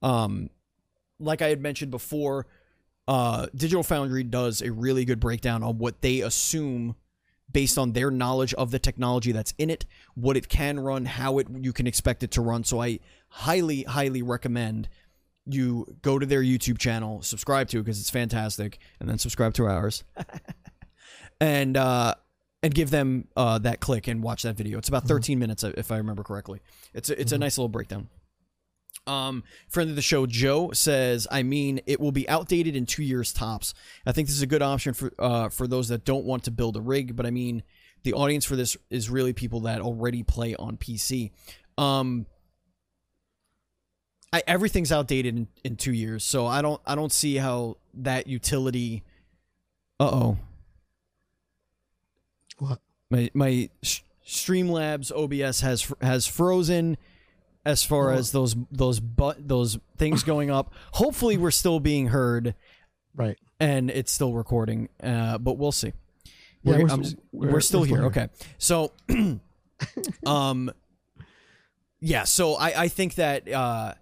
Um, 0.00 0.50
like 1.20 1.42
I 1.42 1.48
had 1.48 1.60
mentioned 1.60 1.90
before, 1.90 2.46
uh, 3.06 3.46
Digital 3.54 3.82
Foundry 3.82 4.22
does 4.22 4.62
a 4.62 4.72
really 4.72 5.04
good 5.04 5.20
breakdown 5.20 5.62
on 5.62 5.78
what 5.78 6.00
they 6.00 6.20
assume 6.20 6.94
based 7.50 7.78
on 7.78 7.92
their 7.92 8.10
knowledge 8.10 8.52
of 8.54 8.70
the 8.70 8.78
technology 8.78 9.32
that's 9.32 9.54
in 9.58 9.70
it, 9.70 9.86
what 10.14 10.36
it 10.36 10.48
can 10.48 10.78
run, 10.78 11.06
how 11.06 11.38
it 11.38 11.46
you 11.50 11.72
can 11.72 11.86
expect 11.86 12.22
it 12.22 12.30
to 12.32 12.42
run. 12.42 12.64
So 12.64 12.82
I 12.82 13.00
highly, 13.28 13.84
highly 13.84 14.22
recommend 14.22 14.88
you 15.48 15.96
go 16.02 16.18
to 16.18 16.26
their 16.26 16.42
YouTube 16.42 16.78
channel, 16.78 17.22
subscribe 17.22 17.68
to 17.68 17.78
it 17.78 17.84
because 17.84 18.00
it's 18.00 18.10
fantastic, 18.10 18.78
and 19.00 19.08
then 19.08 19.18
subscribe 19.18 19.54
to 19.54 19.66
ours, 19.66 20.04
and 21.40 21.76
uh, 21.76 22.14
and 22.62 22.74
give 22.74 22.90
them 22.90 23.28
uh, 23.36 23.58
that 23.58 23.80
click 23.80 24.08
and 24.08 24.22
watch 24.22 24.42
that 24.42 24.56
video. 24.56 24.78
It's 24.78 24.88
about 24.88 25.06
13 25.06 25.38
minutes 25.38 25.62
if 25.64 25.92
I 25.92 25.96
remember 25.96 26.22
correctly. 26.22 26.60
It's 26.94 27.10
a, 27.10 27.20
it's 27.20 27.32
a 27.32 27.38
nice 27.38 27.58
little 27.58 27.68
breakdown. 27.68 28.08
Um, 29.06 29.44
friend 29.68 29.88
of 29.88 29.96
the 29.96 30.02
show, 30.02 30.26
Joe 30.26 30.72
says, 30.72 31.26
"I 31.30 31.42
mean, 31.42 31.80
it 31.86 32.00
will 32.00 32.12
be 32.12 32.28
outdated 32.28 32.76
in 32.76 32.84
two 32.84 33.02
years 33.02 33.32
tops. 33.32 33.72
I 34.04 34.12
think 34.12 34.28
this 34.28 34.36
is 34.36 34.42
a 34.42 34.46
good 34.46 34.62
option 34.62 34.92
for 34.92 35.12
uh, 35.18 35.48
for 35.48 35.66
those 35.66 35.88
that 35.88 36.04
don't 36.04 36.24
want 36.24 36.44
to 36.44 36.50
build 36.50 36.76
a 36.76 36.80
rig, 36.80 37.16
but 37.16 37.24
I 37.24 37.30
mean, 37.30 37.62
the 38.02 38.12
audience 38.12 38.44
for 38.44 38.56
this 38.56 38.76
is 38.90 39.08
really 39.08 39.32
people 39.32 39.60
that 39.60 39.80
already 39.80 40.22
play 40.22 40.54
on 40.56 40.76
PC. 40.76 41.30
Um, 41.78 42.26
I, 44.32 44.42
everything's 44.46 44.92
outdated 44.92 45.36
in, 45.36 45.48
in 45.64 45.76
two 45.76 45.92
years, 45.92 46.22
so 46.24 46.46
I 46.46 46.60
don't 46.62 46.80
I 46.86 46.94
don't 46.94 47.12
see 47.12 47.36
how 47.36 47.76
that 47.94 48.26
utility. 48.26 49.02
Uh 50.00 50.10
oh, 50.12 50.38
What? 52.58 52.80
my 53.10 53.30
my 53.34 53.70
Streamlabs 54.24 55.10
OBS 55.12 55.60
has 55.60 55.92
has 56.02 56.26
frozen 56.26 56.96
as 57.64 57.82
far 57.84 58.12
Oh. 58.12 58.16
as 58.16 58.32
those 58.32 58.54
those 58.70 59.00
but 59.00 59.46
those 59.48 59.78
things 59.96 60.22
going 60.24 60.50
up. 60.50 60.72
Hopefully, 60.92 61.36
we're 61.36 61.50
still 61.50 61.80
being 61.80 62.08
heard 62.08 62.54
Right. 63.14 63.38
and 63.58 63.90
it's 63.90 64.12
still 64.12 64.32
recording, 64.34 64.88
uh, 65.02 65.38
but 65.38 65.54
we'll 65.58 65.72
see. 65.72 65.92
Yeah, 66.62 66.76
We're, 66.78 66.82
we're 66.84 66.90
I'm 66.90 67.00
s- 67.00 67.06
s- 67.08 67.16
we're- 67.32 67.52
we're 67.54 67.60
still 67.60 67.82
here. 67.84 67.98
here. 67.98 68.06
Okay, 68.06 68.28
so, 68.58 68.92
um, 70.26 70.70
yeah. 72.00 72.24
So 72.24 72.54
I 72.54 72.82
I 72.82 72.88
think 72.88 73.14
that 73.14 73.50
uh, 73.50 73.94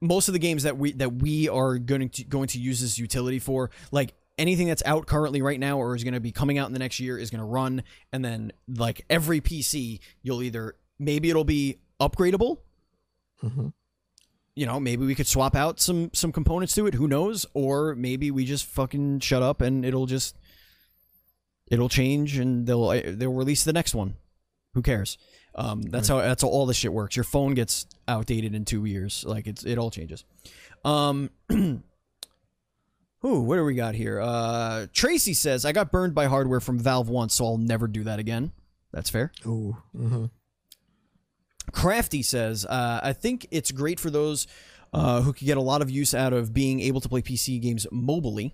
most 0.00 0.28
of 0.28 0.32
the 0.32 0.38
games 0.38 0.64
that 0.64 0.76
we 0.76 0.92
that 0.92 1.14
we 1.14 1.48
are 1.48 1.78
going 1.78 2.08
to 2.10 2.24
going 2.24 2.48
to 2.48 2.58
use 2.58 2.80
this 2.80 2.98
utility 2.98 3.38
for, 3.38 3.70
like 3.90 4.14
anything 4.38 4.66
that's 4.66 4.82
out 4.84 5.06
currently 5.06 5.40
right 5.40 5.58
now 5.58 5.78
or 5.78 5.94
is 5.96 6.04
going 6.04 6.12
to 6.14 6.20
be 6.20 6.32
coming 6.32 6.58
out 6.58 6.66
in 6.66 6.72
the 6.72 6.78
next 6.78 7.00
year, 7.00 7.18
is 7.18 7.30
going 7.30 7.40
to 7.40 7.44
run, 7.46 7.82
and 8.12 8.24
then 8.24 8.52
like 8.68 9.04
every 9.08 9.40
PC, 9.40 10.00
you'll 10.22 10.42
either 10.42 10.74
maybe 10.98 11.30
it'll 11.30 11.44
be 11.44 11.78
upgradable. 12.00 12.58
Mhm. 13.42 13.72
You 14.54 14.64
know, 14.66 14.80
maybe 14.80 15.04
we 15.04 15.14
could 15.14 15.26
swap 15.26 15.54
out 15.54 15.80
some 15.80 16.10
some 16.14 16.32
components 16.32 16.74
to 16.74 16.86
it. 16.86 16.94
Who 16.94 17.08
knows? 17.08 17.44
Or 17.54 17.94
maybe 17.94 18.30
we 18.30 18.44
just 18.44 18.64
fucking 18.66 19.20
shut 19.20 19.42
up 19.42 19.60
and 19.60 19.84
it'll 19.84 20.06
just 20.06 20.36
it'll 21.68 21.88
change 21.88 22.38
and 22.38 22.66
they'll 22.66 22.84
uh, 22.88 23.02
they'll 23.04 23.32
release 23.32 23.64
the 23.64 23.72
next 23.72 23.94
one. 23.94 24.14
Who 24.74 24.82
cares? 24.82 25.18
Um, 25.56 25.82
that's 25.82 26.08
how 26.08 26.18
that's 26.18 26.42
how 26.42 26.48
all 26.48 26.66
this 26.66 26.76
shit 26.76 26.92
works. 26.92 27.16
Your 27.16 27.24
phone 27.24 27.54
gets 27.54 27.86
outdated 28.06 28.54
in 28.54 28.64
two 28.64 28.84
years. 28.84 29.24
Like 29.26 29.46
it's 29.46 29.64
it 29.64 29.78
all 29.78 29.90
changes. 29.90 30.24
Um, 30.84 31.30
Ooh, 33.24 33.40
what 33.40 33.56
do 33.56 33.64
we 33.64 33.74
got 33.74 33.94
here? 33.94 34.20
Uh, 34.20 34.86
Tracy 34.92 35.34
says 35.34 35.64
I 35.64 35.72
got 35.72 35.90
burned 35.90 36.14
by 36.14 36.26
hardware 36.26 36.60
from 36.60 36.78
Valve 36.78 37.08
once, 37.08 37.34
so 37.34 37.46
I'll 37.46 37.58
never 37.58 37.88
do 37.88 38.04
that 38.04 38.18
again. 38.18 38.52
That's 38.92 39.10
fair. 39.10 39.32
Ooh. 39.46 39.76
mhm. 39.96 40.30
Crafty 41.72 42.22
says, 42.22 42.64
uh, 42.64 43.00
I 43.02 43.12
think 43.12 43.48
it's 43.50 43.72
great 43.72 43.98
for 43.98 44.08
those 44.10 44.46
uh, 44.92 45.20
who 45.22 45.32
could 45.32 45.46
get 45.46 45.56
a 45.56 45.60
lot 45.62 45.82
of 45.82 45.90
use 45.90 46.14
out 46.14 46.32
of 46.32 46.54
being 46.54 46.78
able 46.80 47.00
to 47.00 47.08
play 47.08 47.22
PC 47.22 47.60
games 47.60 47.86
mobily. 47.92 48.52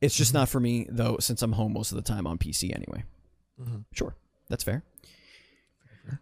It's 0.00 0.14
just 0.14 0.32
not 0.32 0.48
for 0.48 0.60
me, 0.60 0.86
though, 0.88 1.16
since 1.18 1.42
I'm 1.42 1.52
home 1.52 1.72
most 1.72 1.90
of 1.90 1.96
the 1.96 2.02
time 2.02 2.26
on 2.26 2.38
PC 2.38 2.72
anyway. 2.74 3.02
Mhm. 3.60 3.84
Sure, 3.92 4.14
that's 4.48 4.62
fair. 4.62 4.84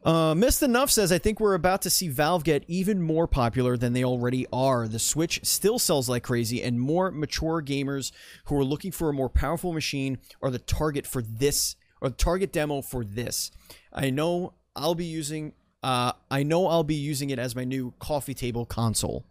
Uh, 0.05 0.35
Missed 0.35 0.63
Enough 0.63 0.91
says, 0.91 1.13
I 1.13 1.19
think 1.19 1.41
we're 1.41 1.55
about 1.55 1.83
to 1.83 1.91
see 1.91 2.09
Valve 2.09 2.45
get 2.45 2.65
even 2.69 3.03
more 3.03 3.27
popular 3.27 3.77
than 3.77 3.93
they 3.93 4.05
already 4.05 4.47
are. 4.53 4.89
The 4.89 4.99
Switch 4.99 5.41
still 5.43 5.79
sells 5.79 6.09
like 6.09 6.23
crazy, 6.23 6.63
and 6.63 6.81
more 6.81 7.11
mature 7.11 7.63
gamers 7.63 8.13
who 8.47 8.59
are 8.59 8.65
looking 8.65 8.93
for 8.93 9.09
a 9.09 9.13
more 9.13 9.29
powerful 9.29 9.73
machine 9.73 10.19
are 10.43 10.51
the 10.51 10.59
target 10.59 11.07
for 11.07 11.23
this, 11.23 11.77
or 12.01 12.09
the 12.09 12.17
target 12.17 12.53
demo 12.53 12.83
for 12.83 13.05
this. 13.05 13.51
I 13.93 14.11
know 14.11 14.55
I'll 14.77 14.95
be 14.95 15.05
using, 15.07 15.53
uh, 15.83 16.13
I 16.31 16.43
know 16.43 16.67
I'll 16.67 16.85
be 16.85 16.95
using 16.95 17.31
it 17.31 17.39
as 17.39 17.55
my 17.55 17.65
new 17.65 17.95
coffee 17.99 18.35
table 18.35 18.67
console. 18.67 19.25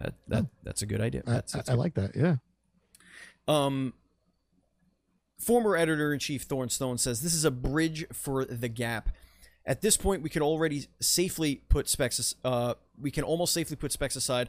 Uh, 0.00 0.10
that 0.28 0.46
that's 0.62 0.82
a 0.82 0.86
good 0.86 1.00
idea. 1.00 1.22
I, 1.26 1.30
That's, 1.30 1.54
I, 1.54 1.58
that's 1.58 1.70
I 1.70 1.74
like 1.74 1.94
that. 1.94 2.14
Yeah. 2.14 2.36
um, 3.48 3.94
former 5.38 5.76
editor 5.76 6.12
in 6.12 6.18
chief 6.18 6.42
Thornstone 6.42 6.98
says 6.98 7.20
this 7.20 7.34
is 7.34 7.44
a 7.44 7.50
bridge 7.50 8.06
for 8.12 8.44
the 8.44 8.68
gap. 8.68 9.10
At 9.64 9.80
this 9.80 9.96
point, 9.96 10.22
we 10.22 10.30
can 10.30 10.42
already 10.42 10.86
safely 11.00 11.62
put 11.68 11.88
specs. 11.88 12.34
Uh, 12.44 12.74
we 13.00 13.10
can 13.10 13.24
almost 13.24 13.52
safely 13.52 13.76
put 13.76 13.92
specs 13.92 14.14
aside. 14.14 14.48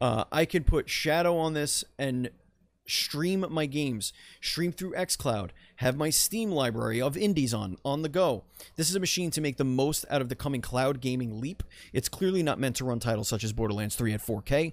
Uh, 0.00 0.24
I 0.32 0.44
can 0.44 0.64
put 0.64 0.90
Shadow 0.90 1.38
on 1.38 1.54
this 1.54 1.84
and 1.98 2.30
stream 2.86 3.44
my 3.50 3.66
games, 3.66 4.12
stream 4.40 4.72
through 4.72 4.92
XCloud, 4.92 5.50
have 5.76 5.96
my 5.96 6.10
Steam 6.10 6.50
library 6.50 7.00
of 7.00 7.16
indies 7.16 7.54
on 7.54 7.76
on 7.84 8.02
the 8.02 8.08
go. 8.08 8.44
This 8.76 8.90
is 8.90 8.96
a 8.96 9.00
machine 9.00 9.30
to 9.32 9.40
make 9.40 9.56
the 9.56 9.64
most 9.64 10.04
out 10.10 10.20
of 10.20 10.28
the 10.28 10.34
coming 10.34 10.60
cloud 10.60 11.00
gaming 11.00 11.40
leap. 11.40 11.62
It's 11.92 12.08
clearly 12.08 12.42
not 12.42 12.58
meant 12.58 12.76
to 12.76 12.84
run 12.84 13.00
titles 13.00 13.28
such 13.28 13.44
as 13.44 13.52
Borderlands 13.52 13.96
3 13.96 14.12
at 14.14 14.20
4K. 14.20 14.72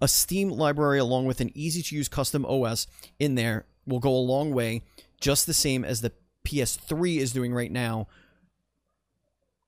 A 0.00 0.08
Steam 0.08 0.50
library 0.50 0.98
along 0.98 1.26
with 1.26 1.40
an 1.40 1.50
easy 1.54 1.82
to 1.82 1.96
use 1.96 2.08
custom 2.08 2.46
OS 2.46 2.86
in 3.18 3.34
there 3.34 3.66
will 3.88 3.98
go 4.00 4.10
a 4.14 4.18
long 4.18 4.52
way, 4.52 4.82
just 5.20 5.46
the 5.46 5.54
same 5.54 5.84
as 5.84 6.00
the 6.02 6.12
PS3 6.44 7.16
is 7.18 7.32
doing 7.32 7.52
right 7.52 7.72
now. 7.72 8.06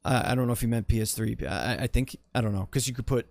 I 0.04 0.32
I 0.32 0.34
don't 0.34 0.46
know 0.46 0.52
if 0.52 0.62
you 0.62 0.68
meant 0.68 0.88
PS3. 0.88 1.46
I, 1.46 1.82
I 1.82 1.86
think 1.86 2.16
I 2.34 2.40
don't 2.40 2.52
know 2.54 2.66
because 2.70 2.86
you 2.88 2.94
could 2.94 3.06
put 3.06 3.26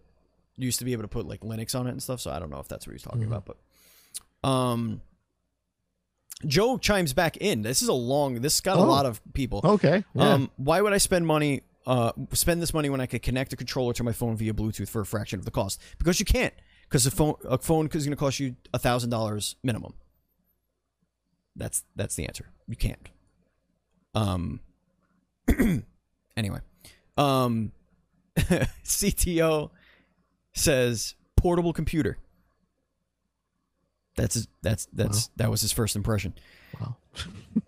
you 0.58 0.66
used 0.66 0.80
to 0.80 0.86
be 0.86 0.92
able 0.94 1.04
to 1.04 1.08
put 1.08 1.26
like 1.28 1.42
Linux 1.42 1.78
on 1.80 1.88
it 1.88 1.92
and 1.92 2.04
stuff. 2.04 2.20
So 2.22 2.32
I 2.32 2.40
don't 2.40 2.50
know 2.50 2.60
if 2.60 2.68
that's 2.68 2.86
what 2.86 2.94
he's 2.94 3.04
talking 3.04 3.22
Mhm. 3.22 3.28
about. 3.28 3.46
But 4.44 4.48
um, 4.50 5.02
Joe 6.46 6.78
chimes 6.78 7.14
back 7.14 7.38
in. 7.38 7.62
This 7.64 7.82
is 7.82 7.88
a 7.88 7.94
long. 7.94 8.42
This 8.42 8.62
got 8.62 8.78
a 8.78 8.82
Oh. 8.82 8.86
lot 8.86 9.06
of 9.06 9.22
people. 9.34 9.62
Okay. 9.64 10.04
Yeah. 10.14 10.34
Um, 10.34 10.52
why 10.58 10.82
would 10.82 10.94
I 10.94 10.98
spend 10.98 11.26
money? 11.28 11.62
Uh, 11.86 12.12
spend 12.34 12.62
this 12.62 12.74
money 12.74 12.90
when 12.90 13.02
I 13.02 13.08
could 13.08 13.24
connect 13.24 13.52
a 13.52 13.56
controller 13.56 13.94
to 13.94 14.04
my 14.04 14.12
phone 14.12 14.38
via 14.38 14.54
Bluetooth 14.54 14.90
for 14.90 15.02
a 15.02 15.06
fraction 15.06 15.40
of 15.40 15.46
the 15.46 15.52
cost? 15.52 15.82
Because 15.98 16.20
you 16.20 16.26
can't. 16.26 16.54
Because 16.84 17.06
a 17.06 17.12
phone 17.12 17.36
a 17.46 17.58
phone 17.58 17.88
is 17.88 18.06
going 18.06 18.12
to 18.12 18.16
cost 18.16 18.40
you 18.40 18.56
a 18.74 18.80
thousand 18.80 19.10
dollars 19.10 19.56
minimum. 19.64 19.94
That's 21.56 21.84
that's 21.96 22.16
the 22.16 22.26
answer. 22.26 22.46
You 22.68 22.76
can't. 22.76 23.10
Um. 24.16 24.60
anyway, 26.38 26.60
um, 27.18 27.72
CTO 28.38 29.72
says 30.54 31.16
portable 31.36 31.74
computer. 31.74 32.18
That's 34.16 34.36
his, 34.36 34.48
that's 34.62 34.88
that's 34.92 35.30
that 35.38 35.50
was 35.50 35.62
his 35.62 35.72
first 35.72 35.96
impression. 35.96 36.34
wow. 36.80 36.96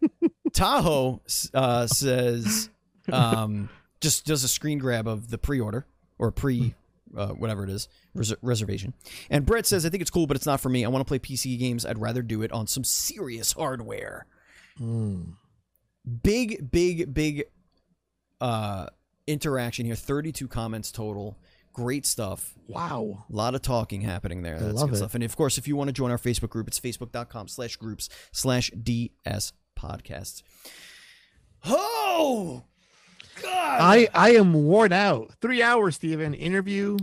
Tahoe 0.53 1.21
uh, 1.53 1.87
says 1.87 2.69
um, 3.11 3.69
just 4.01 4.25
does 4.25 4.43
a 4.43 4.47
screen 4.49 4.77
grab 4.77 5.07
of 5.07 5.29
the 5.29 5.37
pre-order 5.37 5.85
or 6.19 6.31
pre 6.31 6.75
uh, 7.15 7.29
whatever 7.29 7.63
it 7.63 7.69
is 7.69 7.87
res- 8.13 8.33
reservation. 8.41 8.93
And 9.29 9.45
Brett 9.45 9.65
says 9.65 9.85
I 9.85 9.89
think 9.89 10.01
it's 10.01 10.11
cool, 10.11 10.27
but 10.27 10.37
it's 10.37 10.45
not 10.45 10.59
for 10.59 10.69
me. 10.69 10.85
I 10.85 10.89
want 10.89 11.05
to 11.05 11.07
play 11.07 11.19
PC 11.19 11.57
games. 11.59 11.85
I'd 11.85 11.99
rather 11.99 12.21
do 12.21 12.41
it 12.41 12.51
on 12.51 12.67
some 12.67 12.83
serious 12.83 13.53
hardware. 13.53 14.25
Mm. 14.79 15.33
Big, 16.23 16.71
big, 16.71 17.13
big 17.13 17.43
uh, 18.39 18.87
interaction 19.27 19.85
here. 19.85 19.95
Thirty-two 19.95 20.47
comments 20.47 20.91
total. 20.91 21.37
Great 21.73 22.05
stuff. 22.05 22.53
Wow. 22.67 23.25
A 23.31 23.35
lot 23.35 23.55
of 23.55 23.61
talking 23.61 24.01
happening 24.01 24.41
there. 24.41 24.59
That's 24.59 24.73
love 24.73 24.89
good 24.89 24.95
it. 24.95 24.97
stuff. 24.97 25.15
And 25.15 25.23
of 25.23 25.37
course, 25.37 25.57
if 25.57 25.67
you 25.69 25.77
want 25.77 25.87
to 25.87 25.93
join 25.93 26.11
our 26.11 26.17
Facebook 26.17 26.49
group, 26.49 26.67
it's 26.67 26.79
facebook.com 26.79 27.47
slash 27.47 27.77
groups 27.77 28.09
slash 28.33 28.71
DS 28.71 29.53
podcasts. 29.79 30.41
Oh 31.65 32.63
God. 33.41 33.77
I 33.81 34.07
I 34.13 34.31
am 34.31 34.53
worn 34.53 34.91
out. 34.91 35.31
Three 35.41 35.61
hours, 35.61 35.95
Steven. 35.95 36.33
Interview, 36.33 36.97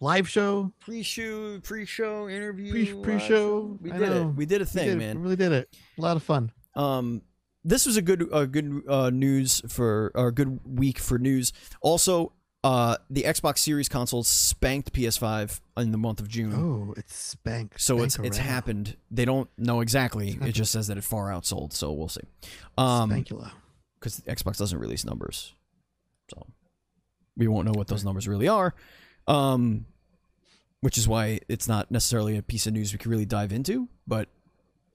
live 0.00 0.28
show. 0.28 0.72
pre-show 0.80 1.60
pre-show 1.60 2.28
interview 2.28 2.70
pre- 2.72 3.02
pre-show. 3.18 3.78
We 3.80 3.90
did 3.90 4.02
it. 4.02 4.24
We 4.34 4.46
did 4.46 4.60
a 4.60 4.64
We 4.64 4.66
thing, 4.66 4.88
did- 4.90 4.98
man. 4.98 5.18
Really 5.20 5.36
did 5.36 5.52
it. 5.52 5.74
A 5.98 6.00
lot 6.00 6.16
of 6.16 6.22
fun. 6.22 6.52
Um, 6.74 7.22
this 7.64 7.86
was 7.86 7.96
a 7.96 8.02
good, 8.02 8.28
uh, 8.32 8.44
good 8.44 8.82
uh, 8.88 9.10
news 9.10 9.62
for 9.68 10.12
or 10.14 10.30
good 10.32 10.60
week 10.66 10.98
for 10.98 11.18
news. 11.18 11.52
Also, 11.80 12.32
uh, 12.62 12.96
the 13.10 13.22
Xbox 13.22 13.58
Series 13.58 13.88
console 13.88 14.22
spanked 14.22 14.92
PS5 14.92 15.60
in 15.78 15.90
the 15.92 15.98
month 15.98 16.20
of 16.20 16.28
June. 16.28 16.52
Oh, 16.54 16.94
it's 16.96 17.14
spanked. 17.14 17.80
So 17.80 18.02
it's 18.02 18.14
spank 18.14 18.26
it's 18.28 18.38
around. 18.38 18.46
happened. 18.48 18.96
They 19.10 19.24
don't 19.24 19.48
know 19.56 19.80
exactly. 19.80 20.38
It 20.42 20.52
just 20.52 20.72
says 20.72 20.86
that 20.88 20.96
it 20.98 21.04
far 21.04 21.28
outsold. 21.28 21.72
So 21.72 21.92
we'll 21.92 22.08
see. 22.08 22.22
Um, 22.76 23.10
Spankula. 23.10 23.52
because 24.00 24.20
Xbox 24.22 24.56
doesn't 24.58 24.78
release 24.78 25.04
numbers, 25.04 25.54
so 26.30 26.46
we 27.36 27.48
won't 27.48 27.66
know 27.66 27.72
what 27.74 27.86
those 27.88 28.04
numbers 28.04 28.26
really 28.28 28.48
are. 28.48 28.74
Um, 29.26 29.86
which 30.80 30.98
is 30.98 31.08
why 31.08 31.40
it's 31.48 31.66
not 31.66 31.90
necessarily 31.90 32.36
a 32.36 32.42
piece 32.42 32.66
of 32.66 32.74
news 32.74 32.92
we 32.92 32.98
can 32.98 33.10
really 33.10 33.24
dive 33.24 33.52
into. 33.52 33.88
But 34.06 34.28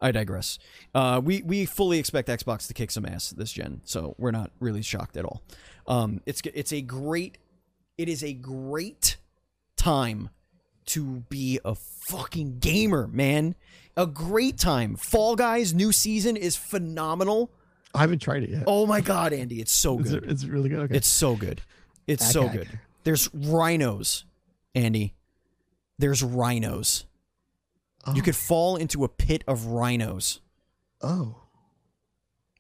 I 0.02 0.12
digress. 0.12 0.60
Uh, 0.94 1.20
we 1.24 1.42
we 1.42 1.66
fully 1.66 2.00
expect 2.00 2.28
Xbox 2.30 2.68
to 2.68 2.74
kick 2.74 2.92
some 2.92 3.06
ass 3.06 3.32
this 3.32 3.52
gen, 3.52 3.82
so 3.86 4.16
we're 4.18 4.32
not 4.32 4.52
really 4.60 4.82
shocked 4.82 5.18
at 5.18 5.26
all. 5.26 5.42
Um, 5.88 6.22
it's 6.26 6.42
it's 6.54 6.72
a 6.72 6.82
great, 6.82 7.38
it 7.98 8.08
is 8.08 8.24
a 8.24 8.34
great 8.34 9.18
time 9.76 10.30
to 10.86 11.24
be 11.30 11.60
a 11.66 11.76
fucking 11.76 12.60
gamer, 12.60 13.08
man. 13.08 13.56
A 13.98 14.08
great 14.08 14.58
time. 14.58 14.96
Fall 14.96 15.36
Guys 15.36 15.74
new 15.74 15.92
season 15.92 16.38
is 16.38 16.56
phenomenal. 16.56 17.52
I 17.94 18.00
haven't 18.00 18.20
tried 18.20 18.44
it 18.44 18.52
yet. 18.52 18.64
Oh 18.68 18.86
my 18.86 19.02
god, 19.02 19.34
Andy, 19.34 19.60
it's 19.60 19.74
so 19.74 19.98
good. 19.98 20.24
it, 20.24 20.30
it's 20.32 20.46
really 20.46 20.70
good. 20.70 20.80
Okay. 20.82 20.96
It's 20.96 21.08
so 21.08 21.36
good. 21.36 21.62
It's 22.08 22.26
That 22.28 22.32
so 22.34 22.48
guy. 22.48 22.54
good. 22.58 22.80
There's 23.10 23.28
rhinos. 23.34 24.24
Andy, 24.76 25.16
there's 25.98 26.22
rhinos. 26.22 27.08
Oh. 28.06 28.14
You 28.14 28.22
could 28.22 28.36
fall 28.36 28.76
into 28.76 29.04
a 29.04 29.10
pit 29.10 29.44
of 29.48 29.66
rhinos 29.66 30.42
Oh. 31.02 31.38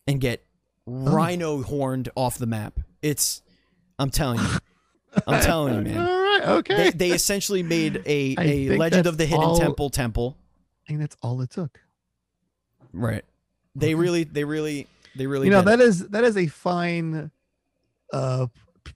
and 0.07 0.19
get 0.19 0.43
rhino 0.87 1.61
horned 1.61 2.09
off 2.15 2.39
the 2.39 2.47
map. 2.47 2.79
It's, 3.03 3.43
I'm 3.99 4.09
telling 4.09 4.39
you, 4.39 4.47
I'm 5.27 5.39
telling 5.43 5.75
you, 5.75 5.81
man. 5.93 5.97
All 5.99 6.19
right. 6.19 6.41
Okay. 6.57 6.75
They, 6.75 6.89
they 7.09 7.11
essentially 7.11 7.61
made 7.61 8.01
a, 8.07 8.35
think 8.35 8.79
Legend 8.79 9.05
of 9.05 9.19
the 9.19 9.27
Hidden 9.27 9.43
all- 9.45 9.59
Temple 9.59 9.91
temple. 9.91 10.35
I 10.85 10.87
think 10.87 10.99
that's 11.01 11.15
all 11.21 11.39
it 11.41 11.51
took. 11.51 11.79
Right. 12.91 13.23
They 13.75 13.89
Okay. 13.89 13.95
really, 13.95 14.23
they 14.23 14.45
really, 14.45 14.87
they 15.15 15.27
really. 15.27 15.45
you 15.45 15.51
know 15.51 15.61
did 15.61 15.73
it. 15.73 15.77
that 15.77 15.83
is 15.83 16.07
that 16.09 16.23
is 16.23 16.37
a 16.37 16.47
fine 16.47 17.29
uh 18.11 18.47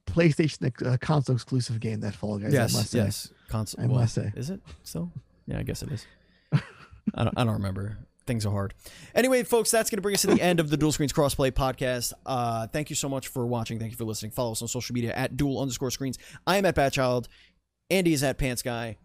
PlayStation 0.05 0.85
uh, 0.85 0.97
console 0.97 1.35
exclusive 1.35 1.79
game 1.79 2.01
that 2.01 2.15
Fall 2.15 2.37
Guys. 2.37 2.53
Yes, 2.53 2.93
yes. 2.93 3.31
Console. 3.47 3.83
I 3.83 3.87
well, 3.87 3.99
must 4.01 4.15
say. 4.15 4.31
Is 4.35 4.49
it 4.49 4.61
still? 4.83 5.11
Yeah, 5.47 5.59
I 5.59 5.63
guess 5.63 5.83
it 5.83 5.91
is. 5.91 6.05
I 6.53 7.23
don't, 7.23 7.37
I 7.37 7.43
don't 7.43 7.53
remember. 7.53 7.97
Things 8.25 8.45
are 8.45 8.51
hard. 8.51 8.73
Anyway, 9.13 9.43
folks, 9.43 9.69
that's 9.69 9.89
going 9.89 9.97
to 9.97 10.01
bring 10.01 10.15
us 10.15 10.21
to 10.21 10.27
the 10.27 10.41
end 10.41 10.61
of 10.61 10.69
the 10.69 10.77
Dual 10.77 10.93
Screens 10.93 11.11
Crossplay 11.11 11.51
podcast. 11.51 12.13
Uh, 12.25 12.67
thank 12.67 12.89
you 12.89 12.95
so 12.95 13.09
much 13.09 13.27
for 13.27 13.45
watching. 13.45 13.79
Thank 13.79 13.91
you 13.91 13.97
for 13.97 14.05
listening. 14.05 14.31
Follow 14.31 14.53
us 14.53 14.61
on 14.61 14.69
social 14.69 14.93
media 14.93 15.11
at 15.13 15.35
dual 15.35 15.59
underscore 15.61 15.91
screens. 15.91 16.17
I 16.47 16.55
am 16.57 16.65
at 16.65 16.75
Batchild. 16.75 17.27
Andy 17.89 18.13
is 18.13 18.23
at 18.23 18.37
Pants 18.37 18.61
Guy. 18.61 18.97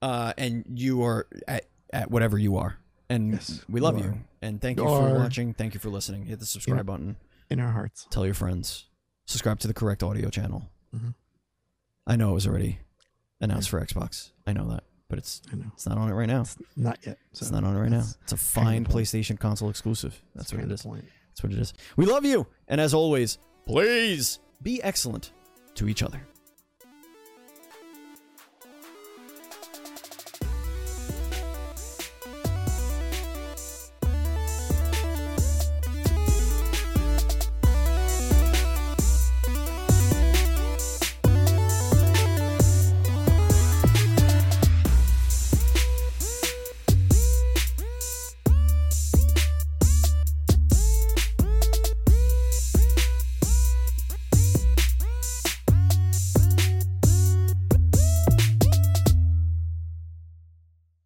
Uh, 0.00 0.32
and 0.38 0.64
you 0.74 1.02
are 1.04 1.26
at, 1.46 1.66
at 1.92 2.10
whatever 2.10 2.38
you 2.38 2.56
are. 2.56 2.78
And 3.10 3.32
Yes, 3.32 3.62
we 3.68 3.80
love 3.80 3.98
you 3.98 4.04
you. 4.04 4.20
And 4.40 4.60
thank 4.62 4.78
you 4.78 4.84
You 4.84 4.88
for 4.88 5.14
watching. 5.14 5.52
Thank 5.52 5.74
you 5.74 5.80
for 5.80 5.90
listening. 5.90 6.24
Hit 6.24 6.40
the 6.40 6.46
subscribe 6.46 6.78
Yeah. 6.78 6.82
button. 6.84 7.16
in 7.50 7.60
our 7.60 7.70
hearts. 7.72 8.06
Tell 8.10 8.24
your 8.24 8.34
friends. 8.34 8.86
Subscribe 9.26 9.58
to 9.60 9.68
the 9.68 9.74
correct 9.74 10.02
audio 10.02 10.28
channel. 10.30 10.68
Mhm. 10.94 11.14
I 12.06 12.16
know 12.16 12.30
it 12.32 12.34
was 12.34 12.46
already 12.46 12.78
announced 13.40 13.70
for 13.70 13.80
Xbox. 13.84 14.30
I 14.46 14.52
know 14.52 14.68
that, 14.70 14.84
but 15.08 15.18
it's 15.18 15.40
it's 15.74 15.86
not 15.86 15.96
on 15.98 16.10
it 16.10 16.12
right 16.14 16.28
now. 16.28 16.42
It's 16.42 16.56
not 16.76 16.98
yet. 17.06 17.18
So 17.32 17.44
It's 17.44 17.50
not 17.50 17.64
on 17.64 17.76
it 17.76 17.80
right 17.80 17.90
now. 17.90 18.04
It's 18.22 18.32
a 18.32 18.36
fine. 18.36 18.84
PlayStation 18.84 19.38
console 19.38 19.70
exclusive. 19.70 20.20
That's 20.34 20.52
what 20.52 20.58
kind 20.60 20.70
it 20.70 20.74
is. 20.74 20.82
point. 20.82 21.04
That's 21.28 21.42
what 21.42 21.52
it 21.52 21.58
is. 21.58 21.72
We 21.96 22.04
love 22.06 22.24
you, 22.24 22.46
and 22.68 22.80
as 22.80 22.92
always, 22.94 23.38
please 23.66 24.38
be 24.62 24.82
excellent 24.82 25.32
to 25.76 25.88
each 25.88 26.02
other. 26.02 26.20